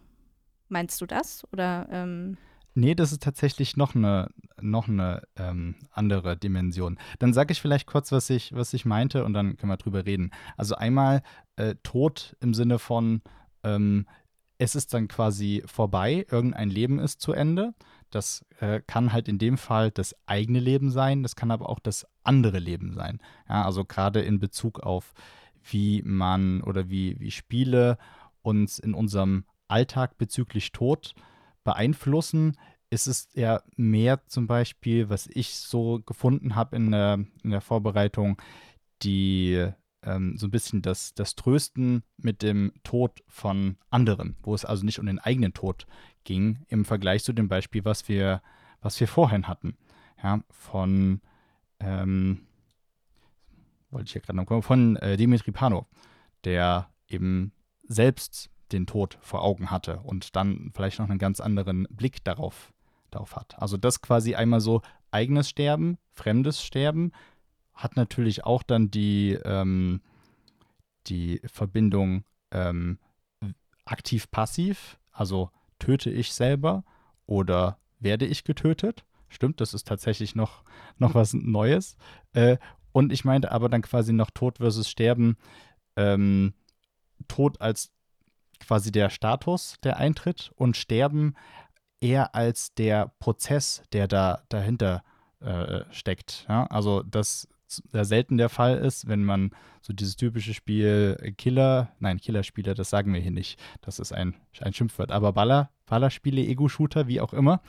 [0.70, 1.46] Meinst du das?
[1.52, 2.38] Oder ähm
[2.74, 4.30] Nee, das ist tatsächlich noch eine,
[4.62, 6.98] noch eine ähm, andere Dimension.
[7.20, 10.06] Dann sage ich vielleicht kurz, was ich, was ich meinte und dann können wir drüber
[10.06, 10.32] reden.
[10.56, 11.22] Also einmal
[11.58, 13.22] äh, Tod im Sinne von,
[13.64, 14.08] ähm,
[14.58, 17.74] es ist dann quasi vorbei, irgendein Leben ist zu Ende.
[18.10, 21.80] Das äh, kann halt in dem Fall das eigene Leben sein, das kann aber auch
[21.80, 23.20] das andere Leben sein.
[23.50, 25.14] Ja, also gerade in Bezug auf,
[25.64, 27.98] wie man oder wie, wie Spiele
[28.42, 31.16] uns in unserem Alltag bezüglich Tod
[31.64, 32.58] beeinflussen,
[32.90, 37.62] ist es ja mehr zum Beispiel, was ich so gefunden habe in der, in der
[37.62, 38.42] Vorbereitung,
[39.02, 39.72] die
[40.04, 44.86] ähm, so ein bisschen das, das Trösten mit dem Tod von anderen, wo es also
[44.86, 45.88] nicht um den eigenen Tod
[46.24, 48.42] ging, im Vergleich zu dem Beispiel, was wir,
[48.82, 49.78] was wir vorhin hatten.
[50.22, 51.22] Ja, von,
[51.80, 52.42] ähm,
[53.90, 55.88] wollte ich ja gerade noch kommen, von äh, Dimitri Pano,
[56.44, 57.54] der eben
[57.92, 62.74] selbst den Tod vor Augen hatte und dann vielleicht noch einen ganz anderen Blick darauf,
[63.10, 63.62] darauf hat.
[63.62, 64.82] Also das quasi einmal so
[65.12, 67.12] eigenes Sterben, fremdes Sterben,
[67.74, 70.02] hat natürlich auch dann die, ähm,
[71.08, 72.98] die Verbindung ähm,
[73.86, 75.50] aktiv-passiv, also
[75.80, 76.84] töte ich selber
[77.26, 79.04] oder werde ich getötet.
[79.30, 80.64] Stimmt, das ist tatsächlich noch,
[80.98, 81.98] noch was Neues.
[82.34, 82.58] Äh,
[82.92, 85.38] und ich meinte aber dann quasi noch Tod versus Sterben.
[85.96, 86.54] Ähm,
[87.28, 87.92] Tod als
[88.60, 91.36] quasi der Status, der eintritt und Sterben
[92.00, 95.04] eher als der Prozess, der da dahinter
[95.40, 96.46] äh, steckt.
[96.48, 96.66] Ja?
[96.68, 102.20] Also das sehr selten der Fall ist, wenn man so dieses typische Spiel Killer, nein,
[102.20, 107.08] Killerspiele, das sagen wir hier nicht, das ist ein, ein Schimpfwort, aber Baller, Ballerspiele, Ego-Shooter,
[107.08, 107.62] wie auch immer,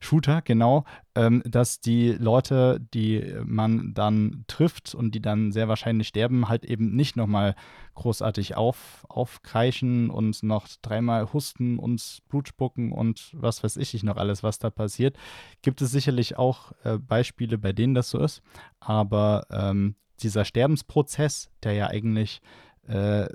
[0.00, 6.08] Shooter, genau, ähm, dass die Leute, die man dann trifft und die dann sehr wahrscheinlich
[6.08, 7.54] sterben, halt eben nicht nochmal
[7.94, 14.16] großartig auf, aufkreischen und noch dreimal husten und Blut spucken und was weiß ich noch
[14.16, 15.16] alles, was da passiert.
[15.62, 18.42] Gibt es sicherlich auch äh, Beispiele, bei denen das so ist,
[18.80, 22.40] aber ähm, dieser Sterbensprozess, der ja eigentlich
[22.86, 23.28] äh,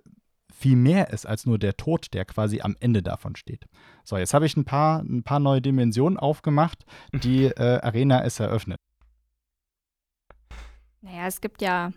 [0.61, 3.65] viel mehr ist als nur der Tod, der quasi am Ende davon steht.
[4.03, 6.85] So, jetzt habe ich ein paar, ein paar neue Dimensionen aufgemacht.
[7.11, 8.77] Die äh, Arena ist eröffnet.
[11.01, 11.91] Naja, es gibt ja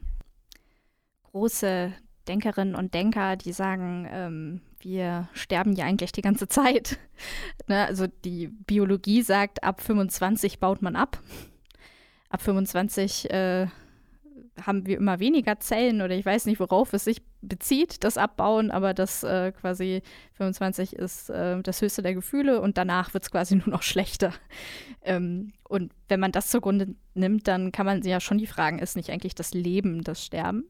[1.24, 1.92] große
[2.26, 6.98] Denkerinnen und Denker, die sagen, ähm, wir sterben ja eigentlich die ganze Zeit.
[7.66, 7.84] ne?
[7.84, 11.20] Also die Biologie sagt, ab 25 baut man ab.
[12.30, 13.66] Ab 25 äh,
[14.60, 18.70] haben wir immer weniger Zellen oder ich weiß nicht, worauf es sich bezieht, das Abbauen,
[18.70, 20.02] aber das äh, quasi
[20.34, 24.32] 25 ist äh, das höchste der Gefühle und danach wird es quasi nur noch schlechter.
[25.02, 28.78] Ähm, und wenn man das zugrunde nimmt, dann kann man sich ja schon die fragen,
[28.78, 30.64] ist nicht eigentlich das Leben das Sterben?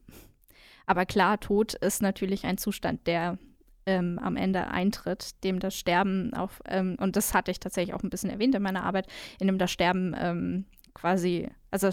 [0.85, 3.37] Aber klar, Tod ist natürlich ein Zustand, der
[3.85, 8.03] ähm, am Ende eintritt, dem das Sterben auf, ähm, und das hatte ich tatsächlich auch
[8.03, 9.07] ein bisschen erwähnt in meiner Arbeit,
[9.39, 11.89] in dem das Sterben ähm, quasi, also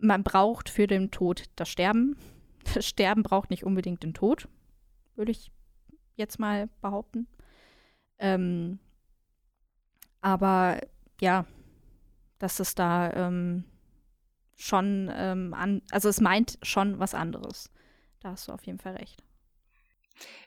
[0.00, 2.16] man braucht für den Tod das Sterben.
[2.74, 4.46] Das Sterben braucht nicht unbedingt den Tod,
[5.16, 5.50] würde ich
[6.14, 7.26] jetzt mal behaupten.
[8.18, 8.78] Ähm,
[10.20, 10.78] aber
[11.22, 11.46] ja,
[12.38, 13.64] dass es da ähm,
[14.56, 17.70] schon ähm, an, also es meint schon was anderes.
[18.20, 19.24] Da hast du auf jeden Fall recht.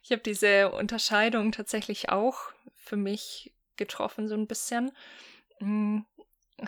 [0.03, 4.91] Ich habe diese Unterscheidung tatsächlich auch für mich getroffen, so ein bisschen.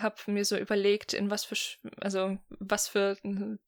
[0.01, 1.55] Habe mir so überlegt, in was für,
[2.01, 3.17] also was für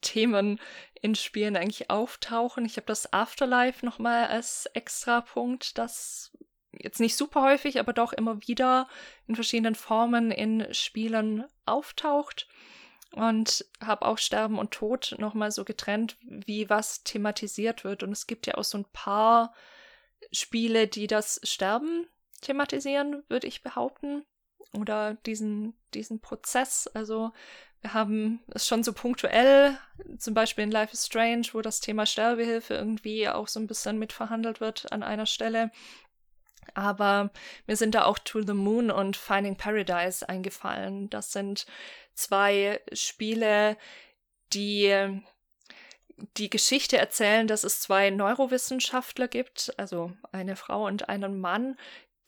[0.02, 0.60] Themen
[1.02, 2.66] in Spielen eigentlich auftauchen.
[2.66, 6.32] Ich habe das Afterlife nochmal als extra Punkt, das
[6.72, 8.88] jetzt nicht super häufig, aber doch immer wieder
[9.28, 12.48] in verschiedenen Formen in Spielen auftaucht.
[13.14, 18.04] Und habe auch Sterben und Tod nochmal so getrennt, wie was thematisiert wird.
[18.04, 19.54] Und es gibt ja auch so ein paar
[20.32, 22.08] Spiele, die das Sterben
[22.42, 24.26] thematisieren, würde ich behaupten
[24.74, 26.88] oder diesen, diesen Prozess.
[26.88, 27.32] Also
[27.82, 29.78] wir haben es schon so punktuell,
[30.18, 34.00] zum Beispiel in Life is Strange, wo das Thema Sterbehilfe irgendwie auch so ein bisschen
[34.00, 35.72] mitverhandelt wird an einer Stelle.
[36.74, 37.32] Aber
[37.66, 41.10] mir sind da auch To the Moon und Finding Paradise eingefallen.
[41.10, 41.66] Das sind
[42.14, 43.78] zwei Spiele,
[44.54, 45.22] die
[46.38, 51.78] die Geschichte erzählen, dass es zwei Neurowissenschaftler gibt, also eine Frau und einen Mann,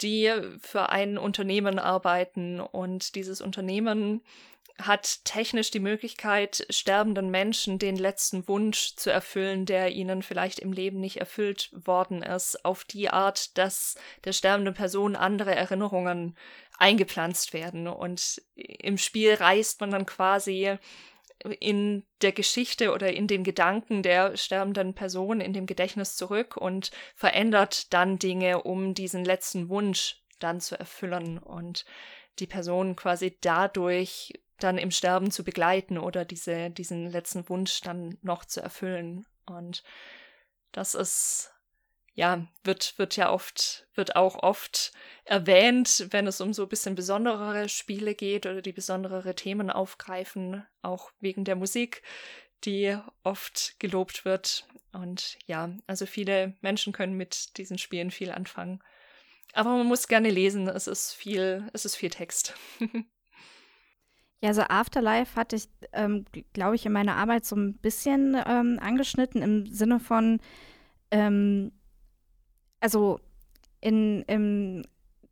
[0.01, 4.21] die für ein Unternehmen arbeiten und dieses Unternehmen
[4.81, 10.71] hat technisch die Möglichkeit, sterbenden Menschen den letzten Wunsch zu erfüllen, der ihnen vielleicht im
[10.71, 16.38] Leben nicht erfüllt worden ist, auf die Art, dass der sterbenden Person andere Erinnerungen
[16.77, 17.88] eingepflanzt werden.
[17.88, 20.77] Und im Spiel reist man dann quasi
[21.59, 26.91] in der Geschichte oder in den Gedanken der sterbenden Person in dem Gedächtnis zurück und
[27.15, 31.85] verändert dann Dinge, um diesen letzten Wunsch dann zu erfüllen und
[32.39, 38.17] die Person quasi dadurch dann im Sterben zu begleiten oder diese, diesen letzten Wunsch dann
[38.21, 39.25] noch zu erfüllen.
[39.45, 39.83] Und
[40.71, 41.53] das ist
[42.19, 44.91] ja, wird, wird ja oft, wird auch oft
[45.23, 50.65] erwähnt, wenn es um so ein bisschen besonderere Spiele geht oder die besonderere Themen aufgreifen,
[50.81, 52.01] auch wegen der Musik,
[52.65, 54.67] die oft gelobt wird.
[54.91, 58.83] Und ja, also viele Menschen können mit diesen Spielen viel anfangen.
[59.53, 62.53] Aber man muss gerne lesen, es ist viel, es ist viel Text.
[64.41, 66.23] Ja, so Afterlife hatte ich, ähm,
[66.53, 70.39] glaube ich, in meiner Arbeit so ein bisschen ähm, angeschnitten im Sinne von,
[71.11, 71.73] ähm,
[72.80, 73.19] also
[73.81, 74.84] in, im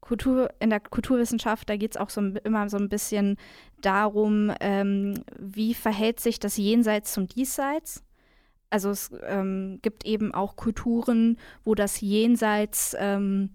[0.01, 3.37] Kultur, in der Kulturwissenschaft, da geht es auch so immer so ein bisschen
[3.81, 8.03] darum, ähm, wie verhält sich das Jenseits zum Diesseits.
[8.69, 13.51] Also es ähm, gibt eben auch Kulturen, wo das Jenseits ähm,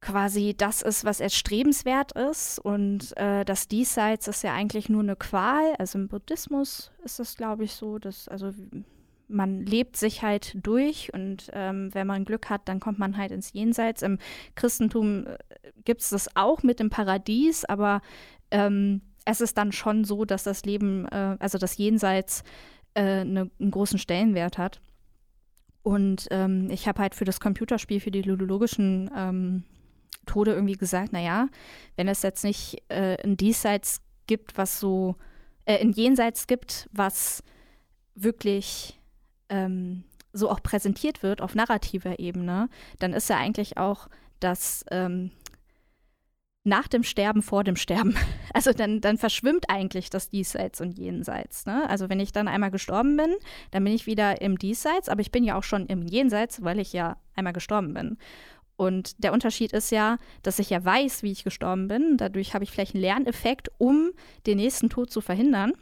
[0.00, 2.58] quasi das ist, was erstrebenswert ist.
[2.58, 5.74] Und äh, das Diesseits ist ja eigentlich nur eine Qual.
[5.78, 8.52] Also im Buddhismus ist das, glaube ich, so, dass, also
[9.28, 13.30] man lebt sich halt durch und ähm, wenn man Glück hat, dann kommt man halt
[13.30, 14.02] ins Jenseits.
[14.02, 14.18] Im
[14.54, 15.38] Christentum äh,
[15.84, 18.00] gibt es das auch mit dem Paradies, aber
[18.50, 22.42] ähm, es ist dann schon so, dass das Leben, äh, also das Jenseits,
[22.94, 24.80] äh, ne, einen großen Stellenwert hat.
[25.82, 29.64] Und ähm, ich habe halt für das Computerspiel, für die ludologischen ähm,
[30.26, 31.48] Tode irgendwie gesagt, naja,
[31.96, 35.16] wenn es jetzt nicht äh, ein Diesseits gibt, was so,
[35.64, 37.42] äh, ein Jenseits gibt, was
[38.14, 38.97] wirklich
[39.48, 42.68] ähm, so auch präsentiert wird auf narrativer Ebene,
[42.98, 44.08] dann ist ja eigentlich auch
[44.40, 45.30] das ähm,
[46.64, 48.14] nach dem Sterben vor dem Sterben.
[48.54, 51.66] Also dann, dann verschwimmt eigentlich das Diesseits und Jenseits.
[51.66, 51.88] Ne?
[51.88, 53.36] Also wenn ich dann einmal gestorben bin,
[53.70, 56.80] dann bin ich wieder im Diesseits, aber ich bin ja auch schon im Jenseits, weil
[56.80, 58.16] ich ja einmal gestorben bin.
[58.76, 62.16] Und der Unterschied ist ja, dass ich ja weiß, wie ich gestorben bin.
[62.16, 64.10] Dadurch habe ich vielleicht einen Lerneffekt, um
[64.46, 65.72] den nächsten Tod zu verhindern.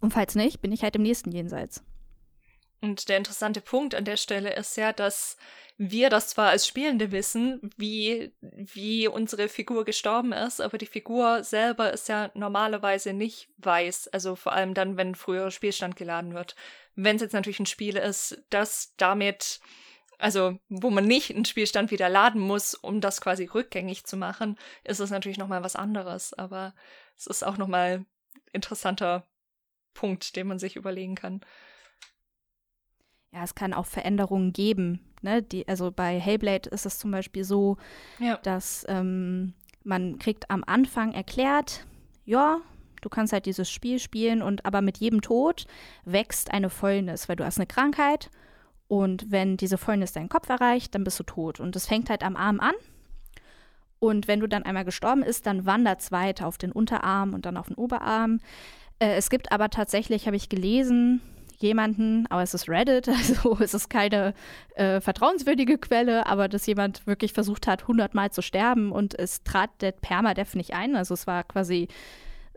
[0.00, 1.82] Und falls nicht, bin ich halt im nächsten Jenseits.
[2.84, 5.38] Und der interessante Punkt an der Stelle ist ja, dass
[5.78, 11.42] wir das zwar als Spielende wissen, wie, wie unsere Figur gestorben ist, aber die Figur
[11.44, 14.08] selber ist ja normalerweise nicht weiß.
[14.08, 16.56] Also vor allem dann, wenn früher Spielstand geladen wird.
[16.94, 19.60] Wenn es jetzt natürlich ein Spiel ist, das damit,
[20.18, 24.58] also wo man nicht einen Spielstand wieder laden muss, um das quasi rückgängig zu machen,
[24.84, 26.34] ist es natürlich nochmal was anderes.
[26.34, 26.74] Aber
[27.16, 28.04] es ist auch nochmal
[28.52, 29.26] interessanter
[29.94, 31.40] Punkt, den man sich überlegen kann
[33.34, 35.00] ja, es kann auch Veränderungen geben.
[35.22, 35.42] Ne?
[35.42, 37.76] Die, also bei Hellblade ist es zum Beispiel so,
[38.20, 38.38] ja.
[38.42, 41.84] dass ähm, man kriegt am Anfang erklärt,
[42.24, 42.58] ja,
[43.00, 45.66] du kannst halt dieses Spiel spielen und aber mit jedem Tod
[46.04, 48.30] wächst eine Fäulnis, weil du hast eine Krankheit
[48.86, 51.58] und wenn diese Fäulnis deinen Kopf erreicht, dann bist du tot.
[51.58, 52.74] Und das fängt halt am Arm an.
[53.98, 57.46] Und wenn du dann einmal gestorben bist, dann wandert es weiter auf den Unterarm und
[57.46, 58.40] dann auf den Oberarm.
[58.98, 61.22] Äh, es gibt aber tatsächlich, habe ich gelesen,
[61.64, 64.34] jemanden, aber es ist Reddit, also es ist keine
[64.76, 69.70] äh, vertrauenswürdige Quelle, aber dass jemand wirklich versucht hat, hundertmal zu sterben und es trat
[69.80, 70.94] der Permadeath nicht ein.
[70.94, 71.88] Also es war quasi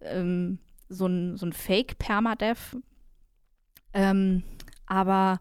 [0.01, 0.59] ähm,
[0.89, 2.77] so ein, so ein Fake-Permadeath.
[3.93, 4.43] Ähm,
[4.85, 5.39] aber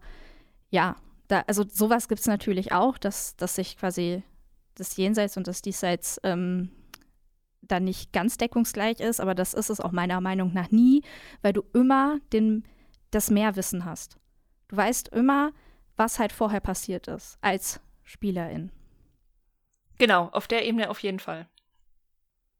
[0.69, 0.95] ja,
[1.27, 4.23] da, also sowas gibt es natürlich auch, dass, dass sich quasi
[4.75, 6.69] das Jenseits und das Diesseits ähm,
[7.61, 11.03] dann nicht ganz deckungsgleich ist, aber das ist es auch meiner Meinung nach nie,
[11.41, 12.63] weil du immer den,
[13.11, 14.17] das Mehrwissen hast.
[14.67, 15.51] Du weißt immer,
[15.95, 18.71] was halt vorher passiert ist, als Spielerin.
[19.97, 21.47] Genau, auf der Ebene auf jeden Fall.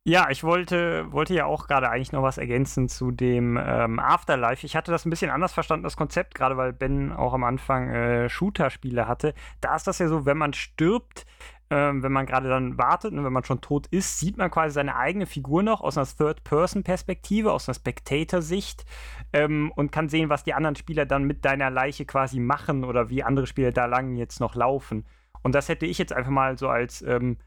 [0.03, 4.65] Ja, ich wollte, wollte ja auch gerade eigentlich noch was ergänzen zu dem ähm, Afterlife.
[4.65, 7.89] Ich hatte das ein bisschen anders verstanden, das Konzept, gerade weil Ben auch am Anfang
[7.89, 9.33] äh, Shooter-Spiele hatte.
[9.59, 11.25] Da ist das ja so, wenn man stirbt,
[11.69, 14.73] ähm, wenn man gerade dann wartet und wenn man schon tot ist, sieht man quasi
[14.73, 18.85] seine eigene Figur noch aus einer Third-Person-Perspektive, aus einer Spectator-Sicht
[19.33, 23.09] ähm, und kann sehen, was die anderen Spieler dann mit deiner Leiche quasi machen oder
[23.09, 25.05] wie andere Spieler da lang jetzt noch laufen.
[25.43, 27.37] Und das hätte ich jetzt einfach mal so als ähm,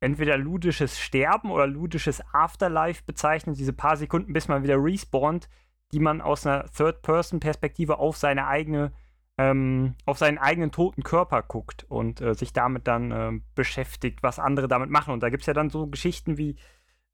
[0.00, 5.48] entweder ludisches Sterben oder ludisches Afterlife bezeichnet, diese paar Sekunden, bis man wieder respawnt,
[5.92, 8.92] die man aus einer Third-Person-Perspektive auf seine eigene,
[9.38, 14.38] ähm, auf seinen eigenen toten Körper guckt und äh, sich damit dann äh, beschäftigt, was
[14.38, 15.12] andere damit machen.
[15.12, 16.56] Und da gibt es ja dann so Geschichten wie,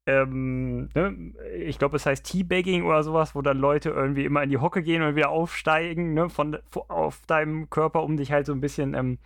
[0.06, 4.50] ähm, ne, ich glaube, es heißt Teabagging oder sowas, wo dann Leute irgendwie immer in
[4.50, 6.58] die Hocke gehen und wieder aufsteigen, ne, von,
[6.88, 9.18] auf deinem Körper, um dich halt so ein bisschen ähm,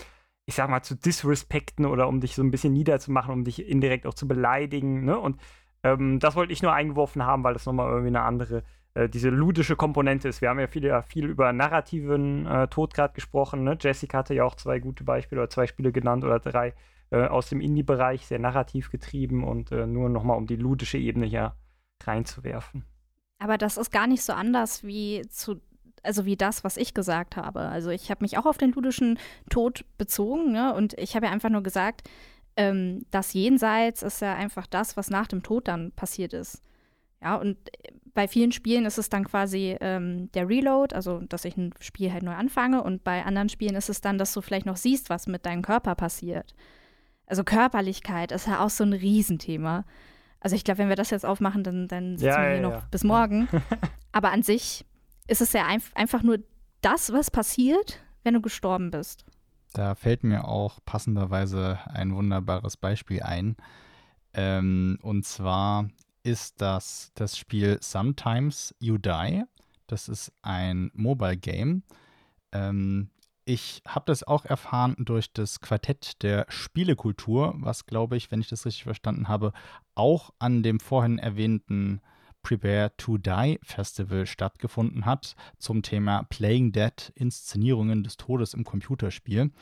[0.47, 4.07] ich sag mal, zu disrespekten oder um dich so ein bisschen niederzumachen, um dich indirekt
[4.07, 5.05] auch zu beleidigen.
[5.05, 5.19] Ne?
[5.19, 5.41] Und
[5.83, 8.63] ähm, das wollte ich nur eingeworfen haben, weil das nochmal irgendwie eine andere,
[8.97, 10.41] äh, diese ludische Komponente ist.
[10.41, 13.63] Wir haben ja viel, ja, viel über narrativen äh, Tod gerade gesprochen.
[13.63, 13.77] Ne?
[13.79, 16.73] Jessica hatte ja auch zwei gute Beispiele oder zwei Spiele genannt oder drei
[17.11, 21.27] äh, aus dem Indie-Bereich, sehr narrativ getrieben und äh, nur nochmal um die ludische Ebene
[21.27, 21.55] hier
[22.05, 22.85] reinzuwerfen.
[23.39, 25.61] Aber das ist gar nicht so anders wie zu
[26.03, 27.61] also wie das, was ich gesagt habe.
[27.63, 29.19] Also ich habe mich auch auf den ludischen
[29.51, 30.73] Tod bezogen ne?
[30.73, 32.09] und ich habe ja einfach nur gesagt,
[32.57, 36.63] ähm, das Jenseits ist ja einfach das, was nach dem Tod dann passiert ist.
[37.27, 37.57] Ja, und
[38.15, 42.13] bei vielen Spielen ist es dann quasi ähm, der Reload, also dass ich ein Spiel
[42.13, 45.11] halt neu anfange und bei anderen Spielen ist es dann, dass du vielleicht noch siehst,
[45.11, 46.55] was mit deinem Körper passiert.
[47.27, 49.85] Also Körperlichkeit ist ja auch so ein Riesenthema.
[50.39, 52.63] Also ich glaube, wenn wir das jetzt aufmachen, dann, dann sitzen ja, wir hier ja,
[52.63, 52.89] noch ja.
[52.93, 53.49] bis morgen.
[54.13, 54.87] Aber an sich
[55.27, 56.39] ist es ja ein, einfach nur
[56.83, 59.25] das, was passiert, wenn du gestorben bist.
[59.73, 63.57] Da fällt mir auch passenderweise ein wunderbares Beispiel ein.
[64.33, 65.89] Ähm, und zwar
[66.27, 69.45] ist das das Spiel Sometimes You Die.
[69.87, 71.85] Das ist ein Mobile Game.
[72.51, 73.11] Ähm,
[73.45, 78.49] ich habe das auch erfahren durch das Quartett der Spielekultur, was, glaube ich, wenn ich
[78.49, 79.53] das richtig verstanden habe,
[79.95, 82.01] auch an dem vorhin erwähnten
[82.43, 89.53] Prepare to Die Festival stattgefunden hat zum Thema Playing Dead, Inszenierungen des Todes im Computerspiel.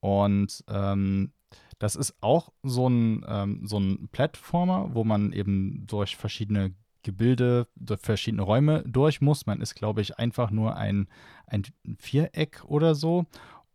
[0.00, 1.32] Und ähm,
[1.78, 7.68] das ist auch so ein, ähm, so ein Plattformer, wo man eben durch verschiedene Gebilde,
[7.76, 9.46] durch verschiedene Räume durch muss.
[9.46, 11.08] Man ist, glaube ich, einfach nur ein,
[11.46, 11.64] ein
[11.98, 13.26] Viereck oder so.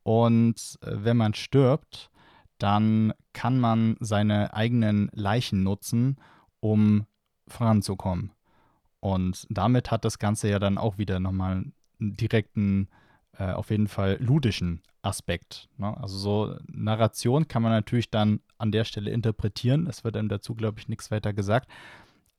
[0.03, 2.09] Und äh, wenn man stirbt,
[2.57, 6.17] dann kann man seine eigenen Leichen nutzen,
[6.59, 7.05] um
[7.47, 8.31] voranzukommen.
[8.99, 11.63] Und damit hat das Ganze ja dann auch wieder nochmal
[11.99, 12.87] einen direkten,
[13.37, 15.69] äh, auf jeden Fall ludischen Aspekt.
[15.77, 15.95] Ne?
[15.97, 19.87] Also so Narration kann man natürlich dann an der Stelle interpretieren.
[19.87, 21.69] Es wird dann dazu, glaube ich, nichts weiter gesagt.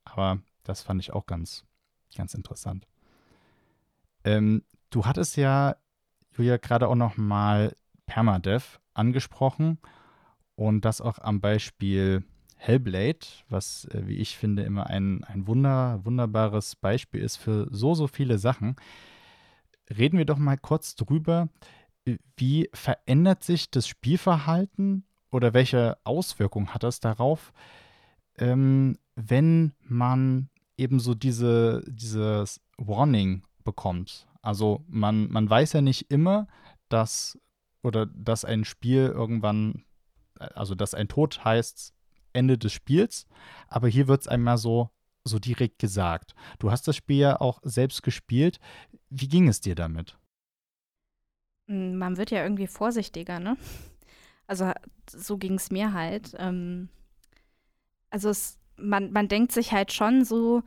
[0.05, 1.65] Aber das fand ich auch ganz,
[2.15, 2.87] ganz interessant.
[4.23, 5.75] Ähm, du hattest ja,
[6.37, 7.75] Julia, gerade auch noch mal
[8.05, 9.79] Permadeath angesprochen
[10.55, 12.23] und das auch am Beispiel
[12.55, 17.93] Hellblade, was, äh, wie ich finde, immer ein, ein wunder, wunderbares Beispiel ist für so,
[17.93, 18.75] so viele Sachen.
[19.89, 21.49] Reden wir doch mal kurz drüber,
[22.37, 27.53] wie verändert sich das Spielverhalten oder welche Auswirkungen hat das darauf,
[28.37, 34.27] ähm, wenn man eben so diese, dieses Warning bekommt.
[34.41, 36.47] Also man, man weiß ja nicht immer,
[36.89, 37.39] dass
[37.81, 39.83] oder dass ein Spiel irgendwann,
[40.35, 41.93] also dass ein Tod heißt
[42.33, 43.27] Ende des Spiels,
[43.67, 44.89] aber hier wird es einmal so,
[45.25, 46.35] so direkt gesagt.
[46.59, 48.59] Du hast das Spiel ja auch selbst gespielt.
[49.09, 50.17] Wie ging es dir damit?
[51.67, 53.57] Mm, Man wird ja irgendwie vorsichtiger, ne?
[54.47, 54.71] Also
[55.09, 56.35] so ging es mir halt.
[56.39, 56.89] Ähm,
[58.09, 60.63] also es, man, man denkt sich halt schon so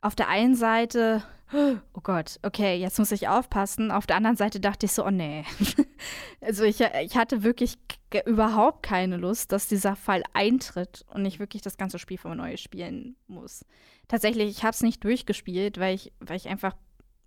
[0.00, 3.90] auf der einen Seite, oh Gott, okay, jetzt muss ich aufpassen.
[3.90, 5.44] Auf der anderen Seite dachte ich so, oh nee.
[6.40, 7.78] also ich, ich hatte wirklich
[8.26, 12.56] überhaupt keine Lust, dass dieser Fall eintritt und ich wirklich das ganze Spiel von neu
[12.56, 13.64] spielen muss.
[14.08, 16.74] Tatsächlich, ich habe es nicht durchgespielt, weil ich, weil ich einfach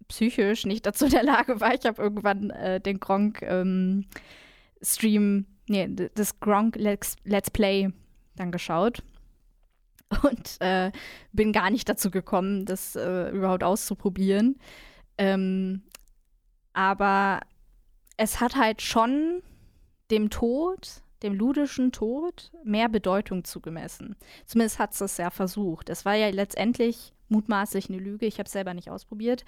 [0.07, 1.73] psychisch nicht dazu in der Lage war.
[1.73, 4.05] Ich habe irgendwann äh, den Gronk ähm,
[5.67, 7.91] nee, das Gronk Let's, Let's Play
[8.35, 9.03] dann geschaut
[10.23, 10.91] und äh,
[11.31, 14.59] bin gar nicht dazu gekommen, das äh, überhaupt auszuprobieren.
[15.17, 15.83] Ähm,
[16.73, 17.41] aber
[18.17, 19.43] es hat halt schon
[20.11, 24.15] dem Tod, dem ludischen Tod, mehr Bedeutung zugemessen.
[24.45, 25.89] Zumindest hat es es ja versucht.
[25.89, 28.25] Es war ja letztendlich mutmaßlich eine Lüge.
[28.25, 29.45] Ich habe es selber nicht ausprobiert.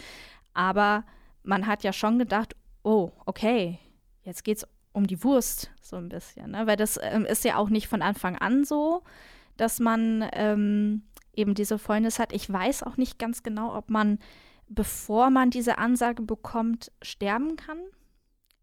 [0.54, 1.06] Aber
[1.44, 3.80] man hat ja schon gedacht, oh, okay,
[4.24, 6.52] jetzt geht es um die Wurst so ein bisschen.
[6.52, 6.68] Ne?
[6.68, 9.04] Weil das ähm, ist ja auch nicht von Anfang an so,
[9.58, 11.04] dass man ähm,
[11.34, 12.34] eben diese Fäulnis hat.
[12.34, 14.20] Ich weiß auch nicht ganz genau, ob man,
[14.68, 17.80] bevor man diese Ansage bekommt, sterben kann.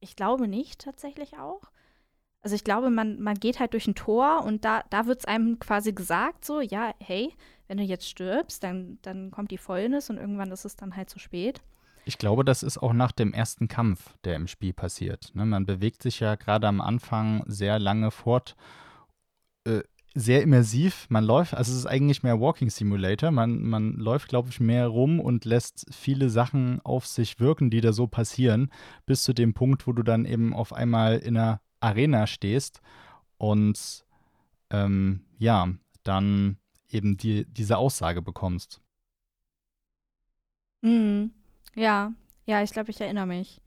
[0.01, 1.63] Ich glaube nicht tatsächlich auch.
[2.41, 5.25] Also ich glaube, man, man geht halt durch ein Tor und da, da wird es
[5.25, 7.35] einem quasi gesagt, so, ja, hey,
[7.67, 11.11] wenn du jetzt stirbst, dann, dann kommt die Fäulnis und irgendwann ist es dann halt
[11.11, 11.61] zu spät.
[12.05, 15.31] Ich glaube, das ist auch nach dem ersten Kampf, der im Spiel passiert.
[15.35, 18.57] Ne, man bewegt sich ja gerade am Anfang sehr lange fort,
[19.65, 19.83] äh,
[20.19, 21.07] sehr immersiv.
[21.09, 23.31] Man läuft, also es ist eigentlich mehr Walking Simulator.
[23.31, 27.81] Man, man läuft, glaube ich, mehr rum und lässt viele Sachen auf sich wirken, die
[27.81, 28.71] da so passieren,
[29.07, 32.81] bis zu dem Punkt, wo du dann eben auf einmal in einer Arena stehst
[33.37, 34.05] und
[34.71, 35.69] ähm, ja,
[36.03, 36.59] dann
[36.89, 38.81] eben die, diese Aussage bekommst.
[40.83, 41.33] Mhm.
[41.75, 42.13] Ja,
[42.47, 43.61] ja, ich glaube, ich erinnere mich.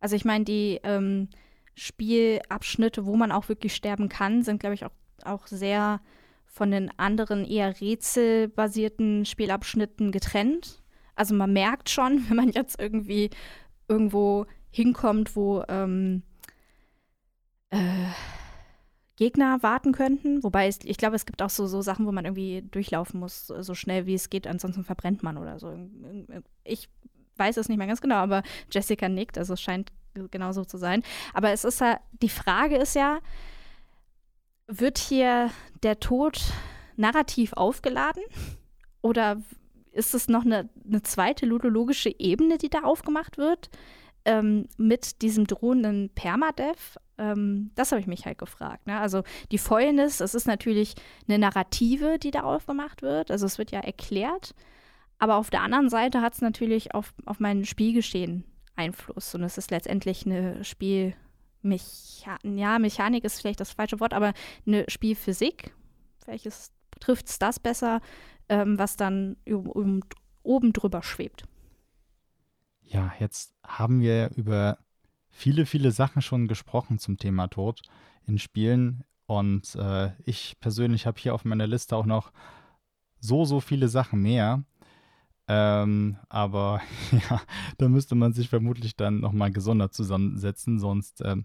[0.00, 1.28] Also ich meine, die ähm,
[1.74, 4.90] Spielabschnitte, wo man auch wirklich sterben kann, sind, glaube ich, auch,
[5.24, 6.00] auch sehr
[6.46, 10.82] von den anderen eher rätselbasierten Spielabschnitten getrennt.
[11.16, 13.30] Also man merkt schon, wenn man jetzt irgendwie
[13.88, 16.22] irgendwo hinkommt, wo ähm,
[17.70, 17.78] äh,
[19.16, 20.42] Gegner warten könnten.
[20.42, 23.46] Wobei es, ich glaube, es gibt auch so, so Sachen, wo man irgendwie durchlaufen muss,
[23.46, 25.76] so schnell wie es geht, ansonsten verbrennt man oder so.
[26.64, 26.88] Ich
[27.36, 29.92] weiß es nicht mehr ganz genau, aber Jessica nickt, also es scheint
[30.30, 31.02] genauso zu sein.
[31.32, 33.20] Aber es ist ja, die Frage ist ja,
[34.66, 35.50] wird hier
[35.82, 36.40] der Tod
[36.96, 38.22] narrativ aufgeladen?
[39.02, 39.42] Oder
[39.92, 43.70] ist es noch eine, eine zweite ludologische Ebene, die da aufgemacht wird?
[44.26, 46.98] Ähm, mit diesem drohenden Permadeath?
[47.18, 48.86] Ähm, das habe ich mich halt gefragt.
[48.86, 48.98] Ne?
[48.98, 49.22] Also
[49.52, 50.94] die Fäulnis, es ist natürlich
[51.28, 53.30] eine Narrative, die da aufgemacht wird.
[53.30, 54.54] Also es wird ja erklärt.
[55.18, 58.44] Aber auf der anderen Seite hat es natürlich auf, auf mein Spielgeschehen
[58.76, 59.34] Einfluss.
[59.34, 60.64] Und es ist letztendlich eine
[61.64, 64.32] Spielmechanik, ja, Mechanik ist vielleicht das falsche Wort, aber
[64.66, 65.74] eine Spielphysik,
[66.26, 68.00] welches trifft es das besser,
[68.48, 69.36] ähm, was dann
[70.42, 71.44] oben drüber schwebt.
[72.82, 74.78] Ja, jetzt haben wir über
[75.30, 77.82] viele, viele Sachen schon gesprochen zum Thema Tod
[78.26, 79.04] in Spielen.
[79.26, 82.30] Und äh, ich persönlich habe hier auf meiner Liste auch noch
[83.20, 84.64] so, so viele Sachen mehr.
[85.46, 86.80] Ähm, aber
[87.30, 87.40] ja,
[87.78, 91.44] da müsste man sich vermutlich dann nochmal gesondert zusammensetzen, sonst ähm,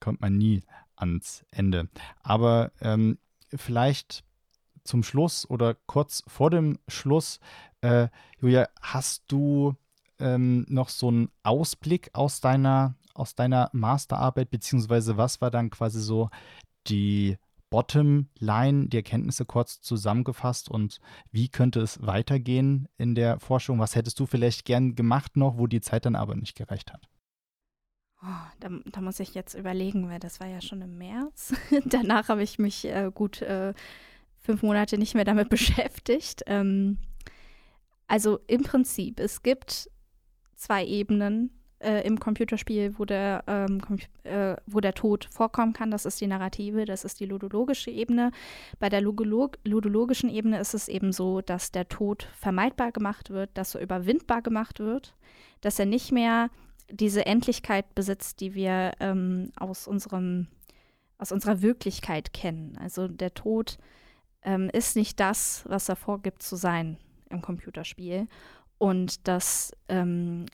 [0.00, 0.62] kommt man nie
[0.96, 1.88] ans Ende.
[2.22, 3.18] Aber ähm,
[3.54, 4.24] vielleicht
[4.84, 7.40] zum Schluss oder kurz vor dem Schluss,
[7.80, 8.08] äh,
[8.40, 9.74] Julia, hast du
[10.18, 16.00] ähm, noch so einen Ausblick aus deiner, aus deiner Masterarbeit, beziehungsweise was war dann quasi
[16.00, 16.30] so
[16.86, 17.36] die
[17.70, 20.98] Bottom-Line, die Erkenntnisse kurz zusammengefasst und
[21.32, 23.78] wie könnte es weitergehen in der Forschung?
[23.78, 27.08] Was hättest du vielleicht gern gemacht noch, wo die Zeit dann aber nicht gereicht hat?
[28.22, 31.54] Oh, da, da, muss ich jetzt überlegen, weil das war ja schon im März.
[31.84, 33.74] Danach habe ich mich äh, gut äh,
[34.40, 36.42] fünf Monate nicht mehr damit beschäftigt.
[36.46, 36.98] Ähm,
[38.06, 39.90] also im Prinzip, es gibt
[40.54, 41.50] zwei Ebenen
[41.80, 43.80] äh, im Computerspiel, wo der, ähm,
[44.24, 45.90] äh, wo der Tod vorkommen kann.
[45.90, 48.30] Das ist die Narrative, das ist die ludologische Ebene.
[48.78, 53.50] Bei der Ludolog ludologischen Ebene ist es eben so, dass der Tod vermeidbar gemacht wird,
[53.54, 55.14] dass er überwindbar gemacht wird,
[55.60, 56.50] dass er nicht mehr
[56.90, 60.46] diese Endlichkeit besitzt, die wir ähm, aus, unserem,
[61.18, 62.78] aus unserer Wirklichkeit kennen.
[62.80, 63.78] Also der Tod
[64.42, 66.96] ähm, ist nicht das, was er vorgibt zu sein
[67.28, 68.28] im Computerspiel.
[68.78, 70.46] Und dass ähm,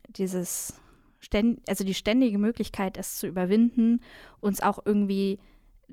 [1.30, 4.00] dieses also die ständige Möglichkeit, es zu überwinden,
[4.40, 5.38] uns auch irgendwie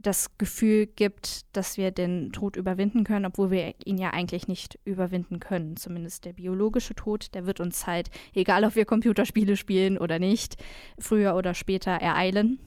[0.01, 4.80] das Gefühl gibt, dass wir den Tod überwinden können, obwohl wir ihn ja eigentlich nicht
[4.85, 5.76] überwinden können.
[5.77, 10.56] Zumindest der biologische Tod, der wird uns halt, egal ob wir Computerspiele spielen oder nicht,
[10.97, 12.60] früher oder später ereilen.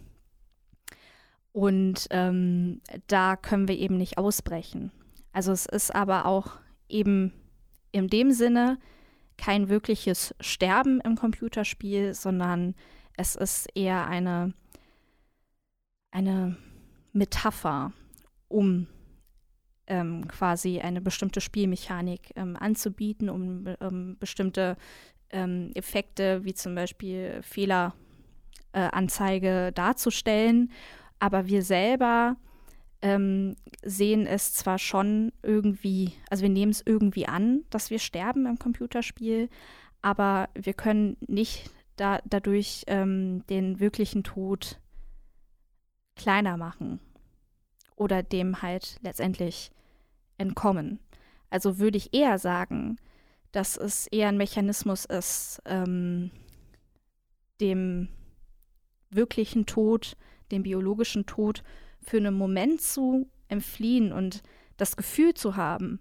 [1.52, 4.90] Und ähm, da können wir eben nicht ausbrechen.
[5.32, 6.58] Also es ist aber auch
[6.88, 7.32] eben
[7.92, 8.78] in dem Sinne
[9.38, 12.74] kein wirkliches Sterben im Computerspiel, sondern
[13.16, 14.54] es ist eher eine,
[16.10, 16.56] eine
[17.12, 17.92] Metapher,
[18.48, 18.86] um
[19.86, 24.76] ähm, quasi eine bestimmte Spielmechanik ähm, anzubieten, um ähm, bestimmte
[25.30, 30.72] ähm, Effekte wie zum Beispiel Fehleranzeige äh, darzustellen.
[31.18, 32.36] Aber wir selber
[33.02, 38.46] ähm, sehen es zwar schon irgendwie, also wir nehmen es irgendwie an, dass wir sterben
[38.46, 39.48] im Computerspiel,
[40.00, 44.80] aber wir können nicht da, dadurch ähm, den wirklichen Tod
[46.16, 47.00] kleiner machen
[47.96, 49.72] oder dem halt letztendlich
[50.38, 51.00] entkommen.
[51.50, 52.96] Also würde ich eher sagen,
[53.50, 56.30] dass es eher ein Mechanismus ist, ähm,
[57.60, 58.08] dem
[59.10, 60.16] wirklichen Tod,
[60.50, 61.62] dem biologischen Tod
[62.02, 64.42] für einen Moment zu entfliehen und
[64.76, 66.00] das Gefühl zu haben,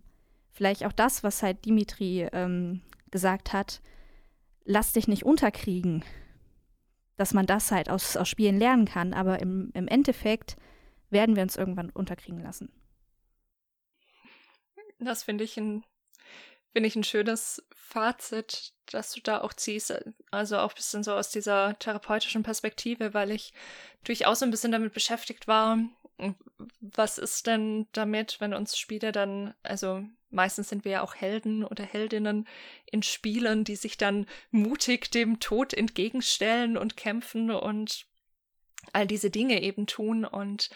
[0.51, 3.81] vielleicht auch das, was halt Dimitri ähm, gesagt hat,
[4.65, 6.03] lass dich nicht unterkriegen,
[7.17, 10.55] dass man das halt aus, aus Spielen lernen kann, aber im, im Endeffekt
[11.09, 12.71] werden wir uns irgendwann unterkriegen lassen.
[14.99, 15.83] Das finde ich ein
[16.73, 19.93] finde ich ein schönes Fazit, dass du da auch ziehst.
[20.31, 23.53] Also auch ein bisschen so aus dieser therapeutischen Perspektive, weil ich
[24.03, 25.77] durchaus ein bisschen damit beschäftigt war,
[26.79, 31.63] was ist denn damit, wenn uns Spiele dann, also meistens sind wir ja auch Helden
[31.65, 32.47] oder Heldinnen
[32.85, 38.05] in Spielen, die sich dann mutig dem Tod entgegenstellen und kämpfen und
[38.93, 40.69] all diese Dinge eben tun und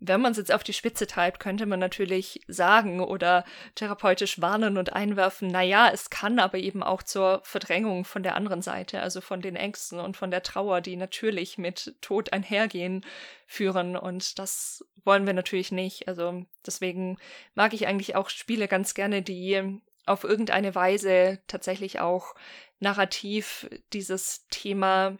[0.00, 3.44] wenn man es jetzt auf die Spitze treibt, könnte man natürlich sagen oder
[3.74, 8.62] therapeutisch warnen und einwerfen, naja, es kann aber eben auch zur Verdrängung von der anderen
[8.62, 13.04] Seite, also von den Ängsten und von der Trauer, die natürlich mit Tod einhergehen,
[13.46, 13.96] führen.
[13.96, 16.06] Und das wollen wir natürlich nicht.
[16.06, 17.18] Also deswegen
[17.54, 22.34] mag ich eigentlich auch Spiele ganz gerne, die auf irgendeine Weise tatsächlich auch
[22.78, 25.16] narrativ dieses Thema,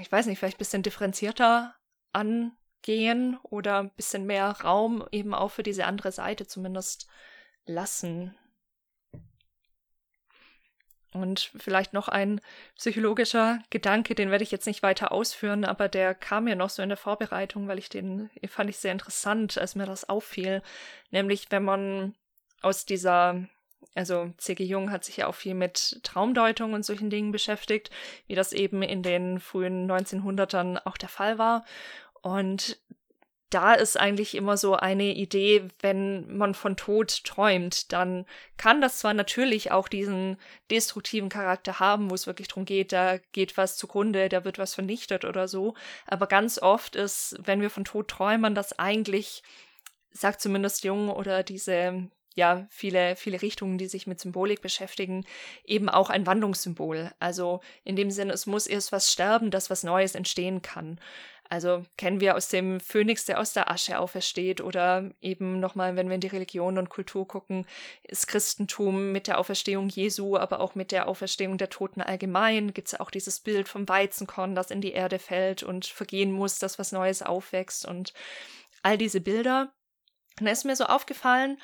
[0.00, 1.74] ich weiß nicht, vielleicht ein bisschen differenzierter
[2.12, 7.08] an gehen oder ein bisschen mehr Raum eben auch für diese andere Seite zumindest
[7.66, 8.34] lassen.
[11.12, 12.40] Und vielleicht noch ein
[12.76, 16.82] psychologischer Gedanke, den werde ich jetzt nicht weiter ausführen, aber der kam mir noch so
[16.82, 20.62] in der Vorbereitung, weil ich den fand ich sehr interessant, als mir das auffiel.
[21.10, 22.14] Nämlich, wenn man
[22.62, 23.44] aus dieser,
[23.96, 24.62] also C.G.
[24.62, 27.90] Jung hat sich ja auch viel mit Traumdeutung und solchen Dingen beschäftigt,
[28.28, 31.64] wie das eben in den frühen 1900ern auch der Fall war.
[32.22, 32.78] Und
[33.50, 38.24] da ist eigentlich immer so eine Idee, wenn man von Tod träumt, dann
[38.56, 40.36] kann das zwar natürlich auch diesen
[40.70, 44.74] destruktiven Charakter haben, wo es wirklich darum geht, da geht was zugrunde, da wird was
[44.74, 45.74] vernichtet oder so,
[46.06, 49.42] aber ganz oft ist, wenn wir von Tod träumen, das eigentlich,
[50.12, 55.26] sagt zumindest Jung oder diese ja, viele, viele Richtungen, die sich mit Symbolik beschäftigen,
[55.64, 57.10] eben auch ein Wandlungssymbol.
[57.18, 61.00] Also in dem Sinne, es muss erst was sterben, dass was Neues entstehen kann.
[61.52, 66.06] Also kennen wir aus dem Phönix, der aus der Asche aufersteht oder eben nochmal, wenn
[66.06, 67.66] wir in die Religion und Kultur gucken,
[68.04, 72.86] ist Christentum mit der Auferstehung Jesu, aber auch mit der Auferstehung der Toten allgemein, gibt
[72.86, 76.78] es auch dieses Bild vom Weizenkorn, das in die Erde fällt und vergehen muss, dass
[76.78, 78.14] was Neues aufwächst und
[78.84, 79.72] all diese Bilder.
[80.38, 81.60] Und da ist mir so aufgefallen,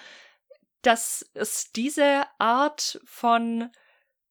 [0.83, 3.71] dass es diese Art von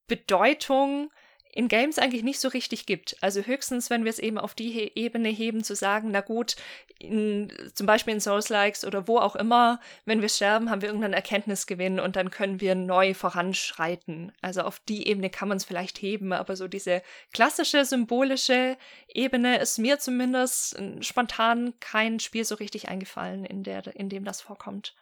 [0.07, 1.11] Bedeutung
[1.55, 3.15] in Games eigentlich nicht so richtig gibt.
[3.21, 6.57] Also höchstens, wenn wir es eben auf die He Ebene heben, zu sagen, na gut,
[6.99, 11.13] in, zum Beispiel in Souls-Likes oder wo auch immer, wenn wir sterben, haben wir irgendeinen
[11.13, 14.33] Erkenntnisgewinn und dann können wir neu voranschreiten.
[14.41, 17.01] Also auf die Ebene kann man es vielleicht heben, aber so diese
[17.31, 18.77] klassische symbolische
[19.07, 24.41] Ebene ist mir zumindest spontan kein Spiel so richtig eingefallen, in, der, in dem das
[24.41, 24.93] vorkommt.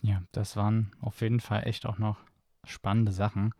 [0.00, 2.16] Ja, das waren auf jeden Fall echt auch noch
[2.64, 3.52] spannende Sachen.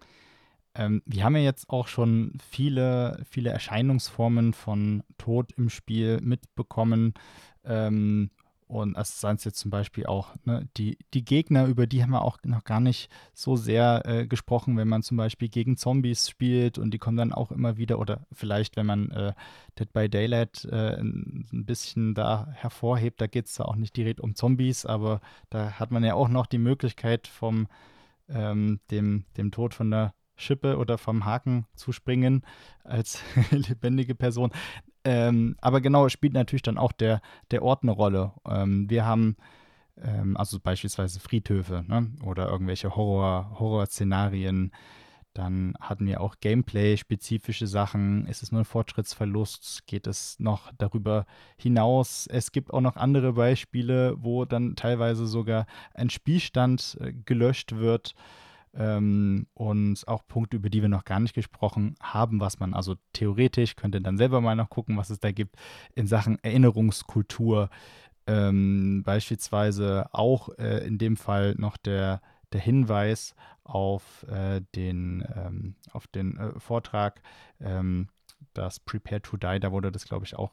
[0.74, 7.14] Ähm, wir haben ja jetzt auch schon viele, viele Erscheinungsformen von Tod im Spiel mitbekommen.
[7.64, 8.30] Ähm,
[8.66, 12.10] und es seien es jetzt zum Beispiel auch ne, die, die Gegner, über die haben
[12.10, 16.28] wir auch noch gar nicht so sehr äh, gesprochen, wenn man zum Beispiel gegen Zombies
[16.28, 19.34] spielt und die kommen dann auch immer wieder, oder vielleicht, wenn man äh,
[19.78, 23.96] Dead by Daylight äh, ein, ein bisschen da hervorhebt, da geht es da auch nicht
[23.96, 25.20] direkt um Zombies, aber
[25.50, 27.68] da hat man ja auch noch die Möglichkeit vom
[28.28, 32.42] ähm, dem, dem Tod von der Schippe oder vom Haken zu springen
[32.82, 34.50] als lebendige Person.
[35.04, 37.20] Ähm, aber genau, spielt natürlich dann auch der,
[37.50, 38.32] der Ort eine Rolle.
[38.48, 39.36] Ähm, wir haben
[40.02, 42.10] ähm, also beispielsweise Friedhöfe ne?
[42.24, 44.72] oder irgendwelche Horror, Horror-Szenarien.
[45.34, 48.24] Dann hatten wir auch Gameplay-spezifische Sachen.
[48.26, 49.84] Ist es nur ein Fortschrittsverlust?
[49.86, 52.28] Geht es noch darüber hinaus?
[52.28, 58.14] Es gibt auch noch andere Beispiele, wo dann teilweise sogar ein Spielstand äh, gelöscht wird.
[58.76, 62.96] Ähm, und auch Punkte, über die wir noch gar nicht gesprochen haben, was man also
[63.12, 65.56] theoretisch könnte dann selber mal noch gucken, was es da gibt
[65.94, 67.70] in Sachen Erinnerungskultur.
[68.26, 72.22] Ähm, beispielsweise auch äh, in dem Fall noch der,
[72.52, 73.34] der Hinweis
[73.64, 77.20] auf äh, den, ähm, auf den äh, Vortrag,
[77.60, 78.08] ähm,
[78.54, 80.52] das Prepare to Die, da wurde das, glaube ich, auch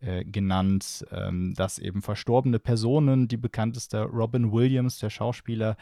[0.00, 5.76] äh, genannt, ähm, dass eben verstorbene Personen, die bekannteste Robin Williams, der Schauspieler,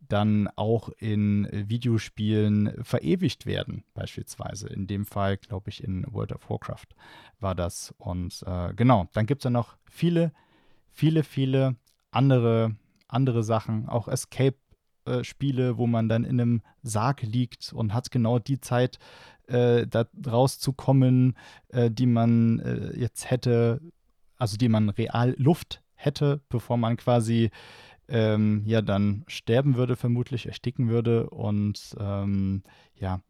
[0.00, 4.68] dann auch in Videospielen verewigt werden, beispielsweise.
[4.68, 6.86] In dem Fall, glaube ich, in World of Warcraft
[7.40, 7.94] war das.
[7.98, 10.32] Und äh, genau, dann gibt es ja noch viele,
[10.92, 11.76] viele, viele
[12.10, 12.76] andere,
[13.08, 18.60] andere Sachen, auch Escape-Spiele, wo man dann in einem Sarg liegt und hat genau die
[18.60, 18.98] Zeit,
[19.48, 21.36] äh, da rauszukommen,
[21.68, 23.80] äh, die man äh, jetzt hätte,
[24.36, 27.50] also die man real Luft hätte, bevor man quasi
[28.08, 31.30] ähm, ja dann sterben würde, vermutlich ersticken würde.
[31.30, 32.62] Und ähm,
[32.94, 33.20] ja,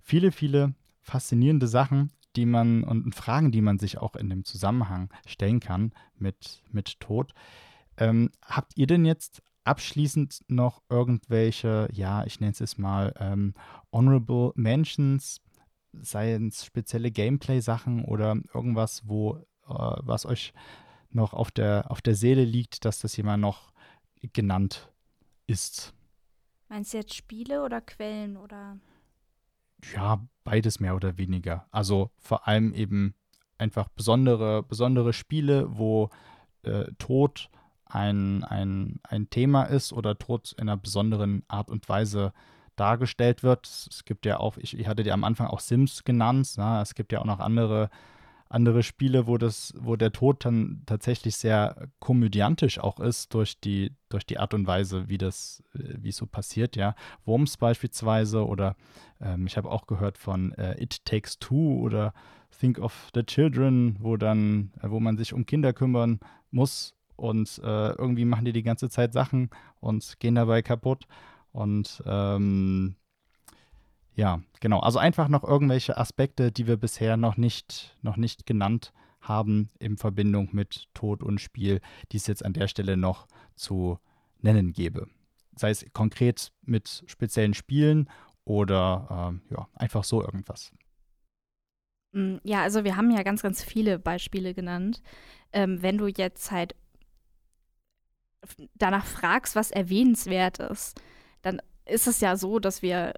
[0.00, 5.10] viele, viele faszinierende Sachen, die man und Fragen, die man sich auch in dem Zusammenhang
[5.26, 7.32] stellen kann mit, mit Tod.
[7.96, 13.54] Ähm, habt ihr denn jetzt abschließend noch irgendwelche, ja, ich nenne es jetzt mal ähm,
[13.92, 15.40] Honorable Mentions,
[15.92, 19.36] seien es spezielle Gameplay-Sachen oder irgendwas, wo
[19.68, 20.52] äh, was euch
[21.10, 23.69] noch auf der, auf der Seele liegt, dass das jemand noch
[24.32, 24.90] genannt
[25.46, 25.94] ist.
[26.68, 28.78] Meinst du jetzt Spiele oder Quellen oder?
[29.94, 31.66] Ja, beides mehr oder weniger.
[31.70, 33.14] Also vor allem eben
[33.58, 36.10] einfach besondere, besondere Spiele, wo
[36.62, 37.50] äh, Tod
[37.86, 42.32] ein, ein, ein Thema ist oder Tod in einer besonderen Art und Weise
[42.76, 43.66] dargestellt wird.
[43.66, 46.94] Es gibt ja auch, ich, ich hatte dir am Anfang auch Sims genannt, na, es
[46.94, 47.90] gibt ja auch noch andere
[48.50, 53.92] andere Spiele, wo das, wo der Tod dann tatsächlich sehr komödiantisch auch ist durch die,
[54.08, 56.94] durch die Art und Weise, wie das, äh, wie es so passiert, ja.
[57.24, 58.76] Worms beispielsweise oder
[59.20, 62.12] ähm, ich habe auch gehört von äh, It Takes Two oder
[62.58, 66.18] Think of the Children, wo dann, äh, wo man sich um Kinder kümmern
[66.50, 71.06] muss und äh, irgendwie machen die die ganze Zeit Sachen und gehen dabei kaputt.
[71.52, 72.96] Und ähm,
[74.14, 74.80] ja, genau.
[74.80, 79.96] Also einfach noch irgendwelche Aspekte, die wir bisher noch nicht, noch nicht genannt haben in
[79.96, 81.80] Verbindung mit Tod und Spiel,
[82.12, 83.98] die es jetzt an der Stelle noch zu
[84.40, 85.08] nennen gäbe.
[85.56, 88.08] Sei es konkret mit speziellen Spielen
[88.44, 90.72] oder äh, ja, einfach so irgendwas.
[92.12, 95.02] Mm, ja, also wir haben ja ganz, ganz viele Beispiele genannt.
[95.52, 96.74] Ähm, wenn du jetzt halt
[98.74, 101.00] danach fragst, was erwähnenswert ist,
[101.42, 103.14] dann ist es ja so, dass wir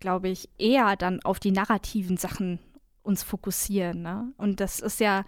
[0.00, 2.58] glaube ich, eher dann auf die narrativen Sachen
[3.02, 4.02] uns fokussieren.
[4.02, 4.32] Ne?
[4.36, 5.24] Und das ist ja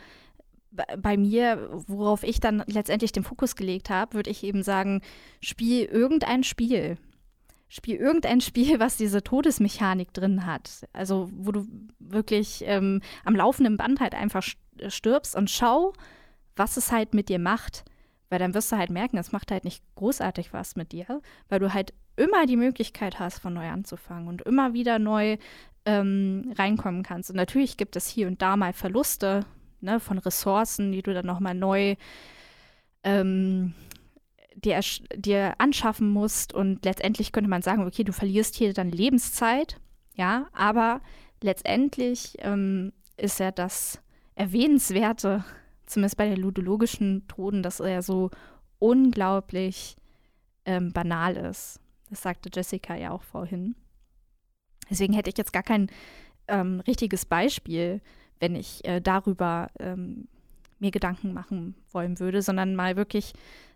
[0.70, 5.00] bei mir, worauf ich dann letztendlich den Fokus gelegt habe, würde ich eben sagen,
[5.40, 6.98] spiel irgendein Spiel.
[7.68, 10.86] Spiel irgendein Spiel, was diese Todesmechanik drin hat.
[10.92, 11.66] Also, wo du
[11.98, 14.42] wirklich ähm, am laufenden Band halt einfach
[14.88, 15.92] stirbst und schau,
[16.56, 17.84] was es halt mit dir macht.
[18.30, 21.60] Weil dann wirst du halt merken, es macht halt nicht großartig was mit dir, weil
[21.60, 25.38] du halt immer die Möglichkeit hast, von neu anzufangen und immer wieder neu
[25.86, 27.30] ähm, reinkommen kannst.
[27.30, 29.46] Und natürlich gibt es hier und da mal Verluste
[29.80, 31.96] ne, von Ressourcen, die du dann nochmal neu
[33.04, 33.74] ähm,
[34.54, 34.80] dir,
[35.14, 36.52] dir anschaffen musst.
[36.52, 39.80] Und letztendlich könnte man sagen, okay, du verlierst hier dann Lebenszeit,
[40.14, 41.00] ja, aber
[41.42, 44.00] letztendlich ähm, ist ja das
[44.34, 45.44] Erwähnenswerte,
[45.88, 48.30] zumindest bei den ludologischen Toden, dass er so
[48.78, 49.96] unglaublich
[50.64, 51.80] ähm, banal ist.
[52.10, 53.74] Das sagte Jessica ja auch vorhin.
[54.90, 55.90] Deswegen hätte ich jetzt gar kein
[56.46, 58.00] ähm, richtiges Beispiel,
[58.40, 60.28] wenn ich äh, darüber ähm,
[60.78, 63.32] mir Gedanken machen wollen würde, sondern mal wirklich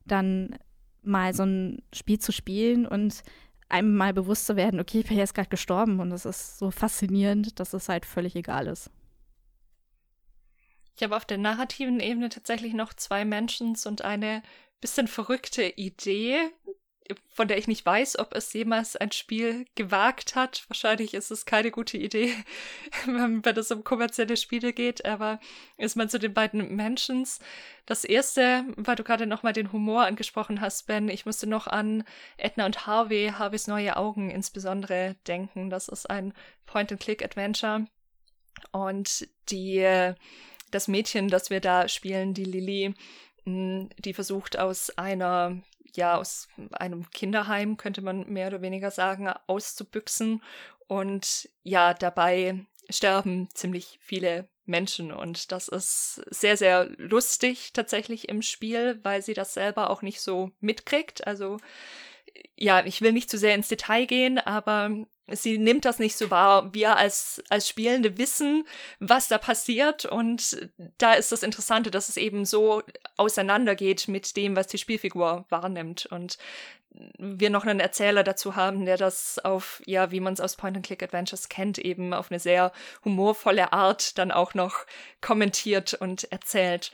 [0.07, 0.57] dann
[1.03, 3.23] mal so ein Spiel zu spielen und
[3.69, 6.71] einem mal bewusst zu werden, okay, ich bin jetzt gerade gestorben und es ist so
[6.71, 8.91] faszinierend, dass es halt völlig egal ist.
[10.97, 14.43] Ich habe auf der narrativen Ebene tatsächlich noch zwei Mentions und eine
[14.81, 16.51] bisschen verrückte Idee,
[17.29, 20.65] von der ich nicht weiß, ob es jemals ein Spiel gewagt hat.
[20.69, 22.35] Wahrscheinlich ist es keine gute Idee,
[23.07, 25.41] wenn es um kommerzielle Spiele geht, aber
[25.79, 27.41] ist man zu den beiden Mentions.
[27.87, 32.05] Das erste, weil du gerade nochmal den Humor angesprochen hast, Ben, ich musste noch an
[32.37, 35.71] Edna und Harvey, Harveys neue Augen insbesondere denken.
[35.71, 36.33] Das ist ein
[36.67, 37.87] Point-and-Click-Adventure.
[38.71, 40.15] Und die,
[40.73, 42.95] das Mädchen, das wir da spielen, die Lily,
[43.45, 45.63] hm, die versucht aus einer
[45.95, 50.43] ja aus einem Kinderheim, könnte man mehr oder weniger sagen, auszubüchsen.
[50.87, 58.43] Und ja, dabei sterben ziemlich viele Menschen und das ist sehr, sehr lustig tatsächlich im
[58.43, 61.27] Spiel, weil sie das selber auch nicht so mitkriegt.
[61.27, 61.59] Also
[62.57, 64.91] ja, ich will nicht zu sehr ins Detail gehen, aber
[65.29, 66.73] sie nimmt das nicht so wahr.
[66.75, 68.67] Wir als, als Spielende wissen,
[68.99, 70.05] was da passiert.
[70.05, 72.83] Und da ist das Interessante, dass es eben so
[73.17, 76.07] auseinandergeht mit dem, was die Spielfigur wahrnimmt.
[76.07, 76.39] Und
[77.19, 81.49] wir noch einen Erzähler dazu haben, der das auf, ja, wie man es aus Point-and-Click-Adventures
[81.49, 82.73] kennt, eben auf eine sehr
[83.05, 84.87] humorvolle Art dann auch noch
[85.21, 86.93] kommentiert und erzählt.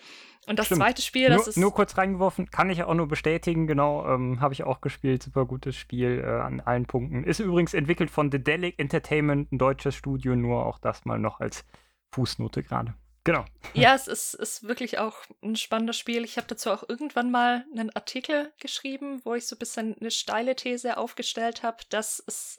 [0.49, 0.81] Und das Stimmt.
[0.81, 1.57] zweite Spiel, das nur, ist.
[1.59, 5.45] nur kurz reingeworfen, kann ich auch nur bestätigen, genau, ähm, habe ich auch gespielt, super
[5.45, 7.23] gutes Spiel äh, an allen Punkten.
[7.23, 11.41] Ist übrigens entwickelt von The Delic Entertainment, ein deutsches Studio, nur auch das mal noch
[11.41, 11.65] als
[12.13, 12.95] Fußnote gerade.
[13.25, 13.45] Genau.
[13.75, 16.25] Ja, es ist, ist wirklich auch ein spannendes Spiel.
[16.25, 20.11] Ich habe dazu auch irgendwann mal einen Artikel geschrieben, wo ich so ein bisschen eine
[20.11, 22.57] steile These aufgestellt habe, dass es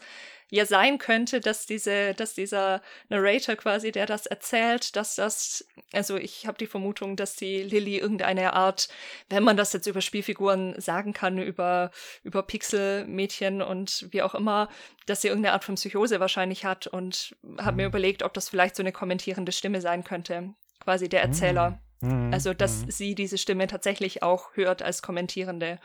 [0.52, 6.18] ja sein könnte, dass diese, dass dieser Narrator quasi, der das erzählt, dass das, also
[6.18, 8.90] ich habe die Vermutung, dass die Lilly irgendeine Art,
[9.30, 11.92] wenn man das jetzt über Spielfiguren sagen kann, über,
[12.24, 14.70] über Pixelmädchen und wie auch immer,
[15.06, 18.76] dass sie irgendeine Art von Psychose wahrscheinlich hat und habe mir überlegt, ob das vielleicht
[18.76, 20.54] so eine kommentierende Stimme sein könnte.
[20.80, 21.80] Quasi der Erzähler.
[22.02, 22.32] Mhm.
[22.34, 22.92] Also, dass Mhm.
[22.92, 25.80] sie diese Stimme tatsächlich auch hört als kommentierende.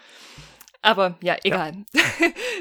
[0.84, 1.84] Aber ja, egal.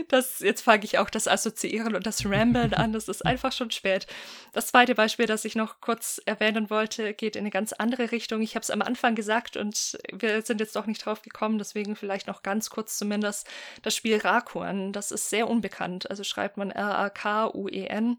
[0.10, 2.94] Das, jetzt fange ich auch das Assoziieren und das Ramblen an.
[2.94, 4.06] Das ist einfach schon spät.
[4.52, 8.42] Das zweite Beispiel, das ich noch kurz erwähnen wollte, geht in eine ganz andere Richtung.
[8.42, 11.96] Ich habe es am Anfang gesagt und wir sind jetzt doch nicht drauf gekommen, deswegen
[11.96, 13.48] vielleicht noch ganz kurz zumindest
[13.82, 14.94] das Spiel Rakuen.
[14.94, 16.10] Das ist sehr unbekannt.
[16.10, 18.18] Also schreibt man R-A-K-U-E-N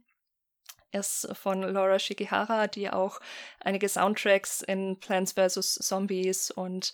[0.95, 3.21] ist von Laura Shikihara, die auch
[3.61, 5.75] einige Soundtracks in Plants vs.
[5.75, 6.93] Zombies und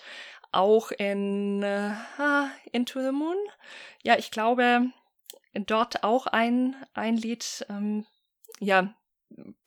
[0.53, 1.93] auch in äh,
[2.73, 3.37] Into the Moon.
[4.03, 4.91] Ja, ich glaube,
[5.55, 8.07] dort auch ein, ein Lied ähm,
[8.61, 8.95] ja,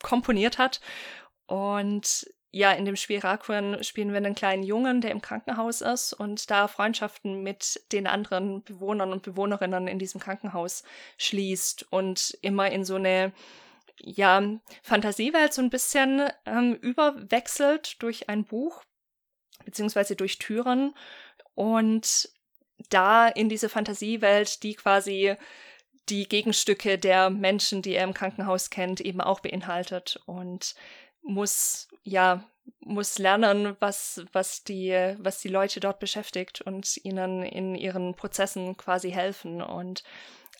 [0.02, 0.82] komponiert hat.
[1.46, 6.14] Und ja, in dem Spiel Rakuen spielen wir einen kleinen Jungen, der im Krankenhaus ist
[6.14, 10.84] und da Freundschaften mit den anderen Bewohnern und Bewohnerinnen in diesem Krankenhaus
[11.18, 13.34] schließt und immer in so eine
[13.98, 14.44] ja,
[14.84, 18.84] Fantasiewelt so ein bisschen ähm, überwechselt durch ein Buch,
[19.66, 20.94] beziehungsweise durch Türen.
[21.56, 22.30] Und
[22.90, 25.36] da in diese Fantasiewelt, die quasi
[26.10, 30.76] die Gegenstücke der Menschen, die er im Krankenhaus kennt, eben auch beinhaltet und
[31.22, 32.44] muss, ja,
[32.80, 38.76] muss lernen, was, was die, was die Leute dort beschäftigt und ihnen in ihren Prozessen
[38.78, 39.62] quasi helfen.
[39.62, 40.04] Und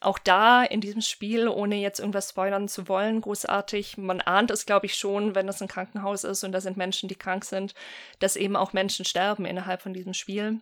[0.06, 4.66] auch da in diesem Spiel, ohne jetzt irgendwas spoilern zu wollen, großartig, man ahnt es,
[4.66, 7.74] glaube ich, schon, wenn das ein Krankenhaus ist und da sind Menschen, die krank sind,
[8.20, 10.62] dass eben auch Menschen sterben innerhalb von diesem Spiel.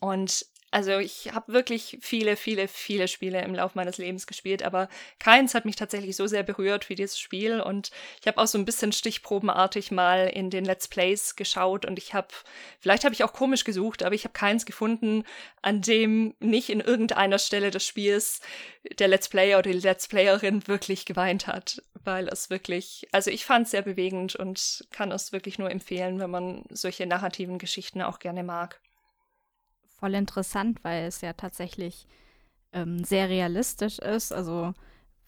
[0.00, 4.88] Und also ich habe wirklich viele, viele, viele Spiele im Laufe meines Lebens gespielt, aber
[5.20, 7.60] keins hat mich tatsächlich so sehr berührt wie dieses Spiel.
[7.60, 7.90] Und
[8.20, 12.14] ich habe auch so ein bisschen stichprobenartig mal in den Let's Plays geschaut und ich
[12.14, 12.28] habe,
[12.80, 15.24] vielleicht habe ich auch komisch gesucht, aber ich habe keins gefunden,
[15.62, 18.40] an dem nicht in irgendeiner Stelle des Spiels
[18.98, 23.44] der Let's Player oder die Let's Playerin wirklich geweint hat, weil es wirklich, also ich
[23.44, 28.02] fand es sehr bewegend und kann es wirklich nur empfehlen, wenn man solche narrativen Geschichten
[28.02, 28.80] auch gerne mag
[29.98, 32.06] voll interessant, weil es ja tatsächlich
[32.72, 34.32] ähm, sehr realistisch ist.
[34.32, 34.72] Also,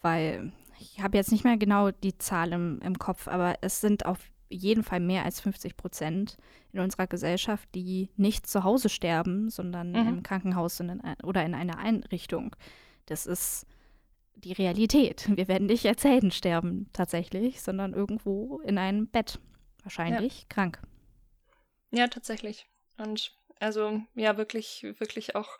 [0.00, 4.06] weil ich habe jetzt nicht mehr genau die Zahl im, im Kopf, aber es sind
[4.06, 4.18] auf
[4.50, 6.36] jeden Fall mehr als 50 Prozent
[6.72, 10.08] in unserer Gesellschaft, die nicht zu Hause sterben, sondern mhm.
[10.08, 12.56] im Krankenhaus in, oder in einer Einrichtung.
[13.06, 13.66] Das ist
[14.36, 15.28] die Realität.
[15.36, 19.40] Wir werden nicht als Helden sterben tatsächlich, sondern irgendwo in einem Bett.
[19.82, 20.46] Wahrscheinlich ja.
[20.48, 20.80] krank.
[21.90, 22.66] Ja, tatsächlich.
[22.98, 25.58] Und also ja, wirklich, wirklich auch,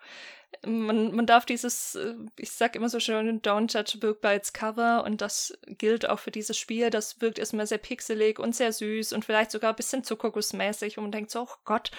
[0.66, 1.98] man, man darf dieses,
[2.36, 6.08] ich sag immer so schön, don't judge a book by its cover und das gilt
[6.08, 6.90] auch für dieses Spiel.
[6.90, 11.04] Das wirkt erstmal sehr pixelig und sehr süß und vielleicht sogar ein bisschen zuckergussmäßig und
[11.04, 11.90] man denkt so, oh Gott,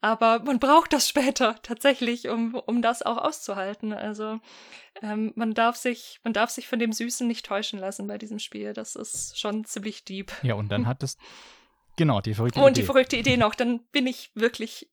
[0.00, 3.92] aber man braucht das später tatsächlich, um, um das auch auszuhalten.
[3.92, 4.40] Also
[5.00, 8.38] ähm, man darf sich, man darf sich von dem Süßen nicht täuschen lassen bei diesem
[8.38, 8.72] Spiel.
[8.72, 10.32] Das ist schon ziemlich deep.
[10.42, 11.16] Ja, und dann hat es
[11.96, 12.80] Genau, die verrückte und Idee.
[12.80, 14.88] die verrückte Idee noch, dann bin ich wirklich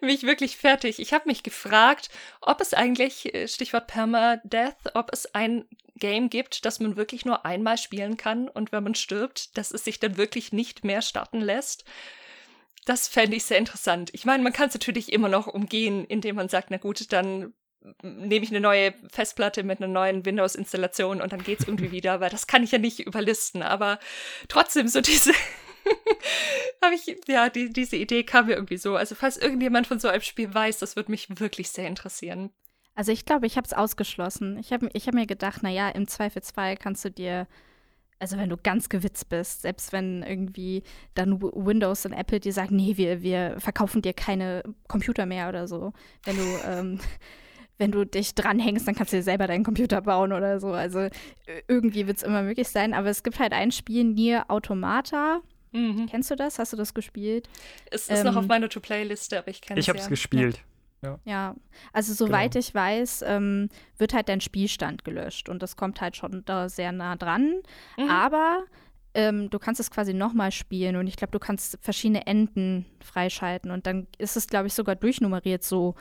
[0.00, 0.98] mich wirklich fertig.
[0.98, 2.10] Ich habe mich gefragt,
[2.40, 5.64] ob es eigentlich, Stichwort Permadeath, ob es ein
[5.96, 9.84] Game gibt, das man wirklich nur einmal spielen kann und wenn man stirbt, dass es
[9.84, 11.84] sich dann wirklich nicht mehr starten lässt.
[12.84, 14.10] Das fände ich sehr interessant.
[14.12, 17.54] Ich meine, man kann es natürlich immer noch umgehen, indem man sagt, na gut, dann
[18.02, 22.20] nehme ich eine neue Festplatte mit einer neuen Windows-Installation und dann geht es irgendwie wieder,
[22.20, 23.62] weil das kann ich ja nicht überlisten.
[23.62, 23.98] Aber
[24.48, 25.32] trotzdem so diese
[26.82, 28.96] habe ich, ja, die, diese Idee kam mir irgendwie so.
[28.96, 32.50] Also, falls irgendjemand von so einem Spiel weiß, das würde mich wirklich sehr interessieren.
[32.94, 34.58] Also, ich glaube, ich habe es ausgeschlossen.
[34.58, 37.46] Ich habe ich hab mir gedacht, naja, im Zweifelsfall kannst du dir,
[38.18, 40.82] also wenn du ganz gewitzt bist, selbst wenn irgendwie
[41.14, 45.68] dann Windows und Apple dir sagen, nee, wir, wir verkaufen dir keine Computer mehr oder
[45.68, 45.92] so,
[46.24, 47.00] wenn du, ähm,
[47.78, 50.68] wenn du dich dranhängst, dann kannst du dir selber deinen Computer bauen oder so.
[50.68, 51.08] Also
[51.68, 52.94] irgendwie wird es immer möglich sein.
[52.94, 55.42] Aber es gibt halt ein Spiel, Nier Automata.
[55.76, 56.06] Mhm.
[56.06, 56.58] Kennst du das?
[56.58, 57.48] Hast du das gespielt?
[57.90, 60.10] Es ist ähm, noch auf meiner To-Play-Liste, aber ich kenne es Ich habe es ja.
[60.10, 60.60] gespielt.
[61.02, 61.20] Ja.
[61.24, 61.54] ja,
[61.92, 62.60] also soweit genau.
[62.60, 66.90] ich weiß, ähm, wird halt dein Spielstand gelöscht und das kommt halt schon da sehr
[66.90, 67.60] nah dran.
[67.98, 68.08] Mhm.
[68.08, 68.64] Aber
[69.12, 73.70] ähm, du kannst es quasi nochmal spielen und ich glaube, du kannst verschiedene Enden freischalten
[73.70, 75.94] und dann ist es, glaube ich, sogar durchnummeriert so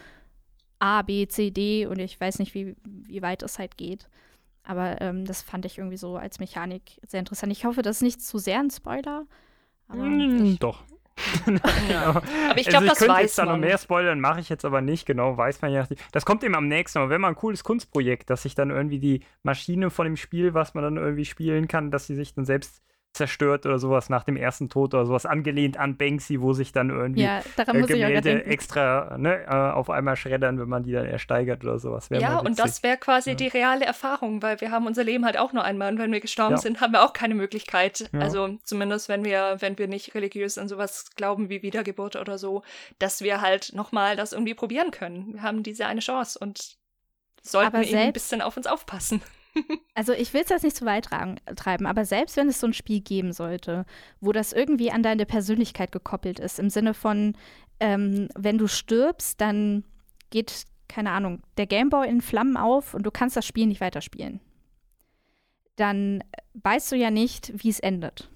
[0.80, 4.08] A, B, C, D und ich weiß nicht, wie, wie weit es halt geht.
[4.64, 7.52] Aber ähm, das fand ich irgendwie so als Mechanik sehr interessant.
[7.52, 9.26] Ich hoffe, das ist nicht zu sehr ein Spoiler.
[9.88, 10.84] Mm, doch.
[11.90, 12.08] ja.
[12.08, 12.24] Aber
[12.58, 13.48] ich glaube, also das weiß jetzt man.
[13.48, 15.06] da noch mehr spoilern, mache ich jetzt aber nicht.
[15.06, 15.88] Genau, weiß man ja.
[16.12, 17.00] Das kommt eben am nächsten.
[17.00, 20.54] Aber wenn man ein cooles Kunstprojekt, dass sich dann irgendwie die Maschine von dem Spiel,
[20.54, 22.82] was man dann irgendwie spielen kann, dass sie sich dann selbst
[23.16, 26.90] zerstört oder sowas nach dem ersten Tod oder sowas, angelehnt an Banksy, wo sich dann
[26.90, 31.64] irgendwie ja, äh, Gemälde extra ne, äh, auf einmal schreddern, wenn man die dann ersteigert
[31.64, 32.10] oder sowas.
[32.12, 33.36] Ja, und das wäre quasi ja.
[33.36, 36.20] die reale Erfahrung, weil wir haben unser Leben halt auch nur einmal und wenn wir
[36.20, 36.62] gestorben ja.
[36.62, 38.20] sind, haben wir auch keine Möglichkeit, ja.
[38.20, 42.64] also zumindest wenn wir, wenn wir nicht religiös an sowas glauben wie Wiedergeburt oder so,
[43.00, 45.34] dass wir halt nochmal das irgendwie probieren können.
[45.34, 46.78] Wir haben diese eine Chance und
[47.42, 49.22] sollten eben ein bisschen auf uns aufpassen.
[49.94, 51.08] Also ich will es jetzt nicht zu weit
[51.56, 53.86] treiben, aber selbst wenn es so ein Spiel geben sollte,
[54.20, 57.38] wo das irgendwie an deine Persönlichkeit gekoppelt ist, im Sinne von,
[57.80, 59.86] ähm, wenn du stirbst, dann
[60.32, 64.42] geht, keine Ahnung, der Gameboy in Flammen auf und du kannst das Spiel nicht weiterspielen.
[65.78, 66.24] Dann
[66.56, 68.30] weißt du ja nicht, wie es endet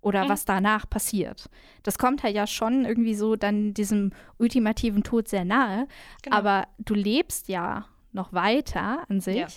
[0.00, 0.28] oder mhm.
[0.28, 1.48] was danach passiert.
[1.82, 5.88] Das kommt halt ja schon irgendwie so dann diesem ultimativen Tod sehr nahe,
[6.22, 6.36] genau.
[6.36, 9.36] aber du lebst ja noch weiter an sich.
[9.36, 9.48] Ja.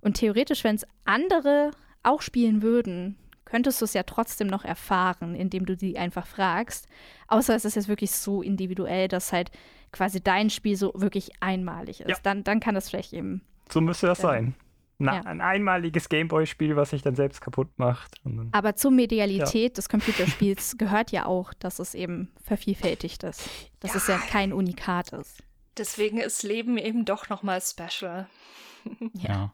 [0.00, 1.70] Und theoretisch, wenn es andere
[2.02, 6.88] auch spielen würden, könntest du es ja trotzdem noch erfahren, indem du die einfach fragst.
[7.28, 9.50] Außer es ist jetzt wirklich so individuell, dass halt
[9.92, 12.08] quasi dein Spiel so wirklich einmalig ist.
[12.08, 12.16] Ja.
[12.22, 13.42] Dann, dann kann das vielleicht eben.
[13.70, 14.54] So müsste das sein.
[14.98, 15.20] Na, ja.
[15.22, 18.20] Ein einmaliges Gameboy-Spiel, was sich dann selbst kaputt macht.
[18.52, 19.74] Aber zur Medialität ja.
[19.74, 23.48] des Computerspiels gehört ja auch, dass es eben vervielfältigt ist.
[23.80, 25.42] Dass es ja kein Unikat ist.
[25.78, 28.26] Deswegen ist Leben eben doch nochmal special.
[29.14, 29.52] ja.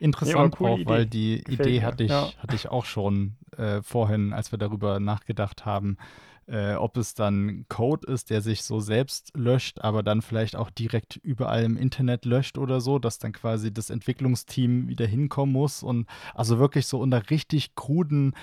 [0.00, 0.86] Interessant ja, auch, Idee.
[0.86, 2.30] weil die Gefällt Idee hatte ich, ja.
[2.38, 5.96] hatte ich auch schon äh, vorhin, als wir darüber nachgedacht haben,
[6.46, 10.70] äh, ob es dann Code ist, der sich so selbst löscht, aber dann vielleicht auch
[10.70, 15.82] direkt überall im Internet löscht oder so, dass dann quasi das Entwicklungsteam wieder hinkommen muss
[15.82, 18.34] und also wirklich so unter richtig kruden,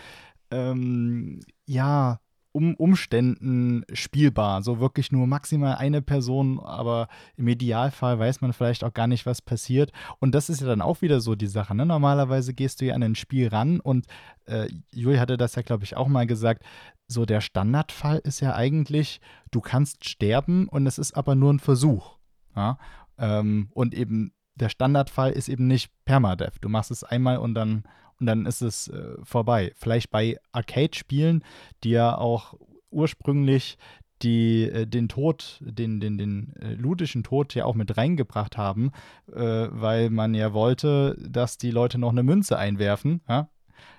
[0.49, 2.19] ähm, ja,
[2.51, 4.63] um Umständen spielbar.
[4.63, 9.25] So wirklich nur maximal eine Person, aber im Idealfall weiß man vielleicht auch gar nicht,
[9.25, 9.91] was passiert.
[10.19, 11.75] Und das ist ja dann auch wieder so die Sache.
[11.75, 11.85] Ne?
[11.85, 14.07] Normalerweise gehst du ja an ein Spiel ran und
[14.45, 16.63] äh, Juli hatte das ja, glaube ich, auch mal gesagt.
[17.07, 19.21] So der Standardfall ist ja eigentlich,
[19.51, 22.17] du kannst sterben und es ist aber nur ein Versuch.
[22.55, 22.77] Ja?
[23.17, 26.57] Ähm, und eben der Standardfall ist eben nicht Permadeath.
[26.61, 27.83] Du machst es einmal und dann,
[28.19, 29.71] und dann ist es äh, vorbei.
[29.75, 31.43] Vielleicht bei Arcade-Spielen,
[31.83, 32.55] die ja auch
[32.91, 33.77] ursprünglich
[34.21, 38.91] die äh, den Tod, den, den, den äh, ludischen Tod ja auch mit reingebracht haben,
[39.31, 43.21] äh, weil man ja wollte, dass die Leute noch eine Münze einwerfen.
[43.29, 43.49] Ja?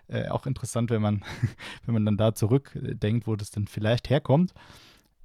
[0.09, 1.23] Äh, auch interessant, wenn man,
[1.87, 4.53] wenn man dann da zurückdenkt, wo das dann vielleicht herkommt.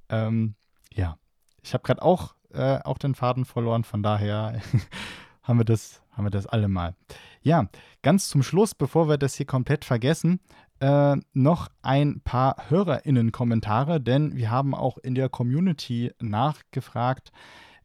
[0.08, 0.54] Ähm,
[0.94, 1.18] ja,
[1.62, 4.60] ich habe gerade auch, äh, auch den Faden verloren, von daher
[5.42, 6.94] haben wir das, haben wir das alle mal.
[7.42, 7.68] Ja,
[8.02, 10.40] ganz zum Schluss, bevor wir das hier komplett vergessen,
[10.80, 17.32] äh, noch ein paar HörerInnen-Kommentare, denn wir haben auch in der Community nachgefragt,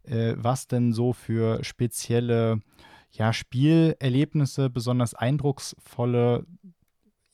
[0.03, 2.61] äh, was denn so für spezielle
[3.11, 6.45] ja, Spielerlebnisse, besonders eindrucksvolle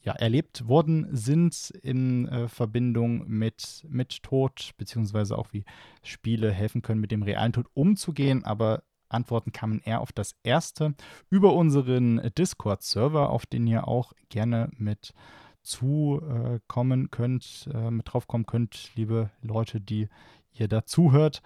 [0.02, 5.66] ja, erlebt worden sind in äh, Verbindung mit, mit Tod, beziehungsweise auch wie
[6.02, 8.46] Spiele helfen können, mit dem realen Tod umzugehen.
[8.46, 10.96] Aber Antworten kamen eher auf das erste
[11.30, 15.14] über unseren Discord-Server, auf den ihr auch gerne mit
[15.62, 20.08] zukommen könnt, äh, mit draufkommen könnt, liebe Leute, die
[20.54, 21.42] ihr dazuhört.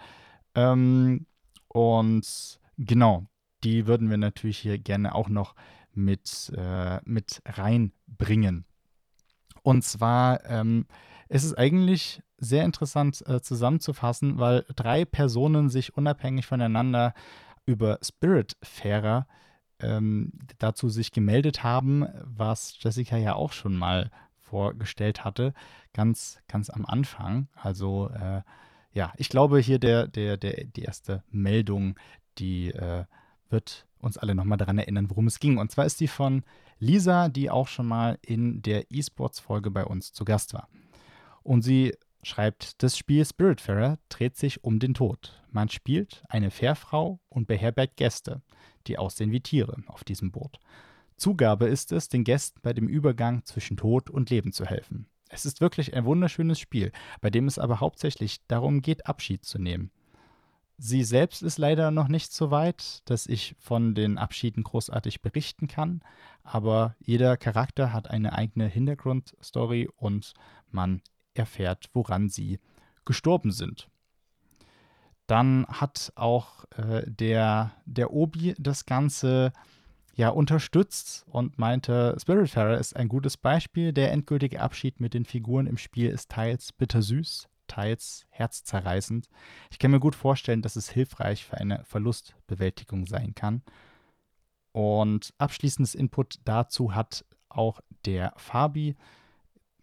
[0.53, 1.25] Ähm,
[1.67, 3.25] und genau,
[3.63, 5.55] die würden wir natürlich hier gerne auch noch
[5.93, 8.65] mit, äh, mit reinbringen.
[9.63, 10.85] Und zwar ähm,
[11.29, 17.13] ist es eigentlich sehr interessant äh, zusammenzufassen, weil drei Personen sich unabhängig voneinander
[17.65, 19.27] über Spiritfarer
[19.79, 25.53] ähm, dazu sich gemeldet haben, was Jessica ja auch schon mal vorgestellt hatte,
[25.93, 27.47] ganz, ganz am Anfang.
[27.55, 28.41] Also äh,
[28.93, 31.97] ja, ich glaube hier der, der, der, die erste Meldung,
[32.37, 33.05] die äh,
[33.49, 35.57] wird uns alle nochmal daran erinnern, worum es ging.
[35.57, 36.43] Und zwar ist die von
[36.79, 40.67] Lisa, die auch schon mal in der E-Sports-Folge bei uns zu Gast war.
[41.43, 45.41] Und sie schreibt, das Spiel Spiritfarer dreht sich um den Tod.
[45.51, 48.41] Man spielt eine Fährfrau und beherbergt Gäste,
[48.87, 50.59] die aussehen wie Tiere auf diesem Boot.
[51.17, 55.07] Zugabe ist es, den Gästen bei dem Übergang zwischen Tod und Leben zu helfen.
[55.29, 56.91] Es ist wirklich ein wunderschönes Spiel,
[57.21, 59.91] bei dem es aber hauptsächlich darum geht, Abschied zu nehmen.
[60.83, 65.67] Sie selbst ist leider noch nicht so weit, dass ich von den Abschieden großartig berichten
[65.67, 66.01] kann,
[66.43, 70.33] aber jeder Charakter hat eine eigene Hintergrundstory und
[70.71, 71.03] man
[71.33, 72.59] erfährt, woran sie
[73.05, 73.89] gestorben sind.
[75.27, 79.53] Dann hat auch äh, der, der Obi das Ganze
[80.13, 83.93] ja unterstützt und meinte, Spiritfarer ist ein gutes Beispiel.
[83.93, 89.29] Der endgültige Abschied mit den Figuren im Spiel ist teils bittersüß, teils herzzerreißend.
[89.71, 93.61] Ich kann mir gut vorstellen, dass es hilfreich für eine Verlustbewältigung sein kann.
[94.73, 98.95] Und abschließendes Input dazu hat auch der Fabi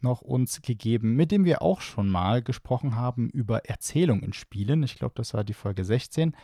[0.02, 4.82] noch uns gegeben, mit dem wir auch schon mal gesprochen haben über Erzählung in Spielen.
[4.82, 6.34] Ich glaube, das war die Folge 16.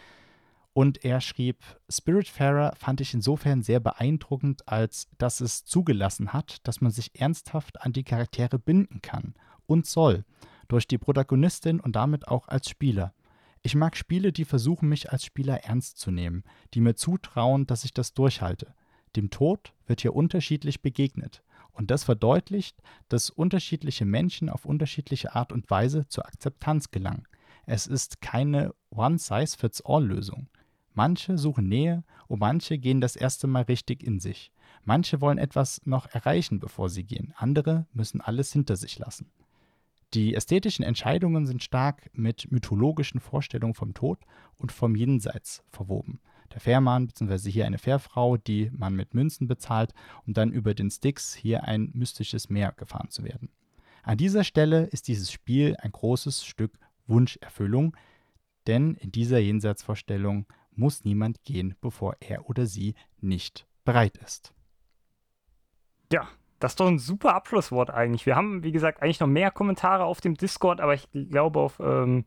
[0.73, 6.81] Und er schrieb, Spiritfarer fand ich insofern sehr beeindruckend, als dass es zugelassen hat, dass
[6.81, 9.35] man sich ernsthaft an die Charaktere binden kann
[9.67, 10.25] und soll,
[10.67, 13.15] durch die Protagonistin und damit auch als Spieler.
[13.63, 16.43] Ich mag Spiele, die versuchen, mich als Spieler ernst zu nehmen,
[16.75, 18.75] die mir zutrauen, dass ich das durchhalte.
[19.15, 21.44] Dem Tod wird hier unterschiedlich begegnet.
[21.75, 27.27] Und das verdeutlicht, dass unterschiedliche Menschen auf unterschiedliche Art und Weise zur Akzeptanz gelangen.
[27.67, 30.49] Es ist keine One-Size-Fits-All-Lösung.
[30.93, 34.53] Manche suchen Nähe und manche gehen das erste Mal richtig in sich.
[34.85, 37.35] Manche wollen etwas noch erreichen, bevor sie gehen.
[37.37, 39.31] Andere müssen alles hinter sich lassen.
[40.13, 44.21] Die ästhetischen Entscheidungen sind stark mit mythologischen Vorstellungen vom Tod
[44.57, 46.21] und vom Jenseits verwoben
[46.53, 49.93] der Fährmann, beziehungsweise hier eine Fährfrau, die man mit Münzen bezahlt,
[50.27, 53.51] um dann über den Sticks hier ein mystisches Meer gefahren zu werden.
[54.03, 57.97] An dieser Stelle ist dieses Spiel ein großes Stück Wunscherfüllung,
[58.67, 64.53] denn in dieser Jenseitsvorstellung muss niemand gehen, bevor er oder sie nicht bereit ist.
[66.13, 68.27] Ja, das ist doch ein super Abschlusswort eigentlich.
[68.27, 71.81] Wir haben, wie gesagt, eigentlich noch mehr Kommentare auf dem Discord, aber ich glaube, auf
[71.81, 72.25] ähm,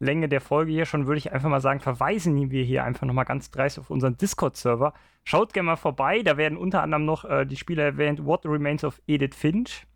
[0.00, 3.24] Länge der Folge hier schon, würde ich einfach mal sagen, verweisen wir hier einfach nochmal
[3.24, 4.94] ganz dreist auf unseren Discord-Server.
[5.24, 8.84] Schaut gerne mal vorbei, da werden unter anderem noch äh, die Spieler erwähnt, What Remains
[8.84, 9.86] of Edith Finch.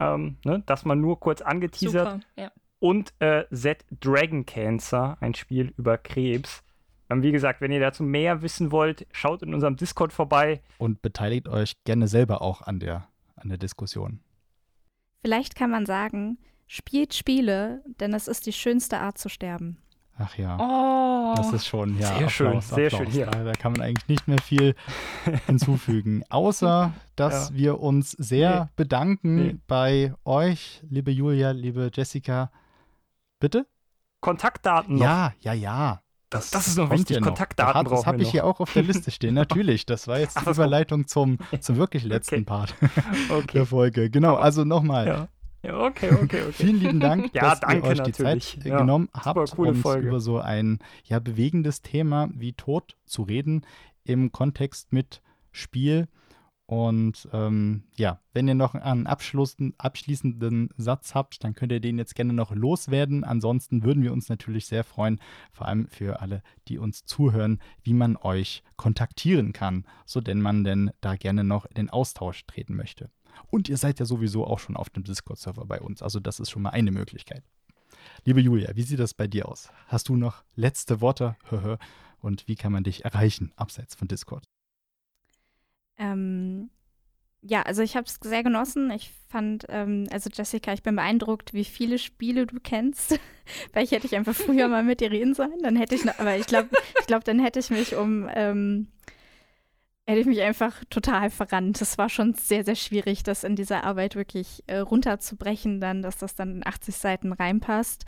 [0.00, 2.12] Ähm, ne, das mal nur kurz angeteasert.
[2.12, 2.50] Super, ja.
[2.78, 6.62] Und äh, Z Dragon Cancer, ein Spiel über Krebs.
[7.08, 10.60] Ähm, wie gesagt, wenn ihr dazu mehr wissen wollt, schaut in unserem Discord vorbei.
[10.78, 14.20] Und beteiligt euch gerne selber auch an der, an der Diskussion.
[15.22, 19.78] Vielleicht kann man sagen, Spielt Spiele, denn es ist die schönste Art zu sterben.
[20.18, 20.56] Ach ja.
[20.58, 21.34] Oh.
[21.36, 22.06] Das ist schon, ja.
[22.06, 23.12] Sehr Applaus, schön, sehr Applaus.
[23.12, 23.20] schön.
[23.20, 23.30] Ja.
[23.30, 24.74] Da, da, kann man eigentlich nicht mehr viel
[25.46, 26.24] hinzufügen.
[26.30, 27.54] Außer, dass ja.
[27.54, 28.70] wir uns sehr nee.
[28.76, 29.56] bedanken nee.
[29.66, 32.50] bei euch, liebe Julia, liebe Jessica.
[33.38, 33.66] Bitte?
[34.20, 35.04] Kontaktdaten noch.
[35.04, 36.00] Ja, ja, ja.
[36.30, 37.16] Das, das, ist noch wichtig.
[37.16, 37.90] Ja Kontaktdaten noch.
[37.90, 39.34] Das habe ich hier auch auf der Liste stehen.
[39.34, 42.44] Natürlich, das war jetzt die Überleitung zum, zum wirklich letzten okay.
[42.44, 42.74] Part
[43.28, 43.52] okay.
[43.52, 44.10] der Folge.
[44.10, 45.06] Genau, also nochmal.
[45.06, 45.28] Ja.
[45.66, 46.52] Ja, okay, okay, okay.
[46.52, 50.20] Vielen lieben Dank, ja, dass danke, ihr euch die Zeit ja, genommen habt, um über
[50.20, 53.66] so ein ja, bewegendes Thema wie Tod zu reden
[54.04, 56.06] im Kontext mit Spiel.
[56.66, 62.14] Und ähm, ja, wenn ihr noch einen abschließenden Satz habt, dann könnt ihr den jetzt
[62.14, 63.24] gerne noch loswerden.
[63.24, 65.20] Ansonsten würden wir uns natürlich sehr freuen,
[65.52, 70.62] vor allem für alle, die uns zuhören, wie man euch kontaktieren kann, so denn man
[70.62, 73.10] denn da gerne noch in den Austausch treten möchte.
[73.50, 76.02] Und ihr seid ja sowieso auch schon auf dem Discord-Server bei uns.
[76.02, 77.44] Also das ist schon mal eine Möglichkeit.
[78.24, 79.70] Liebe Julia, wie sieht das bei dir aus?
[79.86, 81.36] Hast du noch letzte Worte?
[82.20, 84.44] Und wie kann man dich erreichen, abseits von Discord?
[85.98, 86.70] Ähm,
[87.42, 88.90] ja, also ich habe es sehr genossen.
[88.90, 93.18] Ich fand, ähm, also Jessica, ich bin beeindruckt, wie viele Spiele du kennst.
[93.72, 95.58] Vielleicht hätte ich einfach früher mal mit dir reden sollen.
[95.62, 98.88] Dann hätte ich noch, aber ich glaube, ich glaube, dann hätte ich mich um ähm,
[100.06, 101.80] hätte ich mich einfach total verrannt.
[101.80, 106.18] Es war schon sehr, sehr schwierig, das in dieser Arbeit wirklich äh, runterzubrechen, dann, dass
[106.18, 108.04] das dann in 80 Seiten reinpasst.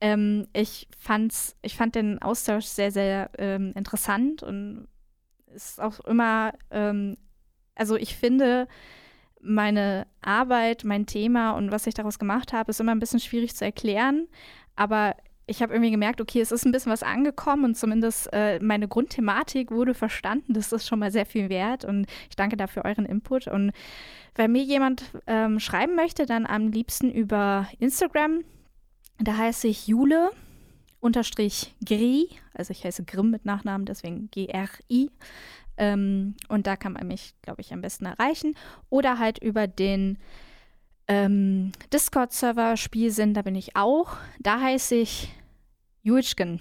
[0.00, 4.88] Ähm, ich, fand's, ich fand den Austausch sehr, sehr ähm, interessant und
[5.52, 7.16] ist auch immer, ähm,
[7.74, 8.68] also ich finde,
[9.40, 13.56] meine Arbeit, mein Thema und was ich daraus gemacht habe, ist immer ein bisschen schwierig
[13.56, 14.28] zu erklären.
[14.76, 15.16] Aber
[15.46, 18.88] ich habe irgendwie gemerkt, okay, es ist ein bisschen was angekommen und zumindest äh, meine
[18.88, 20.54] Grundthematik wurde verstanden.
[20.54, 23.48] Das ist schon mal sehr viel wert und ich danke dafür euren Input.
[23.48, 23.72] Und
[24.34, 28.44] wenn mir jemand ähm, schreiben möchte, dann am liebsten über Instagram.
[29.18, 30.30] Da heiße ich Jule
[31.00, 35.10] unterstrich Gri, also ich heiße Grimm mit Nachnamen, deswegen G-R-I.
[35.76, 38.54] Ähm, und da kann man mich, glaube ich, am besten erreichen.
[38.88, 40.18] Oder halt über den
[41.08, 44.16] ähm, Discord-Server Spielsinn, da bin ich auch.
[44.40, 45.32] Da heiße ich
[46.02, 46.60] Julschken.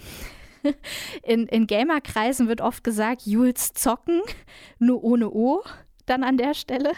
[1.23, 4.21] In, in Gamerkreisen wird oft gesagt, Jules zocken,
[4.77, 5.63] nur ohne O
[6.05, 6.91] dann an der Stelle.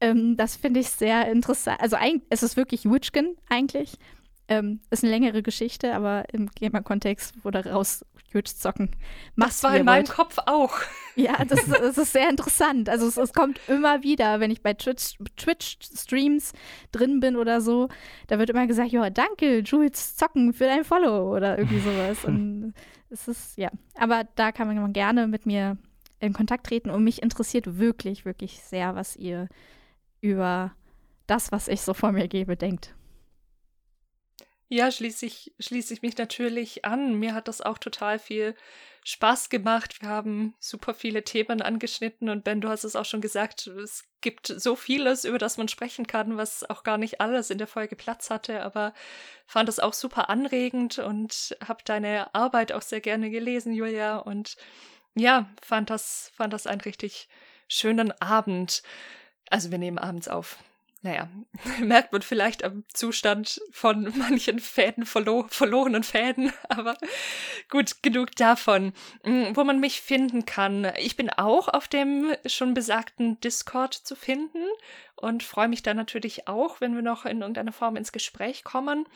[0.00, 1.80] Ähm, das finde ich sehr interessant.
[1.80, 1.96] Also
[2.30, 3.98] es ist wirklich Julschken eigentlich.
[4.48, 8.90] Ähm, ist eine längere Geschichte, aber im Gamer-Kontext wurde raus, Twitch zocken.
[9.34, 10.16] Macht's, das war in meinem wollt.
[10.16, 10.74] Kopf auch.
[11.18, 12.90] Ja, das, das, ist sehr interessant.
[12.90, 16.52] Also es, es, kommt immer wieder, wenn ich bei Twitch-Streams
[16.92, 17.88] drin bin oder so,
[18.26, 22.26] da wird immer gesagt, ja, danke, Jules Zocken für dein Follow oder irgendwie sowas.
[22.26, 22.74] Und
[23.08, 23.70] es ist, ja.
[23.94, 25.78] Aber da kann man gerne mit mir
[26.20, 29.48] in Kontakt treten und mich interessiert wirklich, wirklich sehr, was ihr
[30.20, 30.72] über
[31.26, 32.94] das, was ich so vor mir gebe, denkt.
[34.68, 37.14] Ja, schließe ich, schließe ich mich natürlich an.
[37.18, 38.56] Mir hat das auch total viel
[39.04, 40.02] Spaß gemacht.
[40.02, 44.04] Wir haben super viele Themen angeschnitten und Ben, du hast es auch schon gesagt, es
[44.20, 47.68] gibt so vieles, über das man sprechen kann, was auch gar nicht alles in der
[47.68, 48.92] Folge Platz hatte, aber
[49.46, 54.56] fand es auch super anregend und habe deine Arbeit auch sehr gerne gelesen, Julia, und
[55.14, 57.28] ja, fand das, fand das einen richtig
[57.68, 58.82] schönen Abend.
[59.50, 60.58] Also wir nehmen abends auf
[61.02, 61.28] naja,
[61.80, 66.96] merkt man vielleicht am Zustand von manchen Fäden, verlo verlorenen Fäden, aber
[67.68, 68.92] gut, genug davon.
[69.24, 70.92] Mm, wo man mich finden kann.
[70.98, 74.64] Ich bin auch auf dem schon besagten Discord zu finden
[75.14, 79.06] und freue mich da natürlich auch, wenn wir noch in irgendeiner Form ins Gespräch kommen.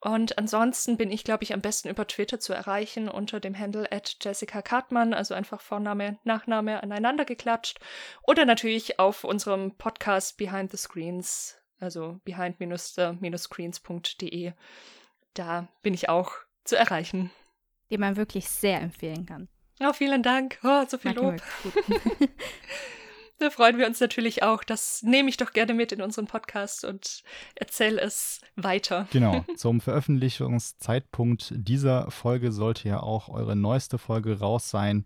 [0.00, 3.92] Und ansonsten bin ich, glaube ich, am besten über Twitter zu erreichen unter dem Handle
[3.92, 7.78] at Jessica Cartman, also einfach Vorname, Nachname aneinander geklatscht.
[8.22, 14.52] Oder natürlich auf unserem Podcast Behind the Screens, also behind-the-screens.de.
[15.34, 16.32] Da bin ich auch
[16.64, 17.30] zu erreichen.
[17.90, 19.48] Den man wirklich sehr empfehlen kann.
[19.80, 20.58] Oh, vielen Dank.
[20.62, 21.34] Oh, so viel Lob.
[23.40, 24.62] Da freuen wir uns natürlich auch.
[24.62, 27.22] Das nehme ich doch gerne mit in unseren Podcast und
[27.54, 29.08] erzähle es weiter.
[29.12, 29.46] Genau.
[29.56, 35.04] Zum Veröffentlichungszeitpunkt dieser Folge sollte ja auch eure neueste Folge raus sein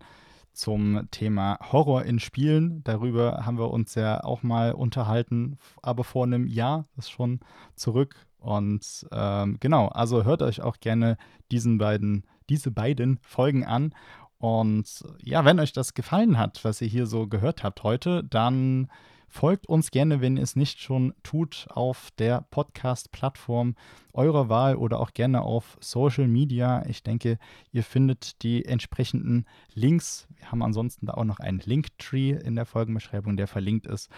[0.51, 2.83] zum Thema Horror in Spielen.
[2.83, 7.39] Darüber haben wir uns ja auch mal unterhalten, aber vor einem Jahr, das ist schon
[7.75, 8.17] zurück.
[8.39, 11.17] Und ähm, genau, also hört euch auch gerne
[11.51, 13.95] diesen beiden, diese beiden Folgen an.
[14.37, 18.89] Und ja, wenn euch das gefallen hat, was ihr hier so gehört habt heute, dann
[19.27, 23.75] folgt uns gerne, wenn ihr es nicht schon tut, auf der Podcast-Plattform
[24.13, 26.85] eurer Wahl oder auch gerne auf Social Media.
[26.87, 27.37] Ich denke,
[27.71, 30.27] ihr findet die entsprechenden Links.
[30.37, 34.09] Wir haben ansonsten da auch noch einen Linktree in der Folgenbeschreibung, der verlinkt ist.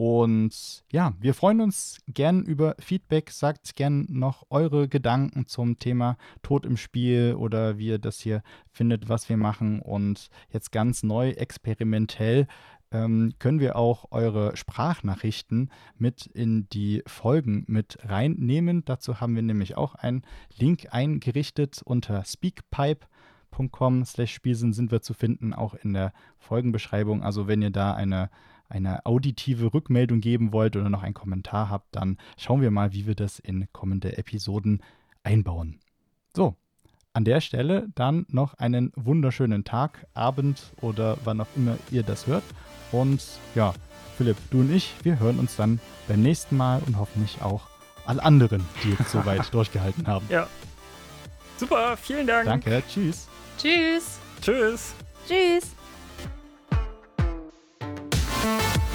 [0.00, 3.30] Und ja, wir freuen uns gern über Feedback.
[3.30, 8.42] Sagt gern noch eure Gedanken zum Thema Tod im Spiel oder wie ihr das hier
[8.72, 9.78] findet, was wir machen.
[9.78, 12.46] Und jetzt ganz neu experimentell
[12.90, 18.86] ähm, können wir auch eure Sprachnachrichten mit in die Folgen mit reinnehmen.
[18.86, 20.22] Dazu haben wir nämlich auch einen
[20.56, 27.22] Link eingerichtet unter speakpipe.com slash Spielsinn sind wir zu finden, auch in der Folgenbeschreibung.
[27.22, 28.30] Also wenn ihr da eine
[28.70, 33.06] eine auditive Rückmeldung geben wollt oder noch einen Kommentar habt, dann schauen wir mal, wie
[33.06, 34.82] wir das in kommende Episoden
[35.22, 35.80] einbauen.
[36.34, 36.54] So,
[37.12, 42.26] an der Stelle dann noch einen wunderschönen Tag, Abend oder wann auch immer ihr das
[42.26, 42.44] hört.
[42.92, 43.22] Und
[43.54, 43.74] ja,
[44.16, 47.68] Philipp, du und ich, wir hören uns dann beim nächsten Mal und hoffentlich auch
[48.06, 50.26] alle anderen, die jetzt soweit durchgehalten haben.
[50.28, 50.46] Ja.
[51.56, 52.46] Super, vielen Dank.
[52.46, 53.28] Danke, tschüss.
[53.58, 54.18] Tschüss.
[54.40, 54.94] Tschüss.
[55.26, 55.79] Tschüss.
[58.42, 58.89] Bye.